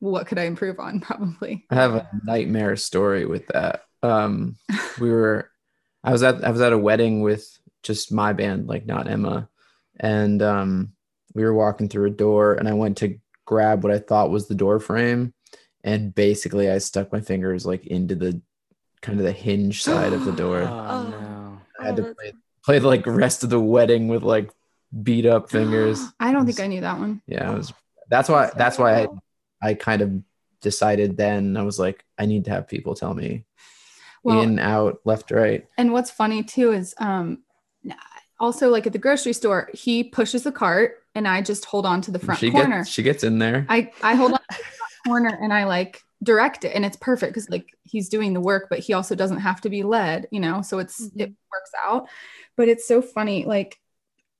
what 0.00 0.26
could 0.26 0.38
I 0.38 0.44
improve 0.44 0.78
on? 0.78 1.00
Probably. 1.08 1.64
I 1.70 1.74
have 1.76 1.94
a 1.94 2.08
nightmare 2.24 2.76
story 2.76 3.24
with 3.24 3.46
that. 3.48 3.82
Um, 4.02 4.56
we 5.00 5.10
were, 5.10 5.50
I 6.04 6.12
was 6.12 6.22
at, 6.22 6.44
I 6.44 6.50
was 6.50 6.60
at 6.60 6.72
a 6.72 6.78
wedding 6.78 7.22
with 7.22 7.46
just 7.82 8.12
my 8.12 8.32
band, 8.32 8.66
like 8.68 8.86
not 8.86 9.08
Emma, 9.08 9.48
and 9.98 10.40
um, 10.42 10.92
we 11.34 11.42
were 11.44 11.54
walking 11.54 11.88
through 11.88 12.06
a 12.06 12.10
door, 12.10 12.54
and 12.54 12.68
I 12.68 12.74
went 12.74 12.98
to 12.98 13.18
grab 13.44 13.82
what 13.82 13.92
I 13.92 13.98
thought 13.98 14.30
was 14.30 14.46
the 14.46 14.54
door 14.54 14.78
frame, 14.78 15.32
and 15.84 16.14
basically 16.14 16.70
I 16.70 16.78
stuck 16.78 17.12
my 17.12 17.20
fingers 17.20 17.64
like 17.66 17.86
into 17.86 18.14
the 18.14 18.40
kind 19.00 19.18
of 19.18 19.24
the 19.24 19.32
hinge 19.32 19.82
side 19.82 20.12
of 20.12 20.24
the 20.24 20.32
door. 20.42 20.62
Oh, 20.62 20.68
Oh. 20.88 21.08
no. 21.10 21.60
I 21.80 21.86
had 21.86 21.96
to 21.96 22.02
that's- 22.02 22.16
play, 22.18 22.32
play 22.64 22.78
the 22.80 22.86
like 22.88 23.06
rest 23.06 23.44
of 23.44 23.50
the 23.50 23.60
wedding 23.60 24.08
with 24.08 24.22
like 24.22 24.50
beat 25.02 25.26
up 25.26 25.50
fingers. 25.56 26.04
I 26.18 26.32
don't 26.32 26.46
think 26.46 26.60
I 26.60 26.66
knew 26.66 26.80
that 26.80 26.98
one. 26.98 27.22
Yeah, 27.26 27.52
it 27.52 27.56
was. 27.56 27.72
That's 28.10 28.28
why. 28.28 28.50
That's 28.56 28.78
why 28.78 29.02
I 29.02 29.06
I 29.62 29.74
kind 29.74 30.02
of 30.02 30.12
decided 30.60 31.16
then. 31.16 31.56
I 31.56 31.62
was 31.62 31.78
like, 31.78 32.04
I 32.18 32.26
need 32.26 32.44
to 32.46 32.50
have 32.50 32.66
people 32.66 32.94
tell 32.94 33.14
me 33.14 33.44
Well, 34.24 34.40
in, 34.42 34.58
out, 34.58 35.00
left, 35.04 35.30
right. 35.30 35.66
and 35.76 35.92
what's 35.92 36.10
funny 36.10 36.42
too 36.42 36.72
is 36.72 36.94
um 36.98 37.42
also 38.40 38.68
like 38.70 38.86
at 38.86 38.92
the 38.92 38.98
grocery 38.98 39.32
store, 39.32 39.68
he 39.74 40.04
pushes 40.04 40.42
the 40.44 40.52
cart 40.52 41.02
and 41.14 41.26
I 41.28 41.42
just 41.42 41.64
hold 41.64 41.86
on 41.86 42.00
to 42.02 42.10
the 42.10 42.18
front 42.18 42.40
she 42.40 42.50
corner. 42.50 42.78
gets 42.78 42.90
she 42.90 43.02
gets 43.02 43.24
in 43.24 43.38
there. 43.38 43.66
I 43.68 43.92
I 44.02 44.14
hold 44.14 44.32
on 44.32 44.38
to 44.38 44.44
the 44.48 44.54
front 44.54 44.77
corner 45.08 45.38
and 45.40 45.52
I 45.52 45.64
like 45.64 46.02
direct 46.22 46.64
it 46.64 46.74
and 46.74 46.84
it's 46.84 46.96
perfect 46.96 47.32
because 47.32 47.48
like 47.48 47.66
he's 47.84 48.08
doing 48.08 48.32
the 48.32 48.40
work, 48.40 48.66
but 48.68 48.80
he 48.80 48.92
also 48.92 49.14
doesn't 49.14 49.40
have 49.40 49.60
to 49.62 49.70
be 49.70 49.82
led, 49.82 50.28
you 50.30 50.40
know, 50.40 50.62
so 50.62 50.78
it's 50.78 51.00
mm-hmm. 51.00 51.20
it 51.20 51.28
works 51.28 51.70
out. 51.84 52.08
But 52.56 52.68
it's 52.68 52.86
so 52.86 53.00
funny. 53.00 53.44
Like 53.44 53.78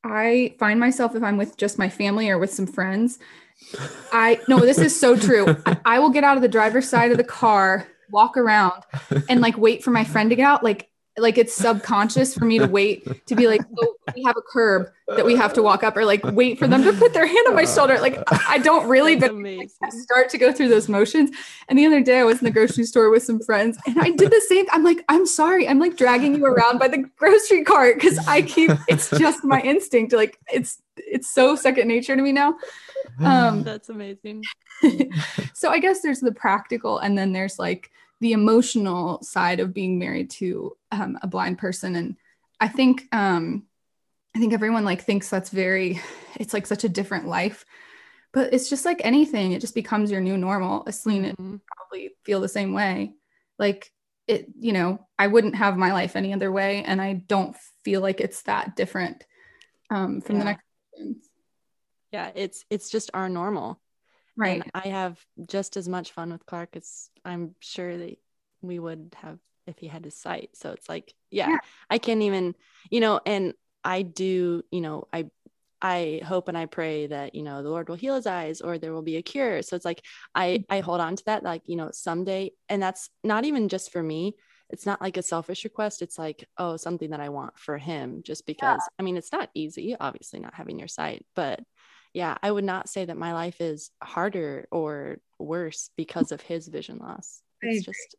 I 0.04 0.54
find 0.59 0.78
myself 0.78 1.14
if 1.14 1.22
I'm 1.22 1.37
with 1.37 1.57
just 1.57 1.78
my 1.78 1.88
family 1.88 2.28
or 2.31 2.38
with 2.38 2.52
some 2.52 2.66
friends, 2.66 3.18
I 4.12 4.40
no, 4.48 4.61
this 4.61 4.78
is 4.78 4.98
so 4.98 5.16
true. 5.16 5.57
I, 5.66 5.78
I 5.85 5.98
will 5.98 6.11
get 6.11 6.24
out 6.24 6.37
of 6.37 6.42
the 6.42 6.48
driver's 6.48 6.88
side 6.88 7.11
of 7.11 7.16
the 7.16 7.24
car, 7.24 7.87
walk 8.11 8.37
around, 8.37 8.83
and 9.28 9.40
like 9.40 9.57
wait 9.57 9.83
for 9.83 9.90
my 9.90 10.04
friend 10.04 10.31
to 10.31 10.37
get 10.37 10.44
out. 10.44 10.62
Like 10.62 10.88
like 11.18 11.38
it's 11.38 11.54
subconscious 11.54 12.35
for 12.35 12.44
me 12.44 12.59
to 12.59 12.66
wait 12.66 13.26
to 13.26 13.35
be 13.35 13.46
like, 13.46 13.62
oh, 13.81 13.94
we 14.14 14.22
have 14.24 14.37
a 14.37 14.42
curb 14.42 14.88
that 15.09 15.24
we 15.24 15.35
have 15.37 15.52
to 15.54 15.62
walk 15.62 15.83
up, 15.83 15.96
or 15.96 16.04
like 16.04 16.22
wait 16.24 16.59
for 16.59 16.66
them 16.66 16.83
to 16.83 16.92
put 16.92 17.14
their 17.14 17.26
hand 17.26 17.46
on 17.48 17.54
my 17.54 17.64
shoulder. 17.64 17.98
Like 18.00 18.22
I 18.48 18.59
don't 18.59 18.88
really, 18.88 19.16
but. 19.16 19.33
Start 19.90 20.28
to 20.31 20.38
go 20.38 20.52
through 20.52 20.68
those 20.68 20.88
motions. 20.88 21.31
And 21.68 21.78
the 21.78 21.87
other 21.87 22.02
day 22.02 22.18
I 22.18 22.24
was 22.24 22.38
in 22.38 22.44
the 22.44 22.50
grocery 22.50 22.85
store 22.85 23.11
with 23.11 23.22
some 23.22 23.40
friends 23.40 23.78
and 23.87 23.98
I 24.00 24.11
did 24.11 24.31
the 24.31 24.42
same. 24.48 24.66
I'm 24.70 24.85
like, 24.85 25.04
I'm 25.09 25.26
sorry. 25.26 25.68
I'm 25.68 25.78
like 25.78 25.96
dragging 25.96 26.35
you 26.35 26.44
around 26.44 26.78
by 26.78 26.88
the 26.88 27.04
grocery 27.16 27.64
cart 27.64 27.96
because 27.96 28.18
I 28.26 28.42
keep 28.42 28.70
it's 28.88 29.11
just 29.11 29.44
my 29.44 29.61
instinct. 29.61 30.12
Like 30.12 30.38
it's 30.52 30.83
it's 30.96 31.31
so 31.31 31.57
second 31.57 31.88
nature 31.88 32.16
to 32.16 32.22
me 32.22 32.33
now. 32.33 32.57
Um 33.20 33.62
That's 33.62 33.88
amazing. 33.88 34.42
so 35.54 35.70
I 35.70 35.78
guess 35.78 36.02
there's 36.02 36.20
the 36.20 36.33
practical 36.33 36.98
and 36.98 37.16
then 37.16 37.33
there's 37.33 37.59
like 37.59 37.90
the 38.20 38.33
emotional 38.33 39.22
side 39.22 39.61
of 39.61 39.74
being 39.74 39.98
married 39.98 40.31
to 40.31 40.76
um, 40.90 41.18
a 41.22 41.26
blind 41.26 41.59
person. 41.59 41.94
And 41.96 42.16
I 42.61 42.68
think 42.68 43.07
um 43.12 43.64
I 44.35 44.40
think 44.40 44.52
everyone 44.52 44.85
like 44.85 45.02
thinks 45.02 45.28
that's 45.31 45.50
very 45.50 46.00
it's 46.37 46.52
like 46.52 46.66
such 46.66 46.85
a 46.85 46.88
different 46.88 47.26
life. 47.26 47.64
But 48.33 48.52
it's 48.52 48.68
just 48.68 48.85
like 48.85 49.00
anything, 49.04 49.52
it 49.52 49.61
just 49.61 49.74
becomes 49.74 50.11
your 50.11 50.20
new 50.20 50.37
normal. 50.37 50.85
Celine, 50.90 51.35
Mhm. 51.35 51.61
probably 51.76 52.11
feel 52.24 52.40
the 52.40 52.48
same 52.48 52.74
way. 52.74 53.14
Like 53.59 53.90
it, 54.26 54.46
you 54.59 54.72
know, 54.72 55.07
I 55.18 55.28
wouldn't 55.28 55.54
have 55.54 55.78
my 55.78 55.92
life 55.92 56.14
any 56.14 56.35
other 56.35 56.52
way, 56.52 56.85
and 56.85 57.00
I 57.00 57.14
don't 57.14 57.57
feel 57.83 58.02
like 58.02 58.20
it's 58.20 58.42
that 58.42 58.76
different 58.76 59.24
um, 59.90 60.20
from 60.20 60.38
the 60.38 60.44
next. 60.44 60.62
Yeah, 62.12 62.31
it's 62.35 62.64
it's 62.68 62.90
just 62.90 63.11
our 63.14 63.28
normal. 63.31 63.81
Right. 64.38 64.62
And 64.62 64.70
I 64.74 64.88
have 64.88 65.18
just 65.46 65.77
as 65.77 65.88
much 65.88 66.12
fun 66.12 66.31
with 66.31 66.46
Clark 66.46 66.77
as 66.77 67.11
I'm 67.24 67.55
sure 67.61 67.96
that 67.96 68.18
we 68.62 68.79
would 68.79 69.14
have 69.20 69.38
if 69.66 69.79
he 69.79 69.88
had 69.88 70.05
his 70.05 70.16
sight. 70.16 70.51
So 70.55 70.70
it's 70.72 70.88
like, 70.88 71.12
yeah, 71.31 71.48
Yeah. 71.51 71.59
I 71.90 71.98
can't 71.98 72.22
even, 72.22 72.55
you 72.90 73.01
know, 73.01 73.20
and 73.27 73.55
I 73.85 74.03
do, 74.03 74.62
you 74.70 74.81
know, 74.81 75.09
I 75.12 75.27
I 75.81 76.20
hope 76.24 76.48
and 76.48 76.59
I 76.59 76.66
pray 76.66 77.07
that, 77.07 77.35
you 77.37 77.42
know, 77.42 77.62
the 77.62 77.68
Lord 77.68 77.88
will 77.88 77.96
heal 77.96 78.16
his 78.16 78.27
eyes 78.27 78.61
or 78.61 78.79
there 78.79 78.92
will 78.92 79.03
be 79.03 79.16
a 79.16 79.22
cure. 79.22 79.62
So 79.62 79.77
it's 79.77 79.85
like 79.85 80.03
I 80.35 80.64
I 80.68 80.81
hold 80.81 81.01
on 81.01 81.16
to 81.16 81.24
that 81.27 81.42
like, 81.44 81.62
you 81.66 81.77
know, 81.77 81.90
someday 81.92 82.53
and 82.68 82.83
that's 82.83 83.11
not 83.22 83.44
even 83.44 83.68
just 83.68 83.92
for 83.92 84.03
me. 84.03 84.35
It's 84.70 84.87
not 84.87 85.01
like 85.01 85.16
a 85.16 85.22
selfish 85.22 85.64
request. 85.64 86.03
It's 86.03 86.18
like, 86.18 86.46
oh, 86.59 86.77
something 86.77 87.11
that 87.11 87.20
I 87.20 87.31
want 87.31 87.59
for 87.59 87.79
him 87.79 88.22
just 88.22 88.44
because 88.46 88.83
I 88.98 89.03
mean, 89.03 89.16
it's 89.16 89.33
not 89.33 89.51
easy, 89.55 89.96
obviously 89.98 90.40
not 90.40 90.55
having 90.55 90.79
your 90.79 90.88
sight, 90.88 91.24
but 91.35 91.61
yeah, 92.18 92.37
I 92.42 92.50
would 92.50 92.64
not 92.64 92.88
say 92.88 93.04
that 93.04 93.16
my 93.16 93.33
life 93.33 93.61
is 93.61 93.92
harder 94.02 94.66
or 94.72 95.18
worse 95.38 95.90
because 95.96 96.33
of 96.33 96.40
his 96.40 96.66
vision 96.66 96.98
loss. 96.98 97.42
It's 97.62 97.87
just 97.87 98.16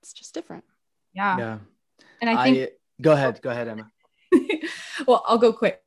it's 0.00 0.14
just 0.14 0.32
different. 0.32 0.64
Yeah. 1.12 1.36
Yeah. 1.36 1.58
And 2.22 2.30
I 2.30 2.44
think 2.44 2.70
go 3.02 3.12
ahead. 3.12 3.42
Go 3.42 3.50
ahead, 3.50 3.68
Emma. 3.68 3.90
well, 5.06 5.22
I'll 5.26 5.36
go 5.36 5.52
quick. 5.52 5.82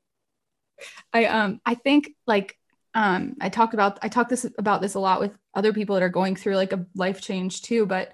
I 1.11 1.25
um 1.25 1.59
I 1.65 1.73
think 1.73 2.11
like 2.27 2.55
um 2.93 3.35
I 3.41 3.49
talked 3.49 3.73
about 3.73 3.97
I 4.03 4.09
talked 4.09 4.29
this 4.29 4.45
about 4.59 4.81
this 4.83 4.93
a 4.93 4.99
lot 4.99 5.19
with 5.19 5.35
other 5.55 5.73
people 5.73 5.95
that 5.95 6.03
are 6.03 6.09
going 6.09 6.35
through 6.35 6.57
like 6.57 6.71
a 6.71 6.85
life 6.93 7.19
change 7.19 7.63
too, 7.63 7.87
but 7.87 8.11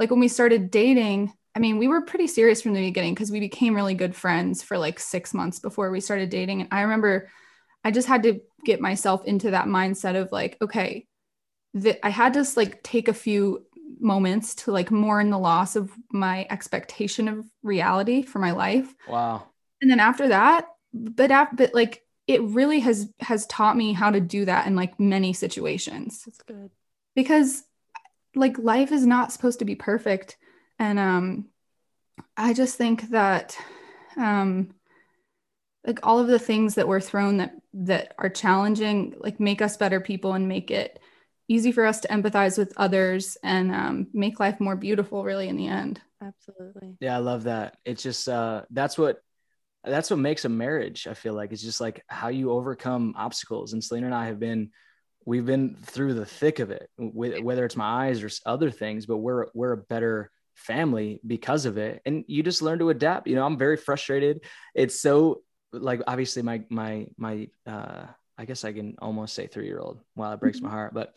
like 0.00 0.10
when 0.10 0.18
we 0.18 0.26
started 0.26 0.72
dating, 0.72 1.32
I 1.54 1.60
mean, 1.60 1.78
we 1.78 1.86
were 1.86 2.00
pretty 2.00 2.26
serious 2.26 2.62
from 2.62 2.74
the 2.74 2.80
beginning 2.80 3.14
because 3.14 3.30
we 3.30 3.38
became 3.38 3.76
really 3.76 3.94
good 3.94 4.16
friends 4.16 4.60
for 4.60 4.76
like 4.76 4.98
6 4.98 5.34
months 5.34 5.60
before 5.60 5.92
we 5.92 6.00
started 6.00 6.30
dating 6.30 6.62
and 6.62 6.68
I 6.72 6.80
remember 6.80 7.30
I 7.88 7.90
just 7.90 8.06
had 8.06 8.22
to 8.24 8.40
get 8.66 8.82
myself 8.82 9.24
into 9.24 9.52
that 9.52 9.64
mindset 9.66 10.14
of 10.14 10.30
like 10.30 10.58
okay, 10.60 11.06
that 11.72 12.04
I 12.04 12.10
had 12.10 12.34
to 12.34 12.44
like 12.54 12.82
take 12.82 13.08
a 13.08 13.14
few 13.14 13.64
moments 13.98 14.54
to 14.56 14.72
like 14.72 14.90
mourn 14.90 15.30
the 15.30 15.38
loss 15.38 15.74
of 15.74 15.90
my 16.12 16.46
expectation 16.50 17.28
of 17.28 17.46
reality 17.62 18.22
for 18.22 18.38
my 18.38 18.50
life 18.52 18.94
Wow. 19.08 19.44
and 19.80 19.90
then 19.90 19.98
after 20.00 20.28
that 20.28 20.68
but 20.92 21.30
after, 21.30 21.56
but 21.56 21.74
like 21.74 22.04
it 22.26 22.42
really 22.42 22.80
has 22.80 23.10
has 23.20 23.46
taught 23.46 23.76
me 23.76 23.94
how 23.94 24.10
to 24.10 24.20
do 24.20 24.44
that 24.44 24.66
in 24.66 24.76
like 24.76 25.00
many 25.00 25.32
situations 25.32 26.22
That's 26.26 26.42
good. 26.42 26.70
because 27.16 27.64
like 28.36 28.58
life 28.58 28.92
is 28.92 29.06
not 29.06 29.32
supposed 29.32 29.60
to 29.60 29.64
be 29.64 29.74
perfect 29.74 30.36
and 30.78 30.98
um 30.98 31.46
i 32.36 32.52
just 32.52 32.76
think 32.76 33.08
that 33.10 33.56
um 34.18 34.74
like 35.84 36.00
all 36.06 36.18
of 36.18 36.28
the 36.28 36.38
things 36.38 36.74
that 36.74 36.86
were 36.88 37.00
thrown 37.00 37.38
that 37.38 37.54
that 37.74 38.14
are 38.18 38.30
challenging 38.30 39.14
like 39.18 39.40
make 39.40 39.60
us 39.62 39.76
better 39.76 40.00
people 40.00 40.32
and 40.32 40.48
make 40.48 40.70
it 40.70 40.98
easy 41.48 41.72
for 41.72 41.86
us 41.86 42.00
to 42.00 42.08
empathize 42.08 42.58
with 42.58 42.72
others 42.76 43.36
and 43.42 43.72
um, 43.72 44.06
make 44.12 44.40
life 44.40 44.60
more 44.60 44.76
beautiful 44.76 45.24
really 45.24 45.48
in 45.48 45.56
the 45.56 45.66
end 45.66 46.00
Absolutely. 46.22 46.96
Yeah, 47.00 47.16
I 47.16 47.18
love 47.18 47.44
that. 47.44 47.76
It's 47.84 48.02
just 48.02 48.28
uh 48.28 48.62
that's 48.70 48.98
what 48.98 49.18
that's 49.84 50.10
what 50.10 50.18
makes 50.18 50.44
a 50.44 50.48
marriage, 50.48 51.06
I 51.06 51.14
feel 51.14 51.34
like. 51.34 51.52
It's 51.52 51.62
just 51.62 51.80
like 51.80 52.02
how 52.08 52.28
you 52.28 52.50
overcome 52.50 53.14
obstacles. 53.16 53.72
And 53.72 53.82
Selena 53.82 54.06
and 54.06 54.14
I 54.14 54.26
have 54.26 54.40
been 54.40 54.70
we've 55.24 55.46
been 55.46 55.76
through 55.76 56.14
the 56.14 56.26
thick 56.26 56.58
of 56.58 56.70
it, 56.70 56.88
with, 56.98 57.40
whether 57.40 57.64
it's 57.64 57.76
my 57.76 58.06
eyes 58.06 58.22
or 58.22 58.30
other 58.46 58.70
things, 58.70 59.06
but 59.06 59.18
we're 59.18 59.46
we're 59.54 59.72
a 59.72 59.76
better 59.76 60.30
family 60.54 61.20
because 61.24 61.66
of 61.66 61.78
it. 61.78 62.02
And 62.04 62.24
you 62.26 62.42
just 62.42 62.62
learn 62.62 62.80
to 62.80 62.90
adapt. 62.90 63.28
You 63.28 63.36
know, 63.36 63.46
I'm 63.46 63.58
very 63.58 63.76
frustrated. 63.76 64.40
It's 64.74 65.00
so 65.00 65.42
like 65.72 66.00
obviously 66.06 66.42
my 66.42 66.62
my 66.70 67.06
my 67.16 67.48
uh 67.66 68.06
I 68.38 68.44
guess 68.44 68.64
I 68.64 68.72
can 68.72 68.94
almost 69.00 69.34
say 69.34 69.46
three 69.46 69.66
year 69.66 69.80
old. 69.80 70.00
Wow, 70.14 70.32
it 70.32 70.40
breaks 70.40 70.60
my 70.60 70.70
heart. 70.70 70.94
But 70.94 71.16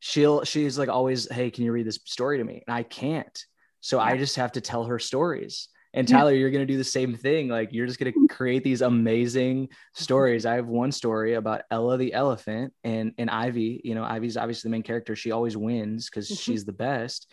she'll 0.00 0.44
she's 0.44 0.78
like 0.78 0.90
always, 0.90 1.30
hey, 1.32 1.50
can 1.50 1.64
you 1.64 1.72
read 1.72 1.86
this 1.86 1.98
story 2.04 2.38
to 2.38 2.44
me? 2.44 2.62
And 2.66 2.74
I 2.74 2.82
can't. 2.82 3.44
So 3.80 3.98
I 3.98 4.16
just 4.16 4.36
have 4.36 4.52
to 4.52 4.60
tell 4.60 4.84
her 4.84 4.98
stories. 4.98 5.68
And 5.94 6.08
Yeah. 6.08 6.18
Tyler, 6.18 6.32
you're 6.32 6.50
going 6.50 6.66
to 6.66 6.70
do 6.72 6.76
the 6.78 6.84
same 6.84 7.16
thing. 7.16 7.48
Like 7.48 7.72
you're 7.72 7.86
just 7.86 7.98
going 7.98 8.12
to 8.12 8.28
create 8.28 8.62
these 8.62 8.82
amazing 8.82 9.68
stories. 9.94 10.44
I 10.46 10.54
have 10.56 10.66
one 10.66 10.92
story 10.92 11.34
about 11.34 11.62
Ella 11.70 11.96
the 11.96 12.12
elephant 12.12 12.74
and 12.84 13.12
and 13.18 13.30
Ivy. 13.30 13.80
You 13.84 13.94
know, 13.94 14.04
Ivy's 14.04 14.36
obviously 14.36 14.68
the 14.68 14.72
main 14.72 14.82
character. 14.82 15.16
She 15.16 15.30
always 15.32 15.56
wins 15.56 16.08
because 16.10 16.28
Mhm. 16.30 16.38
she's 16.40 16.64
the 16.64 16.72
best. 16.72 17.30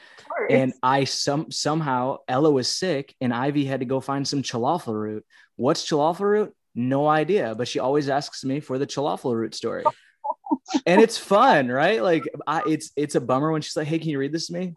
And 0.49 0.73
I 0.81 1.03
some 1.03 1.51
somehow 1.51 2.17
Ella 2.27 2.49
was 2.51 2.67
sick 2.69 3.13
and 3.19 3.33
Ivy 3.33 3.65
had 3.65 3.81
to 3.81 3.85
go 3.85 3.99
find 3.99 4.27
some 4.27 4.41
falafel 4.41 4.93
root. 4.93 5.25
What's 5.57 5.85
falafel 5.87 6.21
root? 6.21 6.53
No 6.73 7.07
idea. 7.07 7.55
But 7.55 7.67
she 7.67 7.79
always 7.79 8.09
asks 8.09 8.43
me 8.45 8.59
for 8.61 8.77
the 8.77 8.87
falafel 8.87 9.33
root 9.35 9.53
story. 9.55 9.83
and 10.85 11.01
it's 11.01 11.17
fun, 11.17 11.67
right? 11.67 12.01
Like 12.01 12.23
I, 12.47 12.61
it's 12.67 12.91
it's 12.95 13.15
a 13.15 13.21
bummer 13.21 13.51
when 13.51 13.61
she's 13.61 13.75
like, 13.75 13.87
"Hey, 13.87 13.99
can 13.99 14.09
you 14.09 14.19
read 14.19 14.31
this 14.31 14.47
to 14.47 14.53
me?" 14.53 14.73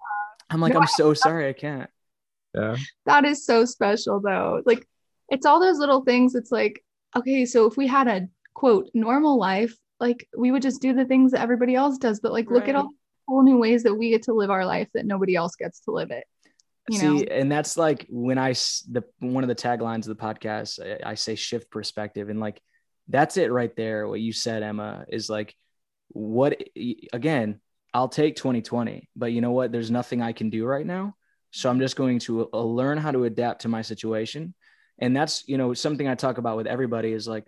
I'm 0.51 0.61
like, 0.61 0.73
No, 0.75 0.81
"I'm 0.81 0.87
so 0.88 1.14
sorry, 1.14 1.49
I 1.49 1.53
can't." 1.53 1.91
Yeah. 2.59 2.77
that 3.07 3.25
is 3.25 3.44
so 3.44 3.64
special 3.64 4.21
though 4.21 4.62
like 4.66 4.87
it's 5.29 5.47
all 5.47 5.61
those 5.61 5.79
little 5.79 6.03
things 6.03 6.35
it's 6.35 6.53
like 6.53 6.83
okay 7.16 7.44
so 7.44 7.66
if 7.66 7.77
we 7.77 7.87
had 7.87 8.09
a 8.09 8.29
quote 8.55 8.88
normal 8.94 9.38
life 9.38 9.75
like 10.01 10.29
we 10.37 10.51
would 10.51 10.62
just 10.62 10.83
do 10.83 10.92
the 10.92 11.05
things 11.05 11.33
that 11.33 11.40
everybody 11.40 11.75
else 11.75 11.99
does 11.99 12.21
but 12.21 12.33
like 12.33 12.51
look 12.51 12.68
at 12.68 12.75
all 12.75 12.90
whole 13.29 13.42
new 13.42 13.59
ways 13.59 13.83
that 13.83 13.94
we 13.94 14.11
get 14.11 14.23
to 14.23 14.33
live 14.33 14.51
our 14.51 14.64
life 14.64 14.88
that 14.94 15.07
nobody 15.07 15.35
else 15.35 15.55
gets 15.57 15.81
to 15.81 15.90
live 15.90 16.11
it 16.11 16.25
you 16.88 16.99
See, 16.99 17.07
know 17.07 17.23
and 17.31 17.53
that's 17.53 17.77
like 17.77 18.07
when 18.09 18.38
I 18.38 18.53
the 18.53 19.05
one 19.18 19.44
of 19.44 19.49
the 19.49 19.55
taglines 19.55 20.09
of 20.09 20.16
the 20.16 20.16
podcast, 20.16 20.81
I, 20.81 21.11
I 21.11 21.14
say 21.14 21.35
shift 21.35 21.71
perspective, 21.71 22.31
and 22.31 22.40
like 22.40 22.62
that's 23.09 23.37
it 23.37 23.53
right 23.53 23.75
there. 23.77 24.09
What 24.09 24.21
you 24.21 24.33
said, 24.33 24.62
Emma, 24.62 25.05
is 25.09 25.29
like 25.29 25.55
what 26.09 26.62
again? 27.12 27.61
I'll 27.92 28.09
take 28.09 28.37
2020, 28.37 29.09
but 29.16 29.33
you 29.33 29.40
know 29.40 29.53
what? 29.53 29.73
There's 29.73 29.90
nothing 29.90 30.23
I 30.23 30.33
can 30.33 30.51
do 30.51 30.64
right 30.64 30.85
now, 30.85 31.14
so 31.51 31.71
I'm 31.71 31.81
just 31.81 31.97
going 31.97 32.19
to 32.21 32.49
uh, 32.53 32.63
learn 32.63 32.99
how 32.99 33.11
to 33.11 33.25
adapt 33.25 33.63
to 33.63 33.69
my 33.69 33.83
situation, 33.83 34.55
and 34.99 35.17
that's 35.17 35.45
you 35.49 35.59
know 35.59 35.75
something 35.75 36.07
I 36.07 36.15
talk 36.15 36.39
about 36.39 36.57
with 36.57 36.67
everybody 36.67 37.13
is 37.13 37.27
like, 37.29 37.47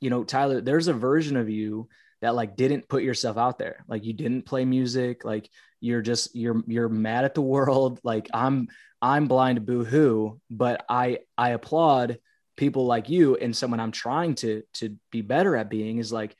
you 0.00 0.10
know, 0.10 0.24
Tyler, 0.24 0.60
there's 0.60 0.88
a 0.88 0.94
version 0.94 1.36
of 1.36 1.48
you 1.50 1.88
that 2.20 2.34
like 2.34 2.56
didn't 2.56 2.88
put 2.88 3.02
yourself 3.02 3.36
out 3.36 3.58
there. 3.58 3.84
Like 3.88 4.04
you 4.04 4.12
didn't 4.12 4.46
play 4.46 4.64
music. 4.64 5.24
Like 5.24 5.48
you're 5.80 6.02
just 6.02 6.34
you're 6.34 6.62
you're 6.66 6.88
mad 6.88 7.24
at 7.24 7.34
the 7.34 7.42
world. 7.42 8.00
Like 8.10 8.28
I'm 8.32 8.68
I'm 9.00 9.28
blind 9.28 9.64
boo 9.64 9.84
hoo, 9.84 10.40
but 10.50 10.84
I 10.88 11.20
I 11.36 11.50
applaud 11.50 12.18
people 12.56 12.86
like 12.86 13.08
you 13.08 13.36
and 13.36 13.56
someone 13.56 13.80
I'm 13.80 13.92
trying 13.92 14.34
to 14.36 14.62
to 14.74 14.96
be 15.10 15.22
better 15.22 15.56
at 15.56 15.70
being 15.70 15.98
is 15.98 16.12
like, 16.12 16.36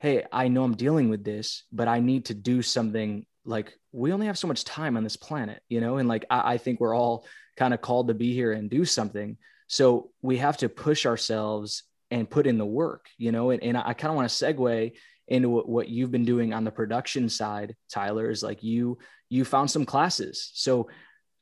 hey, 0.00 0.24
I 0.32 0.48
know 0.48 0.64
I'm 0.64 0.76
dealing 0.76 1.08
with 1.08 1.24
this, 1.24 1.64
but 1.72 1.88
I 1.88 2.00
need 2.00 2.26
to 2.26 2.34
do 2.34 2.60
something 2.60 3.24
like 3.44 3.72
we 3.92 4.12
only 4.12 4.26
have 4.26 4.38
so 4.38 4.48
much 4.48 4.64
time 4.64 4.96
on 4.96 5.04
this 5.04 5.16
planet, 5.16 5.62
you 5.68 5.80
know, 5.80 5.96
and 5.98 6.08
like 6.08 6.24
I, 6.30 6.54
I 6.54 6.58
think 6.58 6.80
we're 6.80 6.96
all 6.96 7.26
kind 7.56 7.74
of 7.74 7.80
called 7.80 8.08
to 8.08 8.14
be 8.14 8.32
here 8.34 8.52
and 8.52 8.70
do 8.70 8.84
something. 8.84 9.36
So 9.66 10.10
we 10.20 10.38
have 10.38 10.58
to 10.58 10.68
push 10.68 11.06
ourselves 11.06 11.84
and 12.10 12.28
put 12.28 12.46
in 12.46 12.58
the 12.58 12.66
work, 12.66 13.06
you 13.16 13.32
know, 13.32 13.50
and, 13.50 13.62
and 13.62 13.76
I 13.76 13.94
kind 13.94 14.10
of 14.10 14.16
want 14.16 14.28
to 14.28 14.44
segue 14.44 14.92
into 15.28 15.48
what, 15.48 15.68
what 15.68 15.88
you've 15.88 16.10
been 16.10 16.24
doing 16.24 16.52
on 16.52 16.64
the 16.64 16.70
production 16.70 17.28
side, 17.28 17.74
Tyler, 17.90 18.30
is 18.30 18.42
like 18.42 18.62
you 18.62 18.98
you 19.30 19.44
found 19.44 19.70
some 19.70 19.86
classes. 19.86 20.50
So 20.54 20.88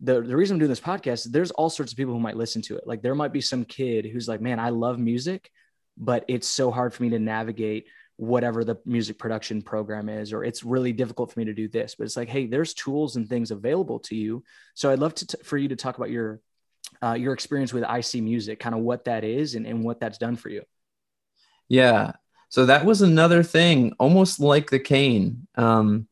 the, 0.01 0.23
the 0.23 0.37
reason 0.37 0.55
I'm 0.55 0.59
doing 0.61 0.71
this 0.71 0.81
podcast, 0.81 1.25
there's 1.31 1.51
all 1.51 1.69
sorts 1.69 1.93
of 1.93 1.99
people 1.99 2.15
who 2.15 2.21
might 2.21 2.37
listen 2.37 2.63
to 2.63 2.77
it. 2.77 2.87
Like 2.87 3.03
there 3.03 3.15
might 3.15 3.33
be 3.33 3.41
some 3.41 3.65
kid 3.65 4.07
who's 4.07 4.29
like, 4.29 4.41
man, 4.41 4.61
I 4.61 4.71
love 4.71 4.99
music, 4.99 5.51
but 5.99 6.25
it's 6.29 6.47
so 6.47 6.71
hard 6.71 6.95
for 6.95 7.03
me 7.03 7.11
to 7.11 7.19
navigate 7.19 7.87
whatever 8.21 8.65
the 8.65 8.77
music 8.85 9.19
production 9.19 9.63
program 9.63 10.11
is, 10.11 10.35
or 10.35 10.45
it's 10.45 10.63
really 10.63 10.93
difficult 10.93 11.33
for 11.33 11.41
me 11.41 11.47
to 11.47 11.55
do 11.55 11.69
this. 11.69 11.95
But 11.95 12.05
it's 12.05 12.19
like, 12.19 12.29
hey, 12.29 12.47
there's 12.47 12.75
tools 12.75 13.17
and 13.17 13.27
things 13.27 13.51
available 13.51 13.99
to 14.01 14.15
you. 14.15 14.45
So 14.75 14.91
I'd 14.91 14.99
love 14.99 15.15
to 15.17 15.27
t- 15.27 15.43
for 15.43 15.57
you 15.57 15.69
to 15.69 15.77
talk 15.77 15.97
about 15.97 16.11
your 16.11 16.41
uh, 17.03 17.15
your 17.15 17.33
experience 17.33 17.73
with 17.73 17.83
IC 17.83 18.23
Music, 18.23 18.61
kind 18.61 18.75
of 18.75 18.83
what 18.83 19.07
that 19.07 19.25
is 19.25 19.55
and, 19.55 19.67
and 19.67 19.83
what 19.83 20.01
that's 20.01 20.19
done 20.19 20.37
for 20.37 20.51
you. 20.51 20.63
Yeah. 21.69 22.13
So 22.51 22.67
that 22.67 22.85
was 22.85 23.01
another 23.01 23.43
thing, 23.43 23.95
almost 23.99 24.39
like 24.39 24.69
the 24.69 24.81
cane, 24.81 25.47
um, 25.55 26.07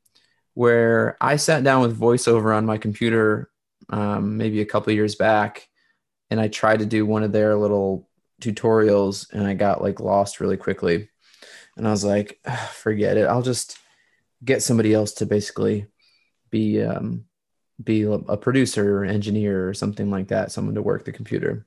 where 0.55 1.19
I 1.21 1.37
sat 1.37 1.63
down 1.63 1.83
with 1.83 2.01
VoiceOver 2.01 2.57
on 2.57 2.65
my 2.65 2.79
computer 2.79 3.51
um, 3.91 4.39
maybe 4.39 4.63
a 4.63 4.67
couple 4.67 4.95
years 4.95 5.15
back, 5.15 5.69
and 6.31 6.41
I 6.41 6.49
tried 6.49 6.79
to 6.79 6.87
do 6.87 7.05
one 7.05 7.23
of 7.23 7.33
their 7.33 7.55
little 7.55 8.09
tutorials, 8.41 9.31
and 9.33 9.47
I 9.47 9.53
got 9.55 9.83
like 9.83 10.01
lost 10.01 10.41
really 10.41 10.57
quickly, 10.57 11.11
and 11.79 11.87
I 11.87 11.91
was 11.91 12.05
like, 12.05 12.41
forget 12.73 13.17
it. 13.17 13.27
I'll 13.27 13.43
just 13.43 13.79
get 14.45 14.63
somebody 14.63 14.93
else 14.93 15.13
to 15.15 15.27
basically 15.27 15.87
be 16.51 16.83
um, 16.83 17.25
be 17.83 18.03
a 18.03 18.37
producer, 18.37 18.99
or 18.99 19.05
engineer, 19.05 19.69
or 19.69 19.75
something 19.75 20.11
like 20.11 20.29
that, 20.29 20.53
someone 20.53 20.75
to 20.75 20.83
work 20.83 21.05
the 21.05 21.13
computer. 21.13 21.67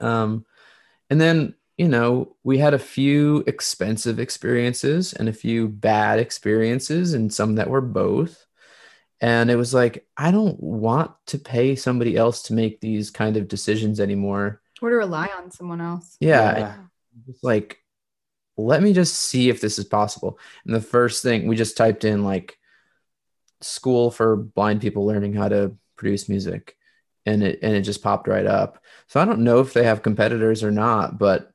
Um, 0.00 0.44
and 1.10 1.20
then 1.20 1.54
you 1.76 1.88
know 1.88 2.36
we 2.42 2.58
had 2.58 2.74
a 2.74 2.78
few 2.78 3.44
expensive 3.46 4.18
experiences 4.18 5.12
and 5.12 5.28
a 5.28 5.32
few 5.32 5.68
bad 5.68 6.18
experiences, 6.18 7.14
and 7.14 7.32
some 7.32 7.56
that 7.56 7.70
were 7.70 7.80
both 7.80 8.44
and 9.20 9.50
it 9.50 9.56
was 9.56 9.74
like 9.74 10.06
i 10.16 10.30
don't 10.30 10.62
want 10.62 11.10
to 11.26 11.38
pay 11.38 11.74
somebody 11.74 12.16
else 12.16 12.42
to 12.42 12.52
make 12.52 12.80
these 12.80 13.10
kind 13.10 13.36
of 13.36 13.48
decisions 13.48 13.98
anymore 13.98 14.60
or 14.80 14.90
to 14.90 14.96
rely 14.96 15.28
on 15.36 15.50
someone 15.50 15.80
else 15.80 16.16
yeah, 16.20 16.58
yeah. 16.58 16.74
It's 17.26 17.42
like 17.42 17.78
let 18.58 18.82
me 18.82 18.92
just 18.92 19.14
see 19.14 19.48
if 19.48 19.60
this 19.60 19.78
is 19.78 19.84
possible. 19.84 20.38
And 20.66 20.74
the 20.74 20.80
first 20.80 21.22
thing 21.22 21.46
we 21.46 21.56
just 21.56 21.76
typed 21.76 22.04
in 22.04 22.24
like 22.24 22.58
school 23.60 24.10
for 24.10 24.36
blind 24.36 24.80
people 24.80 25.06
learning 25.06 25.32
how 25.32 25.48
to 25.48 25.76
produce 25.96 26.28
music. 26.28 26.76
And 27.24 27.42
it 27.42 27.60
and 27.62 27.74
it 27.74 27.82
just 27.82 28.02
popped 28.02 28.28
right 28.28 28.46
up. 28.46 28.82
So 29.06 29.20
i 29.20 29.24
don't 29.24 29.40
know 29.40 29.60
if 29.60 29.72
they 29.72 29.84
have 29.84 30.02
competitors 30.02 30.62
or 30.62 30.70
not 30.70 31.18
but 31.18 31.52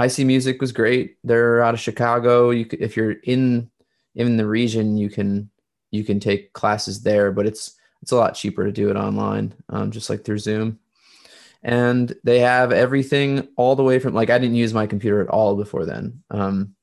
ic 0.00 0.18
music 0.18 0.60
was 0.60 0.72
great. 0.72 1.16
They're 1.22 1.62
out 1.62 1.74
of 1.74 1.80
chicago. 1.80 2.50
You 2.50 2.66
could, 2.66 2.80
if 2.80 2.96
you're 2.96 3.12
in 3.22 3.70
in 4.14 4.36
the 4.36 4.46
region 4.46 4.96
you 4.96 5.10
can 5.10 5.50
you 5.90 6.04
can 6.04 6.20
take 6.20 6.52
classes 6.52 7.02
there, 7.02 7.32
but 7.32 7.46
it's 7.46 7.76
it's 8.02 8.12
a 8.12 8.16
lot 8.16 8.34
cheaper 8.34 8.64
to 8.64 8.72
do 8.72 8.90
it 8.90 8.96
online, 8.96 9.54
um, 9.68 9.90
just 9.90 10.08
like 10.08 10.24
through 10.24 10.38
Zoom. 10.38 10.78
And 11.62 12.14
they 12.22 12.40
have 12.40 12.72
everything 12.72 13.48
all 13.56 13.74
the 13.76 13.82
way 13.82 13.98
from 13.98 14.14
like 14.14 14.30
I 14.30 14.38
didn't 14.38 14.56
use 14.56 14.72
my 14.72 14.86
computer 14.86 15.20
at 15.20 15.28
all 15.28 15.56
before 15.56 15.84
then. 15.84 16.22
Um, 16.30 16.74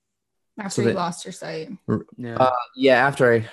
after 0.57 0.83
so 0.83 0.89
you 0.89 0.93
lost 0.93 1.25
your 1.25 1.31
sight. 1.31 1.71
Yeah. 2.17 2.35
Uh, 2.35 2.55
yeah. 2.75 3.07
After 3.07 3.33
I 3.33 3.49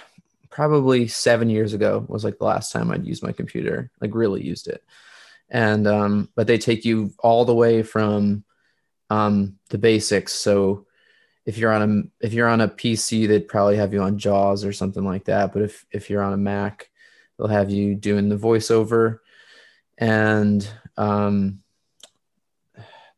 probably 0.51 1.09
seven 1.09 1.49
years 1.49 1.73
ago 1.73 2.05
was 2.09 2.25
like 2.25 2.39
the 2.39 2.45
last 2.45 2.73
time 2.73 2.91
I'd 2.91 3.07
used 3.07 3.23
my 3.23 3.33
computer, 3.33 3.91
like 4.01 4.15
really 4.15 4.45
used 4.45 4.69
it. 4.69 4.85
And 5.49 5.87
um, 5.87 6.29
but 6.35 6.47
they 6.47 6.59
take 6.59 6.85
you 6.85 7.13
all 7.19 7.45
the 7.45 7.55
way 7.55 7.83
from 7.83 8.45
um, 9.11 9.59
the 9.71 9.79
basics. 9.79 10.33
So 10.33 10.87
if 11.45 11.59
you're 11.59 11.73
on 11.73 11.83
a 12.21 12.25
if 12.25 12.33
you're 12.33 12.49
on 12.49 12.61
a 12.61 12.69
PC, 12.69 13.27
they'd 13.27 13.49
probably 13.49 13.77
have 13.77 13.93
you 13.93 14.03
on 14.03 14.19
JAWS 14.19 14.65
or 14.65 14.73
something 14.73 15.05
like 15.05 15.25
that. 15.25 15.53
But 15.53 15.63
if 15.63 15.85
if 15.91 16.09
you're 16.09 16.23
on 16.23 16.33
a 16.33 16.39
Mac, 16.39 16.91
they'll 17.39 17.49
have 17.49 17.71
you 17.71 17.95
doing 17.95 18.29
the 18.29 18.37
voiceover. 18.37 19.19
And 19.99 20.67
um, 20.97 21.63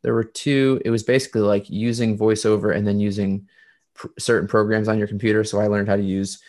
there 0.01 0.13
were 0.13 0.23
two. 0.23 0.81
It 0.85 0.91
was 0.91 1.03
basically 1.03 1.41
like 1.41 1.69
using 1.69 2.17
voiceover 2.17 2.75
and 2.75 2.87
then 2.87 2.99
using 2.99 3.47
pr- 3.95 4.07
certain 4.19 4.47
programs 4.47 4.87
on 4.87 4.97
your 4.99 5.07
computer. 5.07 5.43
So 5.43 5.59
I 5.59 5.67
learned 5.67 5.87
how 5.87 5.95
to 5.95 6.03
use 6.03 6.39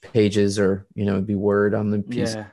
Pages 0.00 0.58
or 0.58 0.86
you 0.94 1.04
know 1.04 1.12
it'd 1.12 1.26
be 1.26 1.34
Word 1.34 1.74
on 1.74 1.90
the 1.90 1.98
PC, 1.98 2.34
yeah. 2.34 2.46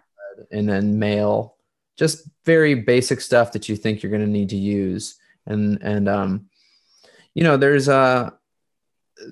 and 0.51 0.67
then 0.67 0.99
Mail. 0.99 1.55
Just 1.97 2.27
very 2.45 2.73
basic 2.73 3.21
stuff 3.21 3.51
that 3.51 3.69
you 3.69 3.75
think 3.75 4.01
you're 4.01 4.09
going 4.09 4.25
to 4.25 4.27
need 4.27 4.49
to 4.49 4.57
use. 4.57 5.17
And 5.45 5.79
and 5.81 6.07
um, 6.07 6.49
you 7.33 7.43
know, 7.43 7.57
there's 7.57 7.87
a 7.87 7.95
uh, 7.95 8.29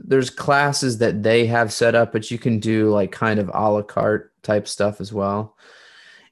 there's 0.03 0.29
classes 0.29 0.99
that 0.99 1.23
they 1.23 1.45
have 1.47 1.73
set 1.73 1.95
up, 1.95 2.11
but 2.11 2.29
you 2.29 2.37
can 2.37 2.59
do 2.59 2.89
like 2.91 3.11
kind 3.11 3.39
of 3.39 3.49
a 3.53 3.69
la 3.69 3.81
carte 3.81 4.31
type 4.43 4.67
stuff 4.67 5.01
as 5.01 5.11
well. 5.11 5.55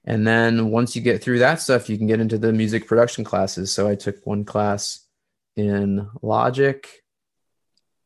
And 0.07 0.25
then 0.25 0.71
once 0.71 0.95
you 0.95 1.01
get 1.01 1.21
through 1.21 1.39
that 1.39 1.59
stuff, 1.59 1.89
you 1.89 1.97
can 1.97 2.07
get 2.07 2.21
into 2.21 2.37
the 2.37 2.53
music 2.53 2.87
production 2.87 3.25
classes. 3.25 3.73
So 3.73 3.89
I 3.89 3.95
took 3.95 4.25
one 4.25 4.45
class 4.45 5.05
in 5.57 6.09
Logic, 6.21 6.87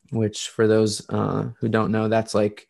which 0.10 0.50
for 0.50 0.68
those 0.68 1.08
uh, 1.10 1.52
who 1.60 1.70
don't 1.70 1.92
know, 1.92 2.08
that's 2.08 2.34
like 2.34 2.68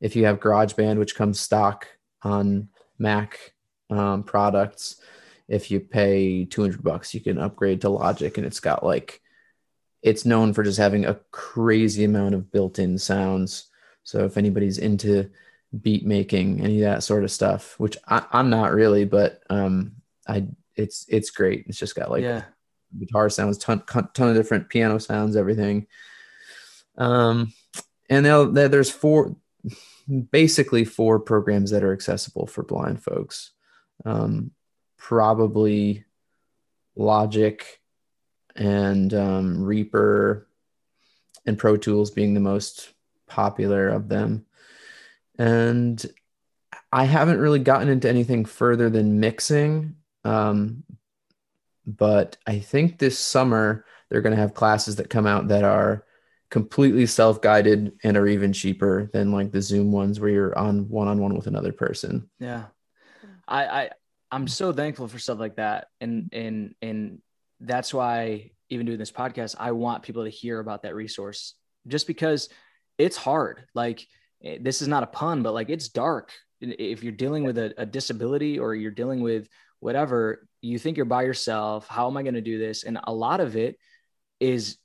if 0.00 0.16
you 0.16 0.24
have 0.24 0.40
GarageBand, 0.40 0.98
which 0.98 1.14
comes 1.14 1.38
stock 1.38 1.88
on 2.22 2.70
Mac 2.98 3.52
um, 3.90 4.22
products, 4.22 4.96
if 5.46 5.70
you 5.70 5.80
pay 5.80 6.46
200 6.46 6.82
bucks, 6.82 7.12
you 7.12 7.20
can 7.20 7.36
upgrade 7.36 7.82
to 7.82 7.90
Logic 7.90 8.34
and 8.38 8.46
it's 8.46 8.60
got 8.60 8.82
like 8.82 9.20
it's 10.00 10.24
known 10.24 10.54
for 10.54 10.62
just 10.62 10.78
having 10.78 11.04
a 11.04 11.20
crazy 11.32 12.04
amount 12.04 12.34
of 12.34 12.50
built-in 12.50 12.96
sounds. 12.96 13.66
So 14.04 14.24
if 14.24 14.38
anybody's 14.38 14.78
into 14.78 15.28
beat 15.78 16.06
making, 16.06 16.60
any 16.60 16.82
of 16.82 16.90
that 16.90 17.02
sort 17.02 17.24
of 17.24 17.30
stuff, 17.30 17.78
which 17.78 17.96
I, 18.06 18.24
am 18.32 18.50
not 18.50 18.72
really, 18.72 19.04
but 19.04 19.42
um, 19.50 19.92
I 20.26 20.46
it's 20.76 21.06
it's 21.08 21.30
great. 21.30 21.64
It's 21.68 21.78
just 21.78 21.94
got 21.94 22.10
like 22.10 22.22
yeah. 22.22 22.44
guitar 22.98 23.28
sounds, 23.28 23.58
ton 23.58 23.82
ton 23.86 24.28
of 24.28 24.34
different 24.34 24.68
piano 24.68 24.98
sounds, 24.98 25.36
everything. 25.36 25.86
Um, 26.98 27.52
and 28.08 28.26
there's 28.26 28.90
four, 28.90 29.36
basically 30.30 30.84
four 30.84 31.20
programs 31.20 31.70
that 31.70 31.84
are 31.84 31.92
accessible 31.92 32.46
for 32.46 32.62
blind 32.62 33.02
folks. 33.02 33.52
Um, 34.04 34.50
probably 34.96 36.04
Logic, 36.96 37.80
and 38.56 39.14
um, 39.14 39.62
Reaper 39.62 40.48
and 41.46 41.58
Pro 41.58 41.76
Tools 41.76 42.10
being 42.10 42.34
the 42.34 42.40
most 42.40 42.92
popular 43.26 43.88
of 43.88 44.08
them. 44.08 44.44
And 45.40 46.04
I 46.92 47.04
haven't 47.04 47.38
really 47.38 47.60
gotten 47.60 47.88
into 47.88 48.08
anything 48.08 48.44
further 48.44 48.90
than 48.90 49.20
mixing. 49.20 49.96
Um, 50.22 50.84
but 51.86 52.36
I 52.46 52.58
think 52.58 52.98
this 52.98 53.18
summer 53.18 53.86
they're 54.10 54.20
going 54.20 54.36
to 54.36 54.42
have 54.42 54.54
classes 54.54 54.96
that 54.96 55.08
come 55.08 55.26
out 55.26 55.48
that 55.48 55.64
are 55.64 56.04
completely 56.50 57.06
self-guided 57.06 57.92
and 58.04 58.16
are 58.16 58.26
even 58.26 58.52
cheaper 58.52 59.08
than 59.12 59.32
like 59.32 59.50
the 59.50 59.62
Zoom 59.62 59.92
ones 59.92 60.20
where 60.20 60.30
you're 60.30 60.58
on 60.58 60.88
one-on-one 60.88 61.34
with 61.34 61.46
another 61.46 61.72
person. 61.72 62.28
Yeah. 62.38 62.64
I, 63.48 63.66
I 63.66 63.90
I'm 64.30 64.46
so 64.46 64.72
thankful 64.72 65.08
for 65.08 65.18
stuff 65.18 65.38
like 65.38 65.56
that. 65.56 65.88
And 66.00 66.28
and 66.32 66.74
and 66.82 67.22
that's 67.60 67.94
why 67.94 68.50
even 68.68 68.84
doing 68.84 68.98
this 68.98 69.12
podcast, 69.12 69.56
I 69.58 69.72
want 69.72 70.02
people 70.02 70.24
to 70.24 70.30
hear 70.30 70.60
about 70.60 70.82
that 70.82 70.94
resource 70.94 71.54
just 71.86 72.06
because 72.06 72.48
it's 72.98 73.16
hard. 73.16 73.64
Like 73.74 74.06
Eh, 74.44 74.58
this 74.60 74.82
is 74.82 74.88
not 74.88 75.02
a 75.02 75.06
pun, 75.06 75.42
but 75.42 75.54
like 75.54 75.70
it's 75.70 75.88
dark. 75.88 76.32
If 76.60 77.02
you're 77.02 77.12
dealing 77.12 77.44
with 77.44 77.58
a, 77.58 77.72
a 77.78 77.86
disability 77.86 78.58
or 78.58 78.74
you're 78.74 78.90
dealing 78.90 79.22
with 79.22 79.48
whatever, 79.80 80.46
you 80.60 80.78
think 80.78 80.96
you're 80.96 81.06
by 81.06 81.22
yourself. 81.22 81.88
How 81.88 82.06
am 82.06 82.16
I 82.16 82.22
going 82.22 82.34
to 82.34 82.40
do 82.40 82.58
this? 82.58 82.84
And 82.84 82.98
a 83.04 83.12
lot 83.12 83.40
of 83.40 83.56
it 83.56 83.76
is 84.40 84.76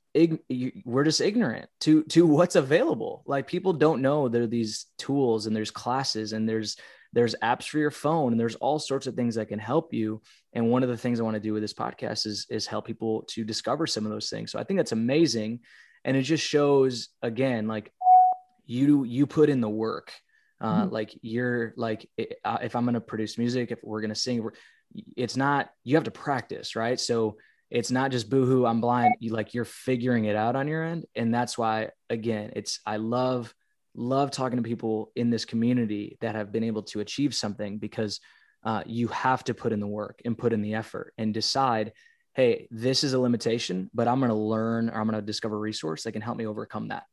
we're 0.85 1.03
just 1.03 1.19
ignorant 1.19 1.69
to 1.81 2.03
to 2.05 2.25
what's 2.25 2.55
available. 2.55 3.23
Like 3.25 3.47
people 3.47 3.73
don't 3.73 4.01
know 4.01 4.29
there 4.29 4.43
are 4.43 4.47
these 4.47 4.85
tools 4.97 5.45
and 5.45 5.55
there's 5.55 5.71
classes 5.71 6.31
and 6.31 6.47
there's 6.47 6.77
there's 7.15 7.35
apps 7.41 7.67
for 7.67 7.79
your 7.79 7.91
phone 7.91 8.33
and 8.33 8.39
there's 8.39 8.55
all 8.55 8.77
sorts 8.77 9.07
of 9.07 9.15
things 9.15 9.35
that 9.35 9.47
can 9.47 9.57
help 9.57 9.93
you 9.93 10.21
and 10.53 10.69
one 10.69 10.83
of 10.83 10.89
the 10.89 10.97
things 10.97 11.19
i 11.19 11.23
want 11.23 11.33
to 11.33 11.39
do 11.39 11.53
with 11.53 11.63
this 11.63 11.73
podcast 11.73 12.27
is 12.27 12.45
is 12.49 12.67
help 12.67 12.85
people 12.85 13.23
to 13.23 13.43
discover 13.43 13.87
some 13.87 14.05
of 14.05 14.11
those 14.11 14.29
things 14.29 14.51
so 14.51 14.59
i 14.59 14.63
think 14.63 14.77
that's 14.77 14.91
amazing 14.91 15.61
and 16.03 16.15
it 16.17 16.23
just 16.23 16.45
shows 16.45 17.09
again 17.21 17.67
like 17.67 17.91
you 18.65 19.03
you 19.03 19.25
put 19.27 19.49
in 19.49 19.61
the 19.61 19.69
work 19.69 20.11
uh 20.61 20.85
Mhm. 20.85 20.91
like 20.91 21.17
you're 21.21 21.73
like 21.75 22.09
uh, 22.45 22.57
if 22.61 22.75
i'm 22.75 22.85
going 22.85 22.93
to 22.93 23.01
produce 23.01 23.37
music 23.37 23.71
if 23.71 23.79
we're 23.83 24.01
going 24.01 24.13
to 24.13 24.19
sing 24.19 24.47
it's 25.17 25.35
not 25.35 25.69
you 25.83 25.95
have 25.95 26.05
to 26.05 26.11
practice 26.11 26.75
right? 26.75 26.99
So 26.99 27.37
it's 27.71 27.91
not 27.91 28.11
just 28.11 28.29
boohoo 28.29 28.65
i'm 28.65 28.79
blind. 28.79 29.15
You 29.19 29.33
like 29.33 29.53
you're 29.53 29.65
figuring 29.65 30.25
it 30.25 30.35
out 30.35 30.55
on 30.55 30.67
your 30.67 30.83
end 30.83 31.05
and 31.15 31.33
that's 31.33 31.57
why 31.57 31.89
again 32.09 32.51
it's 32.55 32.79
i 32.85 32.97
love 32.97 33.53
love 33.95 34.29
talking 34.31 34.57
to 34.57 34.63
people 34.63 35.11
in 35.15 35.29
this 35.29 35.45
community 35.45 36.17
that 36.21 36.35
have 36.35 36.51
been 36.51 36.63
able 36.63 36.83
to 36.83 36.99
achieve 36.99 37.33
something 37.33 37.77
because 37.77 38.19
uh, 38.63 38.83
you 38.85 39.07
have 39.09 39.43
to 39.43 39.53
put 39.53 39.71
in 39.71 39.79
the 39.79 39.87
work 39.87 40.21
and 40.25 40.37
put 40.37 40.53
in 40.53 40.61
the 40.61 40.73
effort 40.75 41.13
and 41.17 41.33
decide 41.33 41.91
hey 42.33 42.67
this 42.71 43.03
is 43.03 43.13
a 43.13 43.19
limitation 43.19 43.89
but 43.93 44.07
i'm 44.07 44.19
going 44.19 44.29
to 44.29 44.35
learn 44.35 44.89
or 44.89 44.99
i'm 44.99 45.07
going 45.07 45.19
to 45.19 45.25
discover 45.25 45.55
a 45.55 45.59
resource 45.59 46.03
that 46.03 46.11
can 46.11 46.21
help 46.21 46.37
me 46.37 46.45
overcome 46.45 46.89
that 46.89 47.03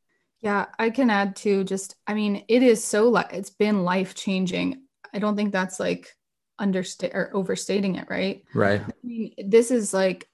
Yeah, 0.43 0.67
I 0.79 0.91
can 0.91 1.09
add 1.09 1.37
to 1.37 1.65
just, 1.65 1.97
I 2.07 2.15
mean, 2.15 2.45
it 2.49 2.63
is 2.63 2.85
so, 2.85 3.09
li- 3.09 3.23
it's 3.31 3.51
been 3.51 3.85
life 3.85 4.15
changing. 4.15 4.83
I 5.15 5.19
don't 5.19 5.37
think 5.37 5.53
that's 5.53 5.79
like 5.81 6.15
understate 6.59 7.15
or 7.15 7.31
overstating 7.33 7.95
it, 7.95 8.09
right? 8.11 8.43
Right. 8.53 8.81
I 8.81 8.93
mean, 9.03 9.35
this 9.39 9.71
is 9.71 9.95
like, 9.95 10.29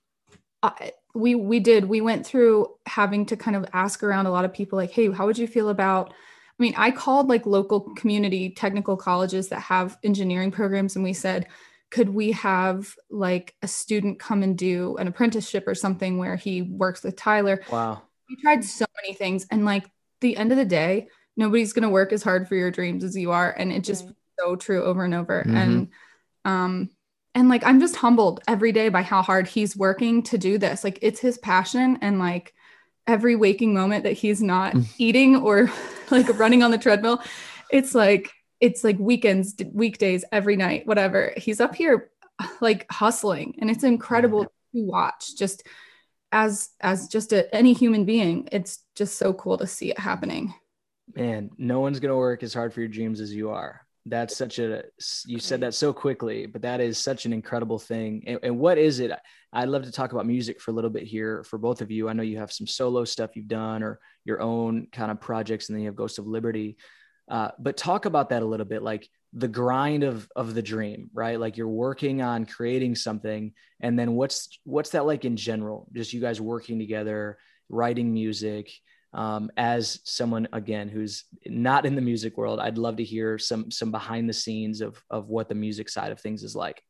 I 0.63 0.93
we 1.15 1.35
we 1.35 1.61
did 1.61 1.85
we 1.85 2.01
went 2.01 2.27
through 2.27 2.69
having 2.87 3.27
to 3.27 3.37
kind 3.37 3.57
of 3.57 3.67
ask 3.73 4.03
around 4.03 4.27
a 4.27 4.31
lot 4.31 4.45
of 4.45 4.53
people 4.53 4.77
like 4.77 4.91
hey 4.91 5.11
how 5.11 5.27
would 5.27 5.39
you 5.39 5.47
feel 5.47 5.69
about 5.69 6.11
i 6.11 6.63
mean 6.63 6.75
i 6.77 6.91
called 6.91 7.29
like 7.29 7.45
local 7.47 7.81
community 7.95 8.51
technical 8.51 8.97
colleges 8.97 9.49
that 9.49 9.61
have 9.61 9.99
engineering 10.05 10.51
programs 10.51 10.97
and 10.97 11.05
we 11.05 11.13
said 11.13 11.47
could 11.91 12.09
we 12.09 12.33
have 12.33 12.95
like 13.11 13.55
a 13.63 13.69
student 13.69 14.19
come 14.19 14.43
and 14.43 14.59
do 14.59 14.97
an 14.99 15.09
apprenticeship 15.09 15.65
or 15.67 15.75
something 15.75 16.19
where 16.19 16.37
he 16.37 16.63
works 16.63 17.03
with 17.03 17.17
tyler 17.17 17.63
wow 17.71 18.01
we 18.29 18.37
tried 18.37 18.63
so 18.63 18.85
many 19.03 19.15
things 19.15 19.47
and 19.51 19.65
like 19.65 19.91
the 20.21 20.37
end 20.37 20.53
of 20.53 20.59
the 20.59 20.65
day 20.65 21.09
nobody's 21.37 21.73
going 21.73 21.83
to 21.85 21.89
work 21.89 22.13
as 22.13 22.23
hard 22.23 22.49
for 22.49 22.55
your 22.57 22.71
dreams 22.71 23.05
as 23.05 23.17
you 23.17 23.31
are 23.31 23.51
and 23.57 23.73
it 23.73 23.85
just 23.85 24.05
Right. 24.07 24.15
so 24.41 24.57
true 24.57 24.83
over 24.85 25.05
and 25.05 25.15
over 25.15 25.45
Mhm. 25.47 25.57
and 25.57 25.89
um 26.45 26.91
and 27.35 27.49
like 27.49 27.65
i'm 27.65 27.81
just 27.81 27.97
humbled 27.97 28.41
every 28.49 28.73
day 28.73 28.89
by 28.89 29.03
how 29.03 29.23
hard 29.23 29.47
he's 29.47 29.77
working 29.77 30.23
to 30.25 30.39
do 30.39 30.59
this 30.59 30.83
like 30.85 30.99
it's 31.03 31.21
his 31.21 31.39
passion 31.39 31.99
and 32.01 32.19
like 32.19 32.55
every 33.07 33.37
waking 33.37 33.73
moment 33.75 34.05
that 34.05 34.13
he's 34.15 34.43
not 34.43 34.75
Mm. 34.75 34.87
eating 34.99 35.37
or 35.37 35.71
like 36.11 36.39
running 36.39 36.63
on 36.63 36.71
the 36.71 36.79
treadmill 36.79 37.23
it's 37.71 37.95
like 37.95 38.31
it's 38.61 38.83
like 38.83 38.99
weekends 38.99 39.55
weekdays 39.73 40.25
every 40.33 40.57
night 40.57 40.87
whatever 40.87 41.33
he's 41.37 41.61
up 41.61 41.75
here 41.75 42.11
like 42.61 42.87
hustling 42.91 43.57
and 43.61 43.71
it's 43.71 43.85
incredible 43.85 44.45
to 44.45 44.51
watch 44.75 45.37
just 45.37 45.63
as 46.33 46.71
as 46.81 47.09
just 47.09 47.33
a, 47.33 47.53
any 47.55 47.73
human 47.73 48.05
being 48.05 48.49
it's 48.53 48.81
just 48.99 49.17
so 49.17 49.33
cool 49.33 49.57
to 49.57 49.67
see 49.67 49.91
it 49.91 49.99
happening. 49.99 50.53
Man 51.15 51.51
no 51.57 51.81
one's 51.81 52.01
going 52.01 52.11
to 52.11 52.17
work 52.17 52.43
as 52.43 52.53
hard 52.53 52.75
for 52.75 52.81
your 52.81 52.89
dreams 52.89 53.21
as 53.21 53.35
you 53.35 53.51
are. 53.51 53.81
That's 54.05 54.37
such 54.37 54.59
a 54.59 54.85
you 55.27 55.39
said 55.39 55.61
that 55.61 55.75
so 55.75 55.93
quickly 55.93 56.47
but 56.47 56.63
that 56.63 56.81
is 56.81 56.99
such 56.99 57.25
an 57.25 57.33
incredible 57.33 57.79
thing. 57.79 58.25
And, 58.27 58.41
and 58.43 58.59
what 58.59 58.77
is 58.77 59.01
it? 59.01 59.13
I'd 59.53 59.69
love 59.69 59.85
to 59.85 59.93
talk 59.93 60.13
about 60.13 60.27
music 60.27 60.61
for 60.61 60.73
a 60.73 60.75
little 60.75 60.91
bit 60.91 61.05
here 61.05 61.45
for 61.45 61.59
both 61.59 61.81
of 61.81 61.91
you. 61.91 62.09
I 62.09 62.13
know 62.13 62.23
you 62.23 62.39
have 62.39 62.53
some 62.53 62.67
solo 62.67 63.05
stuff 63.05 63.37
you've 63.37 63.49
done 63.49 63.83
or 63.83 64.01
your 64.25 64.43
own 64.43 64.89
kind 64.93 65.11
of 65.11 65.21
projects 65.21 65.69
and 65.69 65.77
then 65.77 65.83
you 65.83 65.89
have 65.89 65.97
ghost 65.97 66.19
of 66.19 66.27
liberty. 66.27 66.77
Uh, 67.31 67.51
but 67.59 67.77
talk 67.77 68.05
about 68.05 68.31
that 68.31 68.43
a 68.43 68.47
little 68.47 68.67
bit 68.67 68.83
like 68.83 69.09
the 69.35 69.49
grind 69.49 70.03
of 70.03 70.27
of 70.35 70.55
the 70.55 70.63
dream 70.63 71.11
right? 71.13 71.39
Like 71.39 71.57
you're 71.57 71.69
working 71.69 72.23
on 72.23 72.47
creating 72.47 72.95
something 72.95 73.53
and 73.81 73.99
then 73.99 74.13
what's 74.13 74.59
what's 74.65 74.91
that 74.91 75.07
like 75.07 75.25
in 75.25 75.37
general? 75.37 75.89
Just 75.95 76.13
you 76.13 76.21
guys 76.21 76.41
working 76.41 76.79
together 76.79 77.39
writing 77.69 78.13
music 78.13 78.71
um, 79.13 79.51
as 79.57 80.01
someone 80.05 80.49
again 80.53 80.89
who's 80.89 81.25
not 81.47 81.87
in 81.87 81.95
the 81.95 82.01
music 82.01 82.37
world 82.37 82.61
i'd 82.61 82.79
love 82.79 82.97
to 82.97 83.05
hear 83.05 83.39
some 83.39 83.71
some 83.71 83.91
behind 83.91 84.29
the 84.29 84.35
scenes 84.35 84.81
of 84.81 85.03
of 85.11 85.29
what 85.29 85.49
the 85.49 85.55
music 85.55 85.89
side 85.89 86.13
of 86.13 86.21
things 86.21 86.43
is 86.43 86.55
like. 86.55 86.83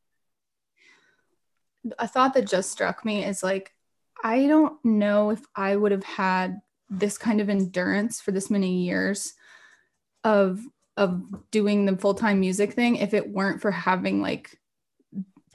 A 1.98 2.08
thought 2.08 2.34
that 2.34 2.48
just 2.48 2.70
struck 2.70 3.04
me 3.04 3.24
is 3.24 3.42
like 3.42 3.72
i 4.22 4.46
don't 4.46 4.84
know 4.84 5.30
if 5.30 5.40
i 5.54 5.74
would 5.74 5.92
have 5.92 6.04
had 6.04 6.60
this 6.90 7.16
kind 7.16 7.40
of 7.40 7.48
endurance 7.48 8.20
for 8.20 8.32
this 8.32 8.50
many 8.50 8.82
years 8.82 9.34
of 10.24 10.60
of 10.96 11.22
doing 11.52 11.86
the 11.86 11.96
full-time 11.96 12.40
music 12.40 12.72
thing 12.72 12.96
if 12.96 13.14
it 13.14 13.30
weren't 13.30 13.62
for 13.62 13.70
having 13.70 14.20
like 14.20 14.58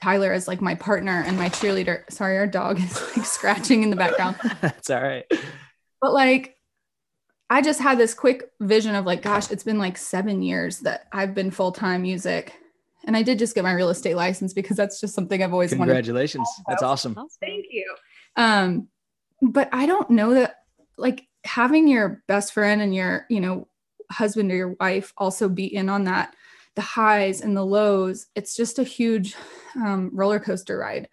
tyler 0.04 0.32
as 0.32 0.46
like 0.46 0.60
my 0.60 0.74
partner 0.74 1.24
and 1.26 1.36
my 1.38 1.48
cheerleader. 1.48 2.10
Sorry 2.10 2.36
our 2.36 2.46
dog 2.46 2.78
is 2.78 3.16
like 3.16 3.26
scratching 3.38 3.82
in 3.82 3.90
the 3.90 3.96
background. 3.96 4.36
That's 4.60 4.90
all 4.90 5.02
right. 5.02 5.24
But 6.00 6.12
like 6.12 6.56
i 7.50 7.60
just 7.60 7.80
had 7.80 7.98
this 7.98 8.14
quick 8.14 8.50
vision 8.60 8.94
of 8.94 9.04
like 9.04 9.20
gosh 9.20 9.50
it's 9.50 9.64
been 9.64 9.78
like 9.78 9.98
seven 9.98 10.40
years 10.42 10.80
that 10.80 11.06
i've 11.12 11.34
been 11.34 11.50
full-time 11.50 12.02
music. 12.02 12.52
And 13.06 13.16
i 13.16 13.22
did 13.22 13.38
just 13.38 13.54
get 13.54 13.64
my 13.64 13.72
real 13.72 13.90
estate 13.90 14.14
license 14.14 14.52
because 14.52 14.76
that's 14.76 15.00
just 15.00 15.14
something 15.14 15.42
i've 15.42 15.52
always 15.52 15.72
wanted 15.72 15.92
congratulations. 15.92 16.48
That's 16.68 16.82
awesome. 16.82 17.14
Thank 17.40 17.66
you. 17.70 17.94
Um, 18.36 18.88
but 19.40 19.68
I 19.72 19.86
don't 19.86 20.10
know 20.10 20.34
that 20.34 20.56
like 20.96 21.26
having 21.44 21.88
your 21.88 22.22
best 22.26 22.52
friend 22.52 22.80
and 22.80 22.94
your, 22.94 23.26
you 23.28 23.40
know, 23.40 23.68
husband 24.10 24.50
or 24.50 24.56
your 24.56 24.76
wife 24.80 25.12
also 25.16 25.48
be 25.48 25.66
in 25.66 25.88
on 25.88 26.04
that, 26.04 26.34
the 26.76 26.82
highs 26.82 27.40
and 27.40 27.56
the 27.56 27.64
lows, 27.64 28.26
it's 28.34 28.56
just 28.56 28.78
a 28.78 28.84
huge 28.84 29.34
um, 29.76 30.10
roller 30.12 30.40
coaster 30.40 30.78
ride. 30.78 31.08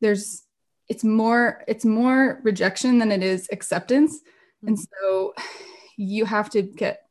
There's 0.00 0.42
it's 0.88 1.04
more 1.04 1.64
it's 1.66 1.84
more 1.84 2.40
rejection 2.42 2.98
than 2.98 3.10
it 3.10 3.22
is 3.22 3.48
acceptance. 3.52 4.20
And 4.66 4.78
so 4.78 5.34
you 5.96 6.24
have 6.24 6.50
to 6.50 6.62
get, 6.62 7.02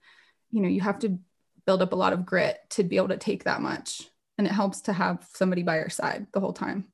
you 0.51 0.61
know, 0.61 0.69
you 0.69 0.81
have 0.81 0.99
to 0.99 1.19
build 1.65 1.81
up 1.81 1.93
a 1.93 1.95
lot 1.95 2.13
of 2.13 2.25
grit 2.25 2.57
to 2.71 2.83
be 2.83 2.97
able 2.97 3.09
to 3.09 3.17
take 3.17 3.43
that 3.43 3.61
much. 3.61 4.09
And 4.37 4.47
it 4.47 4.53
helps 4.53 4.81
to 4.81 4.93
have 4.93 5.27
somebody 5.33 5.61
by 5.61 5.77
your 5.77 5.89
side 5.89 6.27
the 6.33 6.39
whole 6.39 6.53
time. 6.53 6.85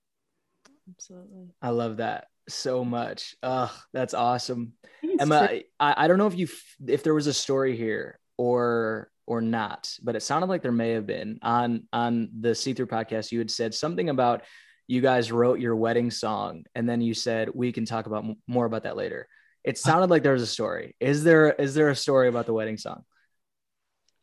Absolutely. 0.89 1.49
i 1.61 1.69
love 1.69 1.97
that 1.97 2.27
so 2.47 2.83
much 2.83 3.35
oh 3.43 3.71
that's 3.93 4.15
awesome 4.15 4.73
Emma. 5.19 5.61
I, 5.79 5.93
I 6.05 6.07
don't 6.07 6.17
know 6.17 6.27
if 6.27 6.37
you 6.37 6.47
if 6.87 7.03
there 7.03 7.13
was 7.13 7.27
a 7.27 7.33
story 7.33 7.77
here 7.77 8.19
or 8.37 9.11
or 9.29 9.39
not, 9.41 9.95
but 10.01 10.15
it 10.15 10.21
sounded 10.23 10.47
like 10.47 10.61
there 10.63 10.71
may 10.71 10.89
have 10.91 11.05
been 11.05 11.39
on 11.43 11.83
on 11.93 12.29
the 12.41 12.53
See 12.55 12.73
Through 12.73 12.87
podcast. 12.87 13.31
You 13.31 13.39
had 13.39 13.51
said 13.51 13.73
something 13.73 14.09
about 14.09 14.41
you 14.87 15.01
guys 15.01 15.31
wrote 15.31 15.59
your 15.59 15.75
wedding 15.75 16.09
song, 16.11 16.65
and 16.75 16.89
then 16.89 16.99
you 16.99 17.13
said 17.13 17.49
we 17.53 17.71
can 17.71 17.85
talk 17.85 18.07
about 18.07 18.23
m- 18.25 18.35
more 18.47 18.65
about 18.65 18.83
that 18.83 18.97
later. 18.97 19.27
It 19.63 19.77
sounded 19.77 20.09
like 20.09 20.23
there 20.23 20.33
was 20.33 20.41
a 20.41 20.47
story. 20.47 20.95
Is 20.99 21.23
there 21.23 21.51
is 21.51 21.75
there 21.75 21.89
a 21.89 21.95
story 21.95 22.27
about 22.27 22.47
the 22.47 22.53
wedding 22.53 22.77
song? 22.77 23.03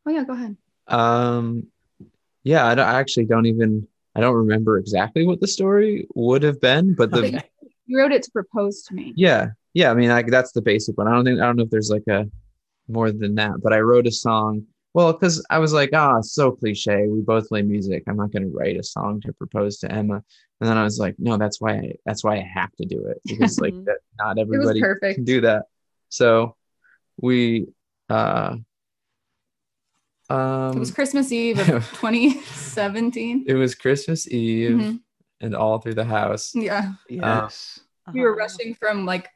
Oh 0.07 0.11
yeah, 0.11 0.25
go 0.25 0.33
ahead. 0.33 0.57
Um, 0.89 1.69
yeah, 2.45 2.67
I, 2.67 2.75
don't- 2.75 2.87
I 2.89 2.99
actually 3.01 3.27
don't 3.27 3.47
even 3.47 3.87
I 4.15 4.21
don't 4.21 4.35
remember 4.35 4.79
exactly 4.79 5.25
what 5.27 5.41
the 5.41 5.47
story 5.49 6.07
would 6.15 6.43
have 6.43 6.61
been, 6.61 6.95
but 6.95 7.11
the 7.11 7.19
Okay. 7.19 7.43
You 7.87 7.99
wrote 8.01 8.11
it 8.13 8.25
to 8.25 8.31
propose 8.33 8.83
to 8.89 8.95
me. 8.95 9.13
yeah 9.17 9.51
yeah 9.73 9.93
I 9.93 9.95
mean 9.95 10.09
like 10.09 10.27
that's 10.29 10.51
the 10.51 10.63
basic 10.63 10.99
one. 10.99 11.07
I 11.07 11.13
don't 11.13 11.25
think 11.25 11.39
I 11.41 11.45
don't 11.47 11.55
know 11.57 11.63
if 11.63 11.71
there's 11.71 11.91
like 11.91 12.07
a 12.09 12.29
more 12.89 13.13
than 13.13 13.37
that, 13.37 13.61
but 13.63 13.73
I 13.73 13.79
wrote 13.81 14.07
a 14.09 14.13
song. 14.13 14.65
Well, 14.97 15.13
because 15.13 15.45
I 15.51 15.59
was 15.59 15.75
like, 15.75 15.91
ah, 15.93 16.17
it's 16.21 16.33
so 16.33 16.53
cliche. 16.53 17.07
We 17.07 17.21
both 17.21 17.51
play 17.51 17.61
music. 17.61 18.05
I'm 18.09 18.17
not 18.17 18.31
going 18.33 18.45
to 18.51 18.57
write 18.57 18.79
a 18.79 18.83
song 18.83 19.21
to 19.27 19.33
propose 19.35 19.77
to 19.81 19.93
Emma. 19.93 20.23
And 20.59 20.71
then 20.71 20.79
I 20.79 20.85
was 20.85 20.99
like, 20.99 21.17
no, 21.19 21.37
that's 21.37 21.61
why 21.61 21.73
I, 21.75 21.93
that's 22.07 22.25
why 22.25 22.37
I 22.37 22.51
have 22.55 22.73
to 22.77 22.87
do 22.87 23.05
it 23.09 23.21
because 23.27 23.61
like 23.61 23.75
that 23.85 23.99
not 24.19 24.39
everybody 24.39 24.81
can 25.13 25.25
do 25.25 25.43
that. 25.43 25.65
So 26.09 26.57
we 27.21 27.67
uh 28.09 28.57
um 30.31 30.73
It 30.77 30.79
was 30.79 30.91
Christmas 30.93 31.31
Eve 31.31 31.59
of 31.59 31.85
2017. 32.01 33.45
it 33.47 33.53
was 33.53 33.75
Christmas 33.75 34.27
Eve 34.31 34.79
Mhm. 34.79 35.01
and 35.43 35.55
all 35.55 35.79
through 35.79 35.97
the 35.97 36.07
house. 36.07 36.55
Yeah. 36.55 36.93
Yes. 37.11 37.81
We 38.15 38.21
were 38.23 38.31
Uh-huh. 38.31 38.39
rushing 38.39 38.75
from 38.75 39.05
like 39.05 39.29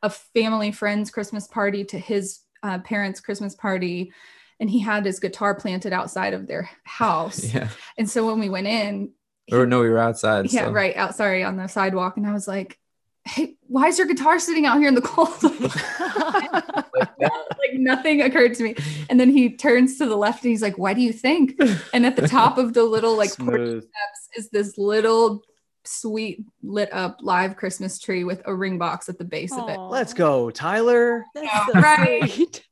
a 0.00 0.10
family 0.10 0.70
friend's 0.70 1.10
Christmas 1.10 1.48
party 1.48 1.84
to 1.86 1.98
his 1.98 2.38
uh, 2.62 2.78
parents' 2.78 3.18
Christmas 3.20 3.56
party. 3.56 4.12
And 4.60 4.68
he 4.68 4.80
had 4.80 5.04
his 5.04 5.20
guitar 5.20 5.54
planted 5.54 5.92
outside 5.92 6.34
of 6.34 6.46
their 6.46 6.68
house. 6.84 7.44
Yeah. 7.54 7.68
And 7.96 8.08
so 8.10 8.26
when 8.26 8.40
we 8.40 8.48
went 8.48 8.66
in, 8.66 9.12
Or 9.52 9.66
no, 9.66 9.80
we 9.80 9.88
were 9.88 9.98
outside. 9.98 10.52
yeah, 10.52 10.66
so- 10.66 10.72
right 10.72 10.96
out, 10.96 11.14
sorry, 11.14 11.44
on 11.44 11.56
the 11.56 11.68
sidewalk. 11.68 12.16
And 12.16 12.26
I 12.26 12.32
was 12.32 12.48
like, 12.48 12.78
hey, 13.24 13.56
why 13.66 13.88
is 13.88 13.98
your 13.98 14.06
guitar 14.06 14.38
sitting 14.38 14.66
out 14.66 14.78
here 14.78 14.88
in 14.88 14.94
the 14.94 15.02
cold? 15.02 15.42
like 17.58 17.74
nothing 17.74 18.22
occurred 18.22 18.54
to 18.54 18.62
me. 18.62 18.74
And 19.10 19.18
then 19.20 19.30
he 19.30 19.56
turns 19.56 19.98
to 19.98 20.06
the 20.06 20.16
left 20.16 20.42
and 20.44 20.50
he's 20.50 20.62
like, 20.62 20.78
Why 20.78 20.94
do 20.94 21.00
you 21.00 21.12
think? 21.12 21.60
And 21.92 22.06
at 22.06 22.16
the 22.16 22.28
top 22.28 22.58
of 22.58 22.74
the 22.74 22.84
little 22.84 23.16
like 23.16 23.30
porch 23.38 23.60
steps 23.82 24.28
is 24.36 24.50
this 24.50 24.78
little 24.78 25.42
sweet 25.84 26.44
lit 26.62 26.92
up 26.92 27.18
live 27.22 27.56
Christmas 27.56 27.98
tree 27.98 28.24
with 28.24 28.42
a 28.46 28.54
ring 28.54 28.78
box 28.78 29.08
at 29.08 29.18
the 29.18 29.24
base 29.24 29.52
of 29.56 29.68
it. 29.68 29.78
Let's 29.78 30.14
go, 30.14 30.50
Tyler. 30.50 31.24
That's 31.34 31.72
so 31.72 31.80
Right. 31.80 32.30
sweet. 32.30 32.64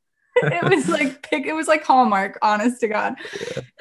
It 0.43 0.69
was 0.69 0.87
like 0.89 1.21
pick, 1.29 1.45
it 1.45 1.53
was 1.53 1.67
like 1.67 1.83
Hallmark, 1.83 2.37
honest 2.41 2.79
to 2.81 2.87
God. 2.87 3.15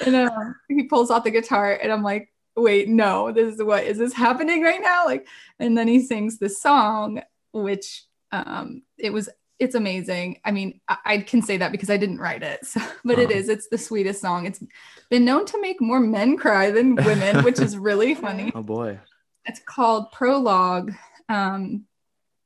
And 0.04 0.16
um, 0.16 0.54
he 0.68 0.84
pulls 0.84 1.10
out 1.10 1.24
the 1.24 1.30
guitar 1.30 1.72
and 1.72 1.92
I'm 1.92 2.02
like, 2.02 2.32
wait, 2.56 2.88
no, 2.88 3.32
this 3.32 3.54
is 3.54 3.62
what 3.62 3.84
is 3.84 3.98
this 3.98 4.12
happening 4.12 4.62
right 4.62 4.80
now? 4.82 5.04
Like, 5.06 5.26
and 5.58 5.76
then 5.76 5.88
he 5.88 6.00
sings 6.00 6.38
this 6.38 6.60
song, 6.60 7.22
which 7.52 8.04
um 8.32 8.82
it 8.98 9.12
was 9.12 9.28
it's 9.58 9.74
amazing. 9.74 10.38
I 10.44 10.50
mean, 10.50 10.80
I, 10.86 10.96
I 11.06 11.18
can 11.18 11.40
say 11.40 11.56
that 11.56 11.72
because 11.72 11.88
I 11.88 11.96
didn't 11.96 12.18
write 12.18 12.42
it, 12.42 12.64
so, 12.66 12.80
but 13.04 13.18
it 13.18 13.30
Oh. 13.30 13.34
is. 13.34 13.48
It's 13.48 13.68
the 13.68 13.78
sweetest 13.78 14.20
song. 14.20 14.44
It's 14.46 14.62
been 15.08 15.24
known 15.24 15.46
to 15.46 15.60
make 15.60 15.80
more 15.80 16.00
men 16.00 16.36
cry 16.36 16.70
than 16.70 16.94
women, 16.94 17.42
which 17.44 17.58
is 17.58 17.76
really 17.78 18.14
funny. 18.26 18.52
Oh 18.54 18.62
boy. 18.62 18.98
It's 19.46 19.60
called 19.60 20.12
Prologue. 20.12 20.92
Um, 21.28 21.84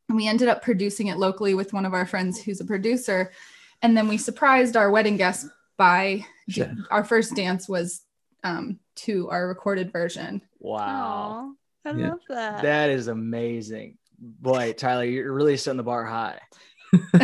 and 0.09 0.17
we 0.17 0.29
ended 0.29 0.49
up 0.49 0.63
producing 0.63 1.07
it 1.09 1.19
locally 1.19 1.55
with 1.55 1.73
one 1.73 1.85
of 1.87 1.95
our 1.95 2.05
friends 2.07 2.41
who's 2.41 2.61
a 2.61 2.65
producer, 2.65 3.33
and 3.83 3.97
then 3.97 4.09
we 4.09 4.19
surprised 4.19 4.77
our 4.77 4.91
wedding 4.91 5.17
guests 5.17 5.49
by 5.77 6.25
Sure. 6.49 6.71
our 6.91 7.05
first 7.05 7.35
dance 7.37 7.69
was 7.69 8.03
um, 8.45 8.79
to 8.97 9.29
our 9.31 9.47
recorded 9.49 9.93
version. 9.93 10.43
Wow. 10.59 11.55
Aw, 11.87 11.89
I 11.91 11.93
Yeah. 11.97 12.09
love 12.11 12.21
that. 12.29 12.63
That 12.63 12.91
is 12.91 13.09
amazing. 13.09 13.99
Boy, 14.19 14.73
Tyler, 14.75 15.05
you're 15.05 15.33
really 15.33 15.57
setting 15.57 15.77
the 15.79 15.83
bar 15.83 16.05
high. 16.05 16.39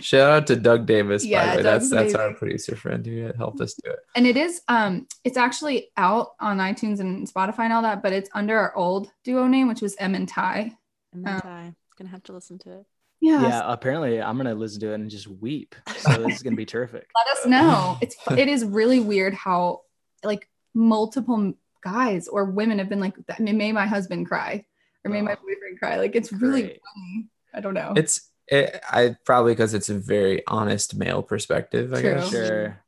Shout 0.00 0.30
out 0.30 0.46
to 0.46 0.56
Doug 0.56 0.86
Davis, 0.86 1.24
by 1.24 1.28
Yeah, 1.30 1.50
the 1.52 1.56
way. 1.58 1.62
That's 1.62 1.90
Doug's 1.90 2.12
that's 2.12 2.14
our 2.14 2.34
producer 2.34 2.76
friend 2.76 3.04
who 3.04 3.30
helped 3.36 3.60
us 3.60 3.74
do 3.74 3.90
it. 3.90 3.98
and 4.14 4.26
it 4.26 4.36
is 4.36 4.62
um 4.68 5.06
it's 5.24 5.36
actually 5.36 5.88
out 5.96 6.30
on 6.40 6.58
iTunes 6.58 7.00
and 7.00 7.26
Spotify 7.30 7.60
and 7.64 7.72
all 7.72 7.82
that, 7.82 8.02
but 8.02 8.12
it's 8.12 8.30
under 8.34 8.56
our 8.58 8.74
old 8.76 9.10
duo 9.24 9.46
name, 9.46 9.66
which 9.68 9.82
was 9.82 9.96
M 9.98 10.14
and 10.14 10.28
Ty. 10.28 10.58
M 10.60 10.72
and 11.14 11.26
then 11.26 11.34
Um, 11.34 11.40
Ty. 11.40 11.74
Gonna 11.98 12.10
have 12.10 12.22
to 12.24 12.32
listen 12.32 12.58
to 12.60 12.72
it. 12.80 12.86
Yeah. 13.26 13.42
Yeah, 13.42 13.62
apparently 13.72 14.22
I'm 14.22 14.36
gonna 14.36 14.54
listen 14.54 14.80
to 14.80 14.92
it 14.92 14.94
and 14.94 15.10
just 15.10 15.26
weep. 15.26 15.74
So 15.98 16.12
this 16.22 16.36
is 16.36 16.42
gonna 16.42 16.54
be 16.56 16.64
terrific. 16.66 17.08
Let 17.26 17.36
us 17.38 17.46
know. 17.46 17.98
It's 18.00 18.14
it 18.30 18.46
is 18.48 18.64
really 18.64 19.00
weird 19.00 19.34
how 19.34 19.82
like 20.22 20.48
multiple 20.74 21.54
guys 21.82 22.28
or 22.28 22.44
women 22.44 22.78
have 22.78 22.88
been 22.88 23.00
like 23.00 23.14
that 23.26 23.40
made 23.40 23.72
my 23.72 23.86
husband 23.86 24.26
cry 24.28 24.64
or 25.04 25.10
made 25.10 25.22
my 25.22 25.32
Oh. 25.32 25.36
boyfriend 25.42 25.78
cry. 25.80 25.96
Like 25.96 26.14
it's 26.14 26.32
really 26.32 26.62
Great. 26.62 26.80
funny. 26.94 27.28
I 27.54 27.60
don't 27.60 27.74
know. 27.74 27.94
It's 27.96 28.30
it, 28.48 28.80
I 28.88 29.16
probably 29.24 29.52
because 29.52 29.74
it's 29.74 29.88
a 29.88 29.94
very 29.98 30.44
honest 30.46 30.94
male 30.94 31.22
perspective. 31.22 31.92
I 31.92 32.00
True. 32.00 32.14
guess. 32.14 32.30
Sure. 32.30 32.80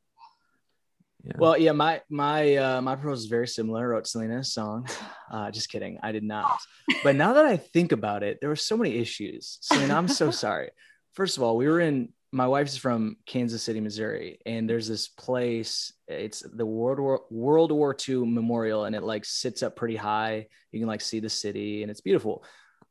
Yeah. 1.25 1.33
Well, 1.39 1.59
yeah, 1.59 1.73
my 1.73 2.01
my 2.09 2.57
uh 2.57 2.81
my 2.81 2.95
proposal 2.95 3.25
is 3.25 3.27
very 3.27 3.49
similar. 3.49 3.83
I 3.83 3.87
wrote 3.87 4.07
Selena's 4.07 4.53
song. 4.53 4.89
Uh 5.31 5.51
just 5.51 5.69
kidding. 5.69 5.99
I 6.03 6.11
did 6.11 6.23
not. 6.23 6.59
But 7.05 7.15
now 7.15 7.35
that 7.35 7.45
I 7.45 7.59
think 7.59 7.93
about 7.93 8.23
it, 8.23 8.39
there 8.41 8.49
were 8.49 8.57
so 8.57 8.79
many 8.79 8.97
issues. 8.97 9.59
Selena, 9.61 9.95
I'm 9.95 10.09
so 10.09 10.31
sorry. 10.45 10.71
First 11.13 11.37
of 11.37 11.43
all, 11.43 11.59
we 11.59 11.69
were 11.69 11.81
in 11.81 12.15
my 12.33 12.47
wife's 12.47 12.77
from 12.77 13.17
Kansas 13.27 13.63
City, 13.63 13.81
Missouri, 13.81 14.39
and 14.47 14.69
there's 14.69 14.89
this 14.89 15.09
place. 15.09 15.93
It's 16.07 16.41
the 16.41 16.65
World 16.65 16.99
War 16.99 17.25
World 17.31 17.73
War 17.73 17.95
II 18.09 18.27
Memorial, 18.27 18.85
and 18.85 18.97
it 18.97 19.03
like 19.03 19.27
sits 19.27 19.63
up 19.63 19.77
pretty 19.77 19.97
high. 19.97 20.47
You 20.73 20.81
can 20.81 20.89
like 20.89 21.03
see 21.03 21.21
the 21.21 21.29
city, 21.29 21.83
and 21.83 21.91
it's 21.91 22.01
beautiful. 22.01 22.45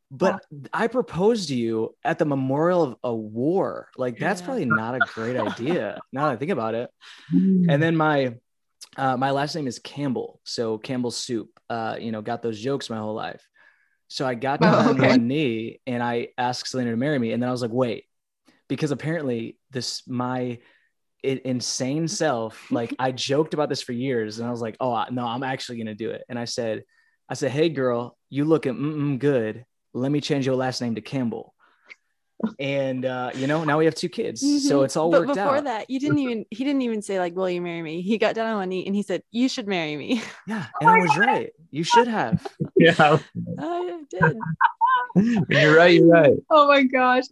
But 0.09 0.45
I 0.73 0.87
proposed 0.87 1.49
to 1.49 1.55
you 1.55 1.95
at 2.03 2.17
the 2.17 2.25
memorial 2.25 2.83
of 2.83 2.95
a 3.03 3.13
war. 3.13 3.89
Like 3.97 4.19
that's 4.19 4.41
Yeah. 4.41 4.45
probably 4.45 4.65
not 4.65 4.95
a 4.95 5.01
great 5.01 5.35
idea. 5.37 5.99
now 6.13 6.25
that 6.27 6.31
I 6.33 6.35
think 6.37 6.51
about 6.51 6.75
it. 6.75 6.89
And 7.69 7.81
then 7.81 7.95
my 7.95 8.35
uh, 8.95 9.17
my 9.17 9.31
last 9.31 9.55
name 9.55 9.67
is 9.67 9.79
Campbell, 9.79 10.39
so 10.43 10.77
Campbell 10.77 11.11
Soup. 11.11 11.49
Uh, 11.69 11.97
you 11.99 12.11
know, 12.11 12.21
got 12.21 12.41
those 12.41 12.59
jokes 12.59 12.89
my 12.89 12.97
whole 12.97 13.13
life. 13.13 13.45
So 14.07 14.25
I 14.25 14.35
got 14.35 14.61
down 14.61 14.73
Oh, 14.75 14.89
on 14.89 14.91
okay. 14.91 15.07
one 15.07 15.27
knee 15.27 15.81
and 15.85 16.01
I 16.01 16.29
asked 16.37 16.69
Selena 16.69 16.91
to 16.91 16.97
marry 16.97 17.19
me, 17.19 17.33
and 17.33 17.43
then 17.43 17.49
I 17.49 17.51
was 17.51 17.61
like, 17.61 17.71
wait, 17.73 18.05
because 18.69 18.91
apparently 18.91 19.57
this 19.71 20.07
my 20.07 20.59
insane 21.23 22.07
self, 22.07 22.71
like 22.71 22.95
I 22.99 23.11
joked 23.11 23.53
about 23.53 23.69
this 23.69 23.81
for 23.81 23.91
years, 23.91 24.39
and 24.39 24.47
I 24.47 24.51
was 24.51 24.61
like, 24.61 24.77
oh 24.79 25.05
no, 25.11 25.25
I'm 25.25 25.43
actually 25.43 25.77
gonna 25.79 25.95
do 25.95 26.11
it. 26.11 26.23
And 26.29 26.39
I 26.39 26.45
said, 26.45 26.83
I 27.29 27.33
said, 27.33 27.51
hey 27.51 27.69
girl, 27.69 28.17
you 28.29 28.45
looking 28.45 28.75
mm 28.75 29.19
good. 29.19 29.65
Let 29.97 30.11
me 30.11 30.21
change 30.21 30.45
your 30.45 30.55
last 30.55 30.81
name 30.81 30.95
to 30.95 31.01
Campbell. 31.01 31.53
And 32.59 33.03
uh, 33.03 33.31
you 33.33 33.47
know, 33.47 33.63
now 33.63 33.79
we 33.79 33.85
have 33.85 33.95
two 33.95 34.09
kids, 34.09 34.41
so 34.41 34.81
Mhm. 34.81 34.85
it's 34.85 34.95
all 34.95 35.09
but 35.09 35.21
worked 35.21 35.29
before 35.29 35.43
out. 35.43 35.49
Before 35.53 35.61
that, 35.63 35.89
you 35.89 35.99
didn't 35.99 36.19
even 36.19 36.45
he 36.51 36.63
didn't 36.63 36.83
even 36.83 37.01
say 37.01 37.17
like, 37.17 37.35
"Will 37.35 37.49
you 37.49 37.61
marry 37.61 37.81
me?" 37.81 38.01
He 38.03 38.19
got 38.19 38.35
down 38.35 38.45
on 38.47 38.57
one 38.57 38.69
knee 38.69 38.85
and 38.85 38.95
he 38.95 39.01
said, 39.01 39.23
"You 39.31 39.49
should 39.49 39.67
marry 39.67 39.97
me." 39.97 40.21
Yeah, 40.47 40.65
and 40.79 40.87
I 40.89 40.99
was 40.99 41.17
right. 41.17 41.49
You 41.71 41.83
should 41.83 42.07
have. 42.07 42.45
yeah. 42.77 43.17
I 43.59 44.01
did. 44.11 44.37
You're 45.49 45.75
right. 45.75 45.95
You're 45.95 46.07
right. 46.07 46.37
oh 46.51 46.67
my 46.67 46.83
gosh. 46.83 47.23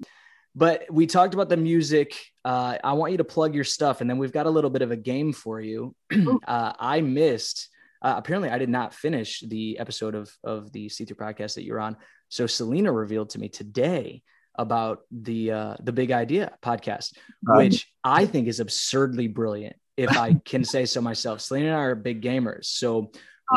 But 0.55 0.85
we 0.89 1.05
talked 1.05 1.35
about 1.35 1.49
the 1.49 1.57
music. 1.57 2.15
Uh, 2.43 2.77
I 2.83 2.93
want 2.93 3.11
you 3.11 3.17
to 3.19 3.23
plug 3.25 3.53
your 3.53 3.63
stuff, 3.63 4.01
and 4.01 4.09
then 4.09 4.17
we've 4.17 4.31
got 4.31 4.47
a 4.47 4.49
little 4.49 4.71
bit 4.71 4.81
of 4.81 4.89
a 4.89 4.95
game 4.97 5.33
for 5.33 5.61
you. 5.61 5.95
uh, 6.47 6.73
I 6.79 7.01
missed. 7.01 7.69
Uh, 8.05 8.13
apparently, 8.17 8.49
I 8.51 8.59
did 8.59 8.69
not 8.69 8.93
finish 8.93 9.41
the 9.41 9.79
episode 9.79 10.13
of 10.15 10.29
of 10.43 10.71
the 10.71 10.89
See 10.89 11.05
Through 11.05 11.17
podcast 11.17 11.55
that 11.55 11.63
you're 11.63 11.79
on. 11.79 11.97
So 12.29 12.45
Selena 12.45 12.91
revealed 12.91 13.31
to 13.31 13.39
me 13.39 13.49
today 13.49 14.21
about 14.57 14.99
the 15.11 15.51
uh, 15.51 15.75
the 15.83 15.91
Big 15.91 16.11
Idea 16.11 16.53
podcast, 16.61 17.17
Um, 17.49 17.57
which 17.57 17.91
I 18.03 18.25
think 18.27 18.47
is 18.47 18.59
absurdly 18.59 19.27
brilliant. 19.27 19.75
If 19.97 20.15
I 20.17 20.35
can 20.45 20.63
say 20.63 20.85
so 20.85 21.01
myself, 21.01 21.41
Selena 21.41 21.67
and 21.67 21.75
I 21.75 21.79
are 21.89 21.95
big 21.95 22.21
gamers, 22.21 22.65
so 22.65 23.11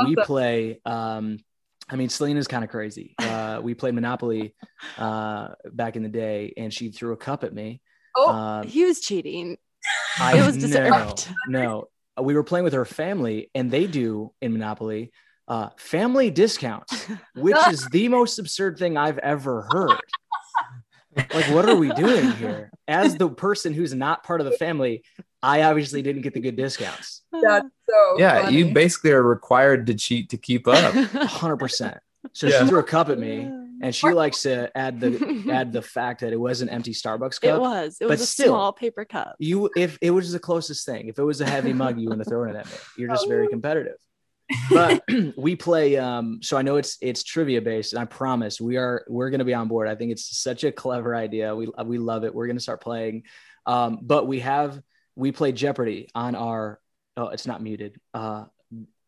we 0.07 0.17
play. 0.17 0.81
Um, 0.87 1.39
I 1.91 1.97
mean, 1.97 2.09
Selena's 2.09 2.49
kind 2.49 2.65
of 2.65 2.71
crazy. 2.71 3.15
Uh, 3.19 3.61
we 3.63 3.75
played 3.75 3.95
Monopoly 3.95 4.55
uh, 4.99 5.49
back 5.73 5.97
in 5.97 6.03
the 6.03 6.09
day, 6.09 6.53
and 6.57 6.73
she 6.73 6.91
threw 6.91 7.13
a 7.13 7.17
cup 7.17 7.45
at 7.45 7.53
me. 7.53 7.81
Oh, 8.17 8.29
Um, 8.31 8.67
He 8.67 8.85
was 8.85 9.01
cheating. 9.01 9.57
I 10.19 10.39
It 10.39 10.47
was 10.47 10.57
no, 10.57 10.67
deserved. 10.67 11.29
no, 11.49 11.89
we 12.23 12.35
were 12.35 12.43
playing 12.45 12.65
with 12.65 12.73
her 12.73 12.85
family, 12.85 13.51
and 13.55 13.71
they 13.71 13.87
do 13.87 14.33
in 14.41 14.53
Monopoly 14.53 15.13
uh, 15.47 15.71
family 15.79 16.31
discounts, 16.31 17.07
which 17.35 17.57
is 17.71 17.87
the 17.87 18.09
most 18.09 18.39
absurd 18.39 18.79
thing 18.79 18.97
I've 18.97 19.19
ever 19.19 19.67
heard. 19.71 19.99
Like, 21.17 21.47
what 21.51 21.69
are 21.69 21.75
we 21.75 21.89
doing 21.95 22.31
here? 22.33 22.71
As 22.87 23.17
the 23.17 23.29
person 23.29 23.73
who's 23.73 23.93
not 23.95 24.23
part 24.23 24.41
of 24.41 24.45
the 24.45 24.53
family, 24.53 25.03
I 25.43 25.63
obviously 25.63 26.03
didn't 26.03 26.23
get 26.23 26.35
the 26.35 26.41
good 26.41 26.55
discounts. 26.57 27.23
that's 27.33 27.67
so 27.89 28.17
Yeah. 28.19 28.49
You 28.51 28.73
basically 28.73 29.11
are 29.13 29.23
required 29.23 29.87
to 29.87 29.95
cheat 29.95 30.31
to 30.31 30.37
keep 30.37 30.69
up. 30.69 30.93
hundred 30.95 31.57
percent. 31.57 31.99
So 32.35 32.47
Yeah. 32.47 32.61
she 32.63 32.69
threw 32.69 32.79
a 32.79 32.85
cup 32.85 33.09
at 33.09 33.19
me, 33.19 33.51
and 33.83 33.95
she 33.95 34.11
likes 34.11 34.43
to 34.43 34.77
add 34.77 35.01
the 35.01 35.51
add 35.53 35.73
the 35.73 35.83
fact 35.97 36.21
that 36.21 36.33
it 36.33 36.41
was 36.41 36.61
an 36.61 36.69
empty 36.69 36.93
Starbucks 36.93 37.41
cup. 37.41 37.57
It 37.57 37.61
was. 37.61 37.97
It 38.01 38.07
was 38.07 38.21
a 38.21 38.27
still, 38.27 38.49
small 38.49 38.73
paper 38.73 39.05
cup. 39.05 39.37
You, 39.39 39.71
if 39.77 39.99
it 40.01 40.11
was 40.11 40.33
the 40.33 40.39
closest 40.39 40.85
thing, 40.87 41.09
if 41.09 41.19
it 41.19 41.23
was 41.23 41.41
a 41.41 41.47
heavy 41.49 41.73
mug, 41.73 41.99
you 41.99 42.09
wouldn't 42.09 42.27
have 42.27 42.31
thrown 42.31 42.49
it 42.49 42.57
at 42.57 42.67
me. 42.67 42.73
You're 42.97 43.09
just 43.09 43.29
very 43.29 43.49
competitive. 43.49 43.97
But 44.71 45.05
we 45.37 45.57
play. 45.57 45.99
Um, 45.99 46.41
so 46.43 46.57
I 46.57 46.63
know 46.63 46.77
it's 46.77 46.97
it's 47.03 47.23
trivia 47.23 47.61
based, 47.61 47.93
and 47.93 48.01
I 48.01 48.07
promise 48.07 48.59
we 48.59 48.79
are 48.79 49.05
we're 49.07 49.29
going 49.29 49.41
to 49.41 49.45
be 49.45 49.53
on 49.53 49.69
board. 49.69 49.89
I 49.89 49.95
think 49.95 50.11
it's 50.11 50.39
such 50.39 50.65
a 50.65 50.73
clever 50.73 51.15
idea. 51.15 51.55
We 51.55 51.69
we 51.85 51.99
love 51.99 52.25
it. 52.25 52.35
We're 52.35 52.47
going 52.47 52.57
to 52.57 52.63
start 52.63 52.81
playing. 52.81 53.25
Um, 53.67 53.99
but 54.01 54.27
we 54.27 54.41
have 54.41 54.81
we 55.17 55.33
play 55.33 55.53
Jeopardy 55.53 56.09
on 56.15 56.35
our. 56.35 56.81
Oh, 57.15 57.29
it's 57.29 57.47
not 57.47 57.63
muted. 57.63 58.01
Uh, 58.15 58.45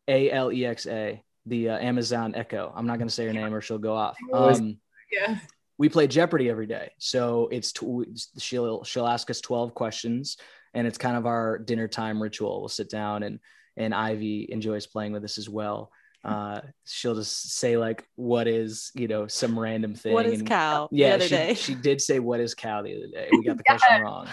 A 0.09 0.31
L 0.31 0.53
E 0.53 0.67
X 0.67 0.87
A, 0.87 1.23
the 1.47 1.71
uh, 1.71 1.79
Amazon 1.79 2.35
Echo. 2.35 2.73
I'm 2.75 2.87
not 2.87 2.99
going 2.99 3.09
to 3.09 3.15
say 3.15 3.27
her 3.27 3.33
name 3.33 3.53
or 3.55 3.61
she'll 3.61 3.79
go 3.79 3.95
off. 3.95 4.17
Um, 4.33 4.79
yeah. 5.11 5.39
we 5.79 5.89
play 5.89 6.07
Jeopardy 6.07 6.49
every 6.51 6.67
day. 6.67 6.93
So 6.99 7.49
it's 7.51 7.73
tw- 7.73 8.07
she'll 8.39 8.85
she'll 8.85 9.07
ask 9.07 9.31
us 9.31 9.41
12 9.41 9.75
questions 9.75 10.37
and 10.75 10.87
it's 10.87 10.99
kind 10.99 11.17
of 11.17 11.27
our 11.27 11.59
dinner 11.59 11.89
time 11.89 12.23
ritual. 12.23 12.61
We'll 12.61 12.69
sit 12.69 12.91
down 12.91 13.23
and 13.23 13.41
and 13.77 13.95
Ivy 13.95 14.49
enjoys 14.51 14.87
playing 14.87 15.13
with 15.13 15.25
us 15.25 15.39
as 15.39 15.49
well. 15.49 15.91
Uh, 16.23 16.61
she'll 16.85 17.15
just 17.15 17.53
say 17.55 17.79
like 17.79 18.07
what 18.17 18.47
is, 18.47 18.91
you 18.95 19.09
know, 19.09 19.27
some 19.27 19.59
random 19.59 19.95
thing. 19.95 20.13
What 20.13 20.27
is 20.27 20.41
and- 20.41 20.49
cow? 20.49 20.89
Yeah, 20.93 21.11
the 21.11 21.15
other 21.15 21.25
she, 21.25 21.35
day. 21.35 21.55
she 21.55 21.75
did 21.75 22.01
say 22.01 22.19
what 22.19 22.41
is 22.41 22.55
cow 22.55 22.83
the 22.83 22.95
other 22.95 23.09
day. 23.11 23.29
We 23.33 23.43
got 23.43 23.57
the 23.57 23.65
question 23.67 24.03
wrong. 24.03 24.29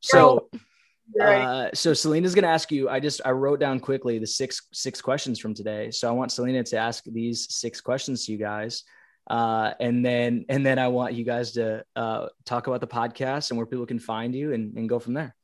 So 0.00 0.48
You're 0.52 0.60
right. 1.14 1.42
uh, 1.42 1.70
so 1.74 1.92
Selena's 1.92 2.34
gonna 2.34 2.48
ask 2.48 2.70
you. 2.72 2.88
I 2.88 3.00
just 3.00 3.20
I 3.24 3.30
wrote 3.30 3.60
down 3.60 3.80
quickly 3.80 4.18
the 4.18 4.26
six 4.26 4.68
six 4.72 5.00
questions 5.00 5.38
from 5.38 5.54
today. 5.54 5.90
So 5.90 6.08
I 6.08 6.12
want 6.12 6.32
Selena 6.32 6.62
to 6.64 6.76
ask 6.76 7.04
these 7.04 7.54
six 7.54 7.80
questions 7.80 8.26
to 8.26 8.32
you 8.32 8.38
guys, 8.38 8.84
uh, 9.30 9.72
and 9.80 10.04
then 10.04 10.44
and 10.48 10.64
then 10.64 10.78
I 10.78 10.88
want 10.88 11.14
you 11.14 11.24
guys 11.24 11.52
to 11.52 11.84
uh, 11.96 12.28
talk 12.44 12.66
about 12.66 12.80
the 12.80 12.86
podcast 12.86 13.50
and 13.50 13.58
where 13.58 13.66
people 13.66 13.86
can 13.86 13.98
find 13.98 14.34
you 14.34 14.52
and, 14.52 14.76
and 14.76 14.88
go 14.88 14.98
from 14.98 15.14
there. 15.14 15.34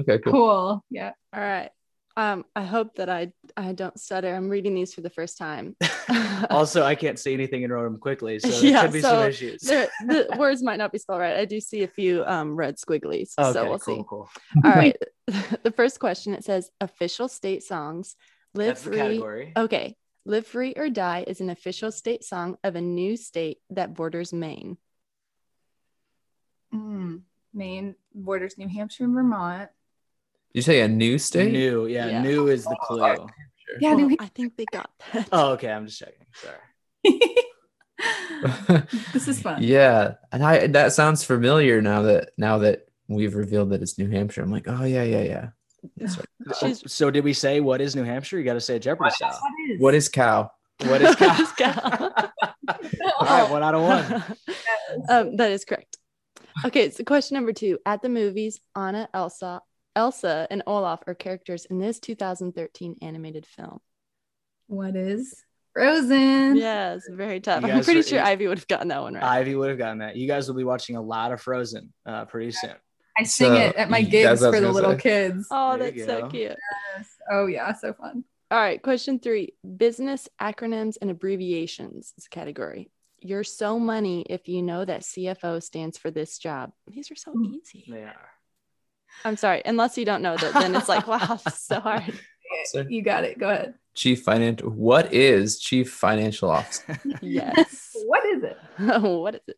Okay, 0.00 0.18
cool. 0.18 0.32
cool. 0.32 0.84
Yeah. 0.90 1.12
All 1.32 1.40
right. 1.40 1.70
Um, 2.16 2.44
I 2.56 2.64
hope 2.64 2.96
that 2.96 3.08
I 3.08 3.32
I 3.56 3.72
don't 3.72 3.98
stutter. 3.98 4.34
I'm 4.34 4.48
reading 4.48 4.74
these 4.74 4.92
for 4.92 5.00
the 5.00 5.10
first 5.10 5.38
time. 5.38 5.76
also, 6.50 6.82
I 6.82 6.94
can't 6.94 7.18
say 7.18 7.32
anything 7.32 7.62
and 7.64 7.72
wrote 7.72 7.84
them 7.84 7.98
quickly, 7.98 8.38
so 8.40 8.48
there 8.48 8.70
Yeah, 8.70 8.82
could 8.82 8.92
be 8.92 9.00
so 9.00 9.08
some 9.08 9.28
issues. 9.28 9.60
There- 9.62 9.88
the 10.06 10.26
words 10.38 10.62
might 10.62 10.76
not 10.78 10.92
be 10.92 10.98
spelled 10.98 11.20
right. 11.20 11.36
I 11.36 11.44
do 11.44 11.60
see 11.60 11.82
a 11.84 11.88
few 11.88 12.24
um, 12.24 12.56
red 12.56 12.76
squigglies, 12.76 13.32
okay, 13.38 13.52
so 13.52 13.68
we'll 13.68 13.78
cool, 13.78 13.96
see. 13.96 14.04
cool. 14.08 14.30
All 14.64 14.70
right. 14.72 14.96
the 15.62 15.72
first 15.74 16.00
question 16.00 16.34
it 16.34 16.44
says 16.44 16.70
official 16.80 17.28
state 17.28 17.62
songs. 17.62 18.16
Live 18.54 18.66
That's 18.68 18.82
the 18.82 18.90
free. 18.90 18.98
category. 18.98 19.52
Okay. 19.56 19.96
Live 20.26 20.46
Free 20.46 20.74
or 20.76 20.90
Die 20.90 21.24
is 21.26 21.40
an 21.40 21.48
official 21.48 21.90
state 21.90 22.24
song 22.24 22.58
of 22.62 22.76
a 22.76 22.80
new 22.80 23.16
state 23.16 23.58
that 23.70 23.94
borders 23.94 24.32
Maine. 24.32 24.76
Mm. 26.74 27.22
Maine 27.54 27.94
borders 28.14 28.58
New 28.58 28.68
Hampshire 28.68 29.04
and 29.04 29.14
Vermont. 29.14 29.70
You 30.52 30.62
say 30.62 30.80
a 30.80 30.88
new 30.88 31.18
state? 31.18 31.52
New, 31.52 31.86
yeah, 31.86 32.06
Yeah. 32.06 32.22
new 32.22 32.48
is 32.48 32.64
the 32.64 32.76
clue. 32.82 33.26
Yeah, 33.80 33.94
Well, 33.94 34.10
I 34.18 34.26
think 34.26 34.56
they 34.56 34.64
got 34.72 34.90
that. 35.12 35.28
Oh, 35.30 35.52
okay. 35.52 35.70
I'm 35.70 35.86
just 35.86 35.98
checking. 36.00 36.26
Sorry. 36.34 36.56
This 39.12 39.28
is 39.28 39.40
fun. 39.42 39.62
yeah, 39.62 40.14
and 40.32 40.42
I 40.42 40.66
that 40.68 40.94
sounds 40.94 41.22
familiar 41.24 41.82
now 41.82 42.02
that 42.02 42.30
now 42.38 42.56
that 42.58 42.86
we've 43.08 43.34
revealed 43.34 43.68
that 43.70 43.82
it's 43.82 43.98
New 43.98 44.08
Hampshire. 44.08 44.40
I'm 44.42 44.50
like, 44.50 44.66
oh 44.66 44.84
yeah, 44.84 45.02
yeah, 45.02 45.22
yeah. 45.22 45.48
Right. 46.00 46.26
She's- 46.58 46.82
so 46.86 47.10
did 47.10 47.22
we 47.24 47.34
say 47.34 47.60
what 47.60 47.82
is 47.82 47.94
New 47.94 48.04
Hampshire? 48.04 48.38
You 48.38 48.44
got 48.44 48.54
to 48.54 48.60
say 48.60 48.76
it 48.76 48.80
Jeopardy 48.80 49.10
style. 49.10 49.38
What 49.78 49.94
is 49.94 50.08
cow? 50.08 50.50
What 50.84 51.02
is 51.02 51.08
What 51.18 51.18
cow? 51.18 51.42
is 51.42 51.52
cow? 51.52 52.10
All 53.20 53.26
right, 53.26 53.50
one 53.50 53.62
out 53.62 53.74
of 53.74 53.82
one. 53.82 54.24
um, 55.10 55.36
that 55.36 55.50
is 55.50 55.66
correct. 55.66 55.98
Okay, 56.64 56.88
so 56.90 57.04
question 57.04 57.34
number 57.34 57.52
two. 57.52 57.78
At 57.84 58.00
the 58.00 58.08
movies, 58.08 58.60
Anna, 58.74 59.08
Elsa, 59.12 59.60
Elsa, 59.96 60.46
and 60.50 60.62
Olaf 60.66 61.00
are 61.06 61.14
characters 61.14 61.64
in 61.66 61.78
this 61.78 61.98
2013 62.00 62.96
animated 63.02 63.46
film. 63.46 63.80
What 64.66 64.94
is 64.96 65.42
Frozen? 65.72 66.56
Yes, 66.56 67.02
very 67.10 67.40
tough. 67.40 67.62
You 67.64 67.70
I'm 67.72 67.82
pretty 67.84 68.00
are- 68.00 68.04
sure 68.04 68.20
Ivy 68.20 68.46
would 68.46 68.58
have 68.58 68.68
gotten 68.68 68.88
that 68.88 69.02
one 69.02 69.14
right. 69.14 69.22
Ivy 69.22 69.54
would 69.56 69.68
have 69.70 69.78
gotten 69.78 69.98
that. 69.98 70.16
You 70.16 70.26
guys 70.28 70.48
will 70.48 70.54
be 70.56 70.64
watching 70.64 70.96
a 70.96 71.02
lot 71.02 71.32
of 71.32 71.40
Frozen 71.40 71.92
uh, 72.06 72.24
pretty 72.26 72.52
soon. 72.52 72.74
I 73.18 73.24
sing 73.24 73.48
So, 73.48 73.54
it 73.54 73.76
at 73.76 73.90
my 73.90 74.02
gigs 74.02 74.40
what 74.40 74.46
I 74.46 74.50
was 74.50 74.56
for 74.56 74.60
the 74.60 74.72
little 74.72 74.92
say. 74.92 74.98
kids. 74.98 75.46
oh, 75.50 75.76
There 75.76 75.90
that's 75.90 76.04
so 76.06 76.20
go. 76.22 76.28
cute. 76.28 76.56
Oh 77.30 77.46
yeah, 77.46 77.72
so 77.74 77.92
fun. 77.92 78.24
All 78.52 78.58
right, 78.58 78.82
question 78.82 79.18
three 79.20 79.54
business 79.76 80.28
acronyms 80.40 80.96
and 81.00 81.10
abbreviations 81.10 82.12
is 82.16 82.26
a 82.26 82.30
category. 82.30 82.90
You're 83.20 83.44
so 83.44 83.78
money 83.78 84.24
if 84.30 84.48
you 84.48 84.62
know 84.62 84.84
that 84.84 85.02
CFO 85.02 85.62
stands 85.62 85.98
for 85.98 86.10
this 86.10 86.38
job. 86.38 86.72
These 86.86 87.10
are 87.10 87.16
so 87.16 87.32
Mm. 87.34 87.54
easy. 87.60 87.84
They 87.88 88.02
are. 88.04 88.30
I'm 89.24 89.36
sorry, 89.36 89.62
unless 89.64 89.98
you 89.98 90.04
don't 90.04 90.22
know 90.22 90.36
that, 90.36 90.54
then 90.54 90.74
it's 90.74 90.88
like, 90.88 91.06
wow, 91.06 91.38
so 91.54 91.80
hard. 91.80 92.12
Sir. 92.66 92.86
You 92.88 93.02
got 93.02 93.24
it. 93.24 93.38
Go 93.38 93.48
ahead. 93.48 93.74
Chief 93.94 94.22
financial. 94.22 94.70
What 94.70 95.12
is 95.12 95.58
chief 95.58 95.92
financial 95.92 96.50
officer? 96.50 96.98
Yes. 97.22 97.94
What 98.06 98.24
is 98.26 98.42
it? 98.42 98.58
what 99.02 99.34
is 99.36 99.40
it? 99.48 99.56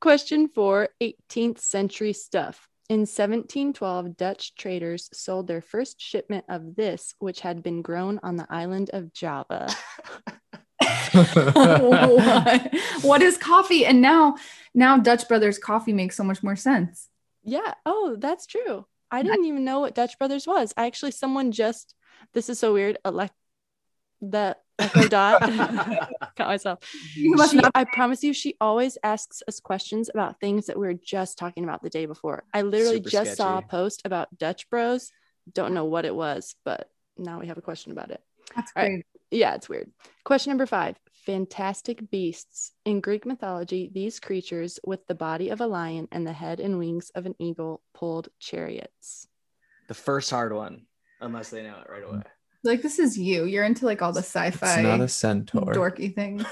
Question 0.00 0.48
four 0.48 0.88
18th 1.02 1.58
century 1.58 2.12
stuff. 2.12 2.68
In 2.90 3.00
1712, 3.00 4.16
Dutch 4.16 4.54
traders 4.56 5.08
sold 5.12 5.46
their 5.46 5.62
first 5.62 6.00
shipment 6.00 6.44
of 6.48 6.76
this, 6.76 7.14
which 7.18 7.40
had 7.40 7.62
been 7.62 7.80
grown 7.80 8.20
on 8.22 8.36
the 8.36 8.46
island 8.50 8.90
of 8.92 9.12
Java. 9.14 9.68
what? 11.14 12.74
what 13.00 13.22
is 13.22 13.38
coffee? 13.38 13.86
And 13.86 14.02
now, 14.02 14.36
now 14.74 14.98
Dutch 14.98 15.26
Brothers 15.28 15.58
coffee 15.58 15.94
makes 15.94 16.16
so 16.16 16.24
much 16.24 16.42
more 16.42 16.56
sense. 16.56 17.08
Yeah. 17.44 17.74
Oh, 17.84 18.16
that's 18.18 18.46
true. 18.46 18.86
I 19.10 19.22
didn't 19.22 19.44
even 19.44 19.64
know 19.64 19.80
what 19.80 19.94
Dutch 19.94 20.18
Brothers 20.18 20.46
was. 20.46 20.74
I 20.76 20.86
actually, 20.86 21.12
someone 21.12 21.52
just, 21.52 21.94
this 22.32 22.48
is 22.48 22.58
so 22.58 22.72
weird. 22.72 22.98
Elect 23.04 23.34
the 24.20 24.56
Echo 24.78 25.06
Dot. 25.08 25.40
Got 26.36 26.48
myself. 26.48 26.78
She, 26.82 27.32
I 27.74 27.84
promise 27.84 28.24
you, 28.24 28.32
she 28.32 28.56
always 28.60 28.98
asks 29.02 29.42
us 29.46 29.60
questions 29.60 30.10
about 30.12 30.40
things 30.40 30.66
that 30.66 30.78
we 30.78 30.86
were 30.86 30.94
just 30.94 31.38
talking 31.38 31.64
about 31.64 31.82
the 31.82 31.90
day 31.90 32.06
before. 32.06 32.44
I 32.52 32.62
literally 32.62 32.96
Super 32.96 33.10
just 33.10 33.36
saw 33.36 33.58
a 33.58 33.62
post 33.62 34.02
about 34.04 34.36
Dutch 34.36 34.68
Bros. 34.68 35.12
Don't 35.52 35.74
know 35.74 35.84
what 35.84 36.04
it 36.04 36.14
was, 36.14 36.56
but 36.64 36.88
now 37.16 37.38
we 37.38 37.46
have 37.46 37.58
a 37.58 37.62
question 37.62 37.92
about 37.92 38.10
it. 38.10 38.20
That's 38.56 38.72
All 38.74 38.82
right. 38.82 38.88
great. 38.88 39.06
Yeah, 39.30 39.54
it's 39.54 39.68
weird. 39.68 39.90
Question 40.24 40.50
number 40.50 40.66
five 40.66 40.96
Fantastic 41.26 42.10
beasts. 42.10 42.72
In 42.84 43.00
Greek 43.00 43.24
mythology, 43.24 43.90
these 43.94 44.20
creatures 44.20 44.78
with 44.84 45.06
the 45.06 45.14
body 45.14 45.48
of 45.48 45.60
a 45.60 45.66
lion 45.66 46.06
and 46.12 46.26
the 46.26 46.32
head 46.32 46.60
and 46.60 46.78
wings 46.78 47.10
of 47.14 47.24
an 47.24 47.34
eagle 47.38 47.80
pulled 47.94 48.28
chariots. 48.38 49.26
the 49.88 49.94
first 49.94 50.30
hard 50.30 50.52
one, 50.52 50.82
unless 51.20 51.48
they 51.50 51.62
know 51.62 51.76
it 51.80 51.90
right 51.90 52.02
away. 52.04 52.22
Like 52.62 52.82
this 52.82 52.98
is 52.98 53.18
you. 53.18 53.44
You're 53.44 53.64
into 53.64 53.84
like 53.86 54.02
all 54.02 54.12
the 54.12 54.20
sci-fi 54.22 54.82
not 54.82 55.00
a 55.00 55.08
centaur. 55.08 55.72
dorky 55.72 56.14
things. 56.14 56.44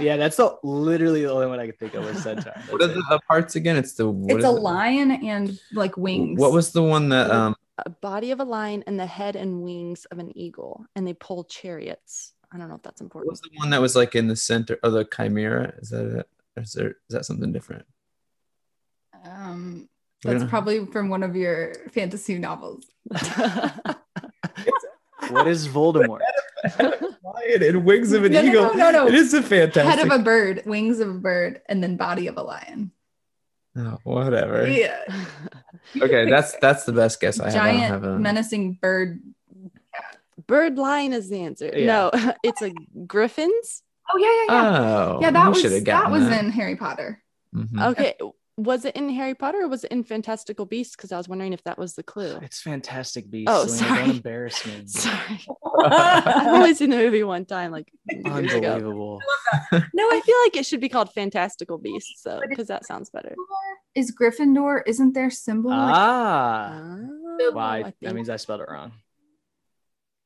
Yeah, 0.00 0.16
that's 0.16 0.36
the 0.36 0.56
literally 0.62 1.22
the 1.22 1.30
only 1.32 1.46
one 1.46 1.58
I 1.60 1.66
could 1.66 1.78
think 1.78 1.94
of 1.94 2.04
was 2.04 2.22
centaur. 2.22 2.52
What 2.70 2.82
are 2.82 2.88
the, 2.88 3.02
the 3.08 3.20
parts 3.28 3.56
again? 3.56 3.76
It's 3.76 3.94
the. 3.94 4.08
what 4.08 4.36
it's 4.36 4.44
a 4.44 4.48
it? 4.48 4.60
lion 4.60 5.10
and 5.10 5.58
like 5.72 5.96
wings. 5.96 6.38
What 6.38 6.52
was 6.52 6.72
the 6.72 6.82
one 6.82 7.08
that 7.10 7.30
um 7.30 7.56
A 7.78 7.90
body 7.90 8.30
of 8.32 8.40
a 8.40 8.44
lion 8.44 8.84
and 8.86 8.98
the 8.98 9.06
head 9.06 9.34
and 9.36 9.62
wings 9.62 10.04
of 10.06 10.18
an 10.18 10.36
eagle, 10.36 10.84
and 10.94 11.06
they 11.06 11.14
pull 11.14 11.44
chariots. 11.44 12.34
I 12.52 12.58
don't 12.58 12.68
know 12.68 12.76
if 12.76 12.82
that's 12.82 13.00
what 13.00 13.06
important. 13.06 13.30
was 13.30 13.40
the 13.40 13.50
one 13.54 13.70
that 13.70 13.80
was 13.80 13.96
like 13.96 14.14
in 14.14 14.28
the 14.28 14.36
center 14.36 14.78
of 14.82 14.92
the 14.92 15.04
chimera? 15.04 15.74
Is 15.78 15.90
that 15.90 16.06
it? 16.20 16.28
Or 16.56 16.62
is 16.62 16.72
there 16.72 16.88
is 16.90 16.94
that 17.10 17.24
something 17.26 17.52
different? 17.52 17.84
um 19.24 19.88
We 20.24 20.30
that's 20.30 20.42
don't- 20.42 20.48
probably 20.50 20.86
from 20.86 21.08
one 21.10 21.22
of 21.22 21.36
your 21.36 21.74
fantasy 21.92 22.38
novels. 22.38 22.86
What 25.30 25.48
is 25.48 25.68
Voldemort? 25.68 26.20
lion 26.78 27.62
and 27.62 27.84
wings 27.84 28.12
of 28.12 28.24
an 28.24 28.32
No, 28.32 28.40
no, 28.40 28.48
eagle. 28.48 28.62
no, 28.74 28.74
no, 28.74 28.90
no. 28.90 29.06
It 29.08 29.14
is 29.14 29.34
a 29.34 29.42
fantastic. 29.42 29.84
Head 29.84 29.98
of 30.06 30.20
a 30.20 30.22
bird, 30.22 30.62
wings 30.64 31.00
of 31.00 31.08
a 31.08 31.18
bird, 31.18 31.60
and 31.68 31.82
then 31.82 31.96
body 31.96 32.28
of 32.28 32.38
a 32.38 32.42
lion. 32.42 32.92
oh, 33.76 33.98
whatever. 34.04 34.66
Yeah. 34.66 35.02
Okay, 36.00 36.30
that's 36.30 36.56
that's 36.62 36.84
the 36.84 36.92
best 36.92 37.20
guess 37.20 37.40
I 37.40 37.50
have. 37.50 37.62
I 37.62 37.68
have 37.72 38.02
Giant 38.02 38.16
a, 38.16 38.18
menacing 38.18 38.78
bird. 38.80 39.20
Bird 40.46 40.78
lion 40.78 41.12
is 41.12 41.28
the 41.28 41.40
answer. 41.42 41.70
Yeah. 41.74 41.86
No, 41.86 42.10
it's 42.44 42.62
a 42.62 42.70
griffins. 43.06 43.82
Oh 44.12 44.16
yeah, 44.18 44.54
yeah, 44.54 44.62
yeah. 44.62 44.78
Oh, 44.78 45.18
yeah, 45.20 45.30
that 45.32 45.48
was 45.48 45.60
should 45.60 45.72
have 45.72 45.84
that 45.84 46.10
was 46.10 46.26
in 46.26 46.50
Harry 46.50 46.76
Potter. 46.76 47.22
Mhm. 47.54 47.90
Okay. 47.92 48.14
Was 48.56 48.84
it 48.84 48.96
in 48.96 49.08
Harry 49.10 49.36
Potter 49.36 49.58
or 49.62 49.68
was 49.68 49.84
it 49.84 49.92
in 49.92 50.02
Fantastical 50.02 50.66
Beasts? 50.66 50.96
Because 50.96 51.12
I 51.12 51.16
was 51.16 51.28
wondering 51.28 51.52
if 51.52 51.62
that 51.62 51.78
was 51.78 51.94
the 51.94 52.02
clue. 52.02 52.38
It's 52.42 52.60
Fantastic 52.60 53.30
Beasts. 53.30 53.52
Oh, 53.54 53.66
Selena, 53.66 53.86
sorry. 53.94 54.06
Don't 54.06 54.16
embarrass 54.16 54.66
me. 54.66 54.82
Sorry. 54.86 55.46
I've 55.84 56.46
only 56.48 56.74
seen 56.74 56.90
the 56.90 56.96
movie 56.96 57.22
one 57.22 57.44
time, 57.44 57.70
like 57.70 57.92
years 58.10 58.52
ago. 58.54 58.72
Unbelievable. 58.72 59.20
No, 59.72 60.04
I 60.10 60.20
feel 60.24 60.34
like 60.44 60.56
it 60.56 60.66
should 60.66 60.80
be 60.80 60.88
called 60.88 61.12
Fantastical 61.12 61.78
Beasts, 61.78 62.22
though, 62.24 62.40
because 62.48 62.66
that 62.68 62.84
sounds 62.86 63.10
better. 63.10 63.34
Is 63.94 64.12
Gryffindor? 64.20 64.82
Isn't 64.86 65.12
their 65.14 65.30
symbol? 65.30 65.70
like- 65.70 65.94
Ah, 65.94 66.80
Oh, 67.40 67.50
why? 67.52 67.78
I 67.86 67.92
That 68.02 68.14
means 68.14 68.28
I 68.28 68.36
spelled 68.36 68.60
it 68.62 68.68
wrong. 68.68 68.92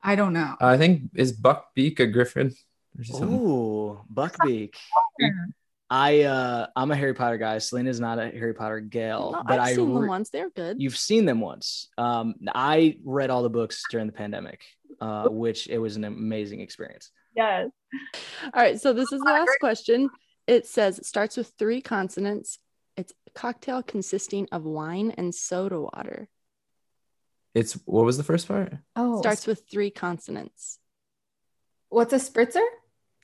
I 0.02 0.16
don't 0.16 0.32
know. 0.32 0.56
I 0.60 0.76
think 0.76 1.10
is 1.14 1.32
Buckbeak 1.32 2.00
a 2.00 2.06
griffin? 2.06 2.52
Or 2.98 3.04
something? 3.04 3.40
Ooh, 3.40 4.00
Buckbeak. 4.12 4.74
I 5.88 6.22
uh 6.22 6.66
I'm 6.74 6.90
a 6.90 6.96
Harry 6.96 7.14
Potter 7.14 7.36
guy. 7.36 7.58
Selena's 7.58 8.00
not 8.00 8.18
a 8.18 8.30
Harry 8.30 8.54
Potter 8.54 8.80
gal, 8.80 9.32
No, 9.32 9.42
but 9.46 9.58
I've 9.60 9.68
I 9.68 9.74
seen 9.74 9.92
them 9.94 10.06
once. 10.06 10.30
They're 10.30 10.50
good. 10.50 10.80
you've 10.80 10.96
seen 10.96 11.24
them 11.26 11.40
once. 11.40 11.88
Um, 11.98 12.34
I 12.54 12.96
read 13.04 13.28
all 13.30 13.42
the 13.42 13.50
books 13.50 13.82
during 13.90 14.06
the 14.06 14.12
pandemic, 14.12 14.62
uh, 15.00 15.28
which 15.28 15.68
it 15.68 15.78
was 15.78 15.96
an 15.96 16.04
amazing 16.04 16.60
experience. 16.60 17.10
Yes. 17.36 17.68
All 18.44 18.62
right, 18.62 18.80
so 18.80 18.92
this 18.94 19.12
is 19.12 19.20
the 19.20 19.24
last 19.30 19.50
question. 19.60 20.08
It 20.46 20.66
says 20.66 20.98
it 20.98 21.06
starts 21.06 21.36
with 21.36 21.52
three 21.58 21.80
consonants. 21.82 22.58
It's 22.96 23.12
a 23.26 23.30
cocktail 23.30 23.82
consisting 23.82 24.48
of 24.50 24.64
wine 24.64 25.12
and 25.16 25.34
soda 25.34 25.80
water. 25.80 26.28
It's 27.54 27.74
what 27.84 28.04
was 28.04 28.16
the 28.16 28.24
first 28.24 28.48
part? 28.48 28.72
Oh, 28.96 29.20
Starts 29.20 29.46
with 29.46 29.62
three 29.70 29.90
consonants. 29.90 30.78
what's 31.88 32.12
a 32.12 32.16
spritzer? 32.16 32.64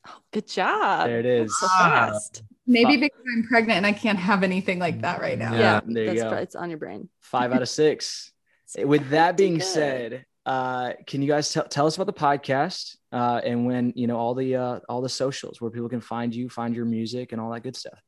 Oh, 0.06 0.18
good 0.32 0.46
job. 0.46 1.06
There 1.08 1.20
it 1.20 1.26
is. 1.26 1.58
So 1.58 1.66
Ah. 1.70 2.08
fast. 2.12 2.42
Maybe 2.66 2.92
Fuck. 2.94 3.00
because 3.00 3.24
I'm 3.34 3.44
pregnant 3.44 3.76
and 3.78 3.86
I 3.86 3.92
can't 3.92 4.18
have 4.18 4.42
anything 4.42 4.78
like 4.78 5.00
that 5.00 5.20
right 5.22 5.38
now. 5.38 5.52
Yeah. 5.52 5.58
Yeah, 5.58 5.80
there 5.86 6.02
you 6.04 6.08
that's 6.10 6.22
go. 6.22 6.28
pro- 6.30 6.38
it's 6.38 6.54
on 6.54 6.68
your 6.68 6.78
brain. 6.78 7.08
Five 7.20 7.52
out 7.52 7.62
of 7.62 7.68
six. 7.68 8.30
With 8.78 9.08
that 9.10 9.38
being 9.38 9.54
good. 9.54 9.62
said, 9.64 10.26
uh, 10.44 10.92
can 11.06 11.22
you 11.22 11.28
guys 11.28 11.50
tell 11.50 11.64
tell 11.64 11.86
us 11.86 11.96
about 11.96 12.06
the 12.06 12.12
podcast 12.12 12.96
uh, 13.12 13.40
and 13.42 13.66
when 13.66 13.92
you 13.96 14.06
know 14.06 14.16
all 14.18 14.34
the 14.34 14.56
uh, 14.56 14.80
all 14.88 15.00
the 15.00 15.08
socials 15.08 15.60
where 15.60 15.70
people 15.70 15.88
can 15.88 16.02
find 16.02 16.34
you, 16.34 16.50
find 16.50 16.76
your 16.76 16.84
music, 16.84 17.32
and 17.32 17.40
all 17.40 17.50
that 17.52 17.62
good 17.62 17.76
stuff. 17.76 17.98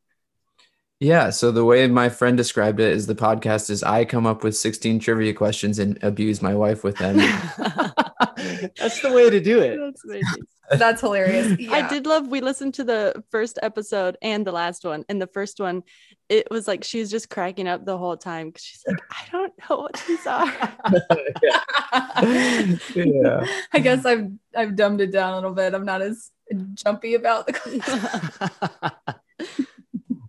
Yeah. 1.00 1.30
So 1.30 1.50
the 1.50 1.64
way 1.64 1.86
my 1.88 2.08
friend 2.08 2.36
described 2.36 2.78
it 2.78 2.92
is 2.92 3.06
the 3.06 3.14
podcast 3.14 3.70
is 3.70 3.82
I 3.82 4.04
come 4.04 4.26
up 4.26 4.44
with 4.44 4.56
16 4.56 5.00
trivia 5.00 5.32
questions 5.32 5.78
and 5.78 5.98
abuse 6.02 6.42
my 6.42 6.54
wife 6.54 6.84
with 6.84 6.98
them. 6.98 7.16
That's 7.16 9.00
the 9.00 9.12
way 9.12 9.30
to 9.30 9.40
do 9.40 9.60
it. 9.60 9.78
That's. 10.04 10.36
That's 10.72 11.00
hilarious. 11.00 11.56
I 11.70 11.88
did 11.88 12.06
love 12.06 12.28
we 12.28 12.40
listened 12.40 12.74
to 12.74 12.84
the 12.84 13.24
first 13.30 13.58
episode 13.62 14.16
and 14.22 14.46
the 14.46 14.52
last 14.52 14.84
one. 14.84 15.04
And 15.08 15.20
the 15.20 15.26
first 15.26 15.58
one, 15.58 15.82
it 16.28 16.46
was 16.50 16.68
like 16.68 16.84
she 16.84 17.00
was 17.00 17.10
just 17.10 17.28
cracking 17.28 17.66
up 17.66 17.84
the 17.84 17.98
whole 17.98 18.16
time 18.16 18.48
because 18.48 18.62
she's 18.62 18.84
like, 18.86 19.00
I 19.10 19.24
don't 19.32 19.52
know 19.68 19.78
what 19.78 20.00
these 20.06 20.24
are. 20.26 20.46
yeah. 22.94 23.44
I 23.72 23.80
guess 23.80 24.06
I've 24.06 24.28
I've 24.56 24.76
dumbed 24.76 25.00
it 25.00 25.10
down 25.10 25.32
a 25.32 25.36
little 25.36 25.54
bit. 25.54 25.74
I'm 25.74 25.84
not 25.84 26.02
as 26.02 26.30
jumpy 26.74 27.14
about 27.14 27.46
the 27.46 28.92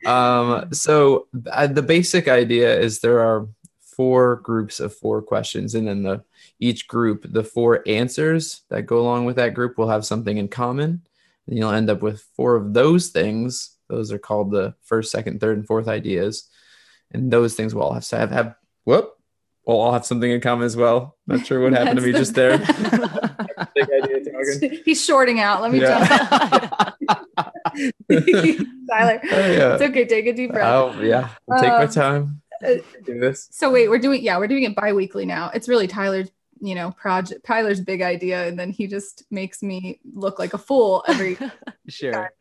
Um, 0.05 0.73
so 0.73 1.27
uh, 1.51 1.67
the 1.67 1.81
basic 1.81 2.27
idea 2.27 2.79
is 2.79 2.99
there 2.99 3.19
are 3.19 3.47
four 3.81 4.37
groups 4.37 4.79
of 4.79 4.95
four 4.95 5.21
questions, 5.21 5.75
and 5.75 5.87
then 5.87 6.03
the 6.03 6.23
each 6.59 6.87
group, 6.87 7.25
the 7.27 7.43
four 7.43 7.83
answers 7.87 8.61
that 8.69 8.85
go 8.85 8.99
along 8.99 9.25
with 9.25 9.35
that 9.35 9.53
group 9.53 9.77
will 9.77 9.89
have 9.89 10.05
something 10.05 10.37
in 10.37 10.47
common. 10.47 11.01
And 11.47 11.57
you'll 11.57 11.71
end 11.71 11.89
up 11.89 12.01
with 12.01 12.21
four 12.35 12.55
of 12.55 12.73
those 12.73 13.09
things. 13.09 13.75
Those 13.89 14.11
are 14.11 14.19
called 14.19 14.51
the 14.51 14.75
first, 14.83 15.11
second, 15.11 15.41
third, 15.41 15.57
and 15.57 15.67
fourth 15.67 15.87
ideas. 15.87 16.47
And 17.11 17.31
those 17.31 17.55
things 17.55 17.75
will 17.75 17.81
all 17.81 17.93
have 17.93 18.05
to 18.05 18.17
have, 18.17 18.31
have 18.31 18.55
whoop, 18.85 19.17
will 19.65 19.81
all 19.81 19.91
have 19.91 20.05
something 20.05 20.29
in 20.31 20.39
common 20.39 20.65
as 20.65 20.77
well. 20.77 21.17
Not 21.27 21.45
sure 21.45 21.59
what 21.59 21.73
happened 21.73 21.99
to 21.99 22.05
me 22.05 22.11
That's 22.11 22.29
just 22.29 22.35
there. 22.35 22.57
Big 23.75 23.89
idea. 24.03 24.81
He's 24.85 25.03
shorting 25.03 25.39
out. 25.39 25.61
Let 25.61 25.71
me 25.71 25.81
Yeah. 25.81 26.91
jump. 27.75 27.95
Tyler, 28.89 29.21
Oh, 29.31 29.51
yeah. 29.51 29.73
it's 29.73 29.81
okay. 29.83 30.05
Take 30.05 30.25
a 30.27 30.33
deep 30.33 30.51
breath. 30.51 30.67
Oh 30.67 31.01
yeah, 31.01 31.29
I'll 31.49 31.59
take 31.61 31.69
my 31.69 31.83
Um, 31.83 31.89
time. 31.89 32.41
uh, 32.65 32.73
Do 33.05 33.19
this. 33.19 33.47
So 33.51 33.71
wait, 33.71 33.89
we're 33.89 33.99
doing 33.99 34.21
yeah, 34.23 34.37
we're 34.37 34.47
doing 34.47 34.63
it 34.63 34.75
bi-weekly 34.75 35.25
now. 35.25 35.49
It's 35.53 35.67
really 35.69 35.87
Tyler's, 35.87 36.29
you 36.59 36.75
know, 36.75 36.91
project 36.91 37.45
Tyler's 37.45 37.79
big 37.81 38.01
idea, 38.01 38.47
and 38.47 38.57
then 38.59 38.71
he 38.71 38.87
just 38.87 39.23
makes 39.31 39.61
me 39.63 39.99
look 40.13 40.39
like 40.39 40.53
a 40.53 40.57
fool 40.57 41.03
every 41.07 41.37
Sure. 41.89 42.31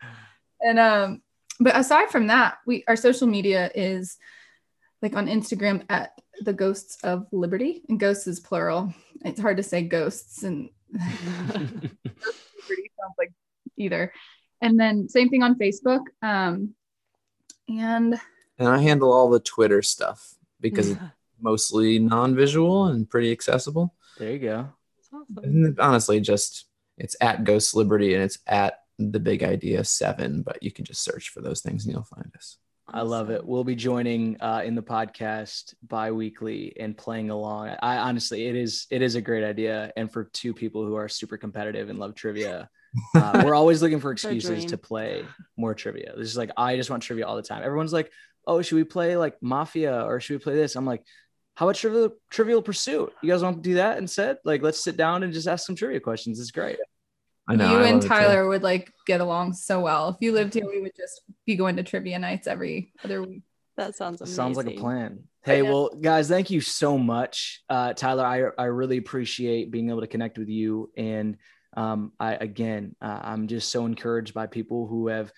and 0.61 0.79
um 0.79 1.23
but 1.61 1.77
aside 1.77 2.09
from 2.11 2.29
that, 2.29 2.59
we 2.67 2.85
our 2.89 2.97
social 2.97 3.27
media 3.27 3.71
is 3.75 4.17
like 5.03 5.15
on 5.17 5.27
Instagram 5.27 5.85
at 5.89 6.13
the 6.43 6.53
ghosts 6.53 6.97
of 7.05 7.27
liberty 7.33 7.83
and 7.89 8.01
ghosts 8.01 8.27
is 8.27 8.41
plural. 8.41 8.93
It's 9.25 9.41
hard 9.41 9.59
to 9.59 9.63
say 9.63 9.83
ghosts 9.83 10.43
and 10.43 10.71
liberty 10.93 11.91
sounds 12.99 13.15
like 13.19 13.33
either. 13.77 14.13
And 14.61 14.79
then 14.79 15.09
same 15.09 15.29
thing 15.29 15.43
on 15.43 15.57
Facebook. 15.57 16.05
Um 16.23 16.75
and 17.69 18.21
And 18.59 18.69
I 18.69 18.79
handle 18.79 19.13
all 19.13 19.31
the 19.31 19.41
Twitter 19.41 19.83
stuff 19.83 20.35
because 20.61 20.91
it's 20.91 21.01
mostly 21.41 21.99
non-visual 21.99 22.87
and 22.87 23.09
pretty 23.09 23.33
accessible. 23.33 23.95
There 24.19 24.33
you 24.33 24.39
go. 24.39 24.69
And 25.43 25.79
honestly, 25.81 26.21
just 26.21 26.67
it's 26.99 27.17
at 27.21 27.45
Ghost 27.45 27.75
Liberty 27.75 28.15
and 28.15 28.23
it's 28.23 28.39
at 28.47 28.81
the 28.99 29.21
Big 29.21 29.43
Idea 29.43 29.83
Seven. 29.85 30.43
But 30.43 30.63
you 30.63 30.71
can 30.71 30.85
just 30.85 31.03
search 31.03 31.31
for 31.31 31.41
those 31.41 31.61
things 31.61 31.85
and 31.85 31.95
you'll 31.95 32.05
find 32.05 32.31
us. 32.37 32.59
I 32.93 33.03
love 33.03 33.31
it. 33.31 33.45
We'll 33.45 33.65
be 33.65 33.77
joining 33.77 34.37
uh, 34.41 34.63
in 34.65 34.75
the 34.75 34.83
podcast 34.83 35.75
bi-weekly 35.87 36.75
and 36.79 36.97
playing 36.97 37.31
along. 37.31 37.69
I 37.81 37.99
honestly, 37.99 38.47
it 38.47 38.57
is 38.57 38.87
it 38.91 39.01
is 39.01 39.15
a 39.15 39.21
great 39.21 39.45
idea, 39.45 39.93
and 39.97 40.13
for 40.13 40.25
two 40.25 40.53
people 40.53 40.85
who 40.85 40.97
are 40.97 41.09
super 41.09 41.37
competitive 41.37 41.89
and 41.89 42.01
love 42.01 42.17
trivia, 42.17 42.69
uh, 43.15 43.43
we're 43.45 43.55
always 43.55 43.83
looking 43.83 44.01
for 44.01 44.13
excuses 44.13 44.67
to 44.67 44.79
play 44.79 45.25
more 45.57 45.75
trivia. 45.75 46.15
This 46.17 46.29
is 46.29 46.37
like 46.37 46.51
I 46.57 46.77
just 46.77 46.91
want 46.91 47.03
trivia 47.03 47.27
all 47.27 47.37
the 47.37 47.43
time. 47.43 47.63
Everyone's 47.63 47.93
like, 47.93 48.11
"Oh, 48.47 48.63
should 48.63 48.77
we 48.77 48.85
play 48.85 49.17
like 49.17 49.37
Mafia 49.43 50.05
or 50.05 50.21
should 50.21 50.35
we 50.35 50.43
play 50.43 50.55
this?" 50.55 50.77
I'm 50.77 50.87
like, 50.87 51.03
"How 51.55 51.67
about 51.67 51.77
Trivial 51.77 52.11
Trivial 52.31 52.63
Pursuit? 52.63 53.13
You 53.23 53.31
guys 53.31 53.43
want 53.43 53.57
to 53.57 53.63
do 53.63 53.75
that 53.75 53.99
instead? 53.99 54.39
Like, 54.45 54.63
let's 54.63 54.83
sit 54.83 54.97
down 54.97 55.23
and 55.23 55.33
just 55.33 55.49
ask 55.49 55.67
some 55.67 55.77
trivia 55.77 56.01
questions. 56.01 56.41
It's 56.41 56.51
great." 56.51 56.79
I 57.49 57.57
know. 57.57 57.71
you 57.71 57.79
I 57.79 57.89
and 57.89 57.97
love 57.97 57.99
it 57.99 58.03
too. 58.03 58.09
Tyler 58.09 58.49
would 58.49 58.63
like 58.63 58.93
get 59.07 59.21
along 59.21 59.55
so 59.55 59.81
well. 59.81 60.11
If 60.11 60.17
you 60.21 60.33
lived 60.33 60.55
here, 60.55 60.69
we 60.69 60.81
would 60.81 60.95
just 60.97 61.23
be 61.47 61.57
going 61.57 61.77
to 61.77 61.83
trivia 61.83 62.19
nights 62.19 62.47
every 62.47 62.93
other 63.03 63.23
week. 63.23 63.43
That 63.77 63.97
sounds 63.97 64.21
amazing. 64.21 64.37
Sounds 64.37 64.57
like 64.57 64.67
a 64.67 64.77
plan. 64.77 65.25
Hey, 65.43 65.63
well, 65.63 65.89
guys, 65.89 66.29
thank 66.29 66.51
you 66.51 66.61
so 66.61 66.99
much, 66.99 67.63
uh, 67.71 67.95
Tyler. 67.95 68.25
I 68.25 68.63
I 68.63 68.67
really 68.67 68.99
appreciate 68.99 69.71
being 69.71 69.89
able 69.89 70.03
to 70.03 70.07
connect 70.07 70.39
with 70.39 70.49
you, 70.49 70.91
and 70.97 71.39
um, 71.77 72.13
I 72.19 72.35
again, 72.35 72.95
uh, 73.01 73.21
I'm 73.23 73.47
just 73.47 73.71
so 73.71 73.87
encouraged 73.87 74.35
by 74.35 74.47
people 74.47 74.87
who 74.87 75.09
have 75.09 75.33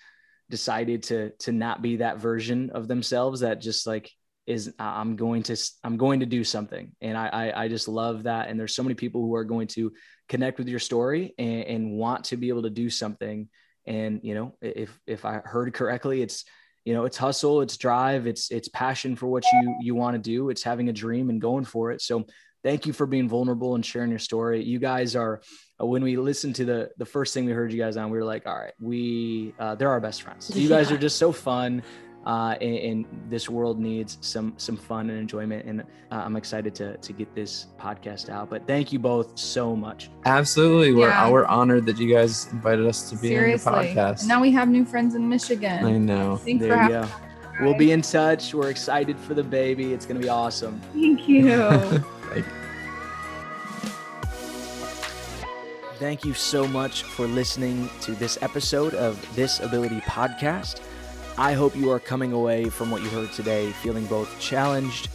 decided 0.49 1.03
to 1.03 1.31
to 1.39 1.51
not 1.51 1.81
be 1.81 1.97
that 1.97 2.17
version 2.17 2.71
of 2.71 2.87
themselves 2.87 3.41
that 3.41 3.61
just 3.61 3.87
like 3.87 4.11
is 4.45 4.73
I'm 4.77 5.15
going 5.15 5.43
to 5.43 5.57
I'm 5.83 5.97
going 5.97 6.19
to 6.19 6.25
do 6.25 6.43
something, 6.43 6.91
and 7.01 7.17
I 7.17 7.27
I, 7.27 7.63
I 7.63 7.67
just 7.67 7.87
love 7.87 8.23
that. 8.23 8.49
And 8.49 8.59
there's 8.59 8.75
so 8.75 8.83
many 8.83 8.95
people 8.95 9.21
who 9.21 9.35
are 9.35 9.45
going 9.45 9.67
to 9.67 9.93
connect 10.27 10.57
with 10.57 10.67
your 10.67 10.79
story 10.79 11.33
and, 11.37 11.63
and 11.63 11.91
want 11.91 12.25
to 12.25 12.37
be 12.37 12.49
able 12.49 12.63
to 12.63 12.69
do 12.69 12.89
something. 12.89 13.47
And 13.85 14.19
you 14.23 14.35
know, 14.35 14.55
if 14.61 14.97
if 15.07 15.25
I 15.25 15.41
heard 15.43 15.73
correctly, 15.73 16.21
it's 16.21 16.45
you 16.85 16.93
know 16.93 17.05
it's 17.05 17.17
hustle 17.17 17.61
it's 17.61 17.77
drive 17.77 18.27
it's 18.27 18.51
it's 18.51 18.67
passion 18.67 19.15
for 19.15 19.27
what 19.27 19.45
you 19.53 19.75
you 19.81 19.95
want 19.95 20.15
to 20.15 20.19
do 20.19 20.49
it's 20.49 20.63
having 20.63 20.89
a 20.89 20.93
dream 20.93 21.29
and 21.29 21.39
going 21.39 21.63
for 21.63 21.91
it 21.91 22.01
so 22.01 22.25
thank 22.63 22.85
you 22.85 22.93
for 22.93 23.05
being 23.05 23.29
vulnerable 23.29 23.75
and 23.75 23.85
sharing 23.85 24.09
your 24.09 24.19
story 24.19 24.63
you 24.63 24.79
guys 24.79 25.15
are 25.15 25.41
when 25.85 26.03
we 26.03 26.17
listened 26.17 26.55
to 26.55 26.65
the 26.65 26.91
the 26.97 27.05
first 27.05 27.33
thing 27.33 27.45
we 27.45 27.51
heard 27.51 27.71
you 27.71 27.79
guys 27.79 27.97
on 27.97 28.09
we 28.09 28.17
were 28.17 28.23
like 28.25 28.45
all 28.47 28.55
right 28.55 28.73
we 28.79 29.53
uh, 29.59 29.75
they're 29.75 29.89
our 29.89 29.99
best 29.99 30.21
friends 30.21 30.55
you 30.55 30.67
guys 30.69 30.89
Yeah. 30.89 30.95
are 30.95 30.99
just 30.99 31.17
so 31.17 31.31
fun 31.31 31.81
uh, 32.25 32.55
and, 32.61 32.77
and 32.77 33.05
this 33.29 33.49
world 33.49 33.79
needs 33.79 34.17
some 34.21 34.53
some 34.57 34.77
fun 34.77 35.09
and 35.09 35.19
enjoyment 35.19 35.65
and 35.65 35.81
uh, 35.81 35.85
i'm 36.25 36.35
excited 36.37 36.73
to 36.75 36.95
to 36.97 37.11
get 37.11 37.33
this 37.35 37.67
podcast 37.77 38.29
out 38.29 38.49
but 38.49 38.65
thank 38.65 38.93
you 38.93 38.99
both 38.99 39.37
so 39.37 39.75
much 39.75 40.09
Absolutely. 40.25 40.93
We're 40.93 41.09
Yeah. 41.09 41.29
we're 41.29 41.45
honored 41.45 41.85
that 41.87 41.97
you 41.97 42.13
guys 42.13 42.47
invited 42.53 42.85
us 42.85 43.09
to 43.09 43.17
be 43.17 43.27
Seriously. 43.27 43.71
on 43.73 43.85
your 43.85 43.93
podcast. 43.95 44.19
And 44.21 44.29
now 44.29 44.41
we 44.41 44.51
have 44.51 44.69
new 44.69 44.85
friends 44.85 45.15
in 45.15 45.27
Michigan. 45.27 45.83
I 45.85 45.97
know. 45.97 46.37
Thanks 46.37 46.63
there 46.63 46.77
for 46.77 46.83
you 46.83 46.93
having 46.93 47.09
go 47.09 47.59
me. 47.59 47.65
we'll 47.67 47.77
be 47.77 47.91
in 47.91 48.01
touch 48.01 48.53
we're 48.55 48.69
excited 48.69 49.19
for 49.19 49.33
the 49.33 49.43
baby 49.43 49.93
it's 49.93 50.05
going 50.05 50.15
to 50.19 50.23
be 50.23 50.29
awesome 50.29 50.79
Thank 50.93 51.27
you. 51.27 51.45
Thank 56.03 56.25
you 56.25 56.33
so 56.33 56.67
much 56.67 57.03
for 57.03 57.27
listening 57.27 57.89
to 58.01 58.11
this 58.11 58.37
episode 58.41 58.93
of 58.93 59.17
This 59.37 59.61
Ability 59.61 60.01
Podcast. 60.01 60.81
I 61.37 61.53
hope 61.53 61.77
you 61.77 61.91
are 61.91 61.99
coming 62.01 62.33
away 62.33 62.65
from 62.65 62.91
what 62.91 63.01
you 63.01 63.07
heard 63.07 63.31
today 63.31 63.71
feeling 63.71 64.05
both 64.07 64.37
challenged 64.37 65.07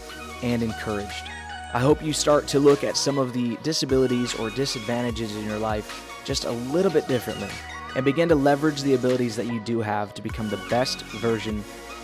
and 0.42 0.62
encouraged. 0.62 1.28
I 1.74 1.78
hope 1.78 2.02
you 2.02 2.14
start 2.14 2.48
to 2.48 2.58
look 2.58 2.84
at 2.84 2.96
some 2.96 3.18
of 3.18 3.34
the 3.34 3.58
disabilities 3.62 4.34
or 4.36 4.48
disadvantages 4.48 5.36
in 5.36 5.44
your 5.44 5.58
life 5.58 6.22
just 6.24 6.46
a 6.46 6.52
little 6.52 6.90
bit 6.90 7.06
differently 7.06 7.50
and 7.94 8.02
begin 8.02 8.30
to 8.30 8.34
leverage 8.34 8.80
the 8.80 8.94
abilities 8.94 9.36
that 9.36 9.44
you 9.44 9.60
do 9.60 9.82
have 9.82 10.14
to 10.14 10.22
become 10.22 10.48
the 10.48 10.64
best 10.70 11.02
version 11.20 11.62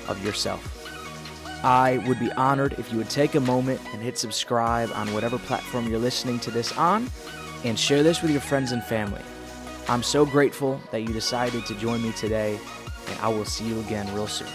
of 0.08 0.22
yourself. 0.22 0.62
I 1.64 2.04
would 2.06 2.20
be 2.20 2.30
honored 2.32 2.74
if 2.74 2.92
you 2.92 2.98
would 2.98 3.08
take 3.08 3.34
a 3.34 3.40
moment 3.40 3.80
and 3.94 4.02
hit 4.02 4.18
subscribe 4.18 4.90
on 4.92 5.14
whatever 5.14 5.38
platform 5.38 5.88
you're 5.88 5.98
listening 5.98 6.38
to 6.40 6.50
this 6.50 6.76
on 6.76 7.10
and 7.64 7.78
share 7.78 8.02
this 8.02 8.22
with 8.22 8.30
your 8.30 8.40
friends 8.40 8.72
and 8.72 8.82
family. 8.84 9.22
I'm 9.88 10.02
so 10.02 10.24
grateful 10.24 10.80
that 10.92 11.00
you 11.00 11.08
decided 11.08 11.66
to 11.66 11.74
join 11.74 12.02
me 12.02 12.12
today, 12.12 12.58
and 13.08 13.18
I 13.20 13.28
will 13.28 13.44
see 13.44 13.66
you 13.66 13.80
again 13.80 14.12
real 14.14 14.26
soon. 14.26 14.48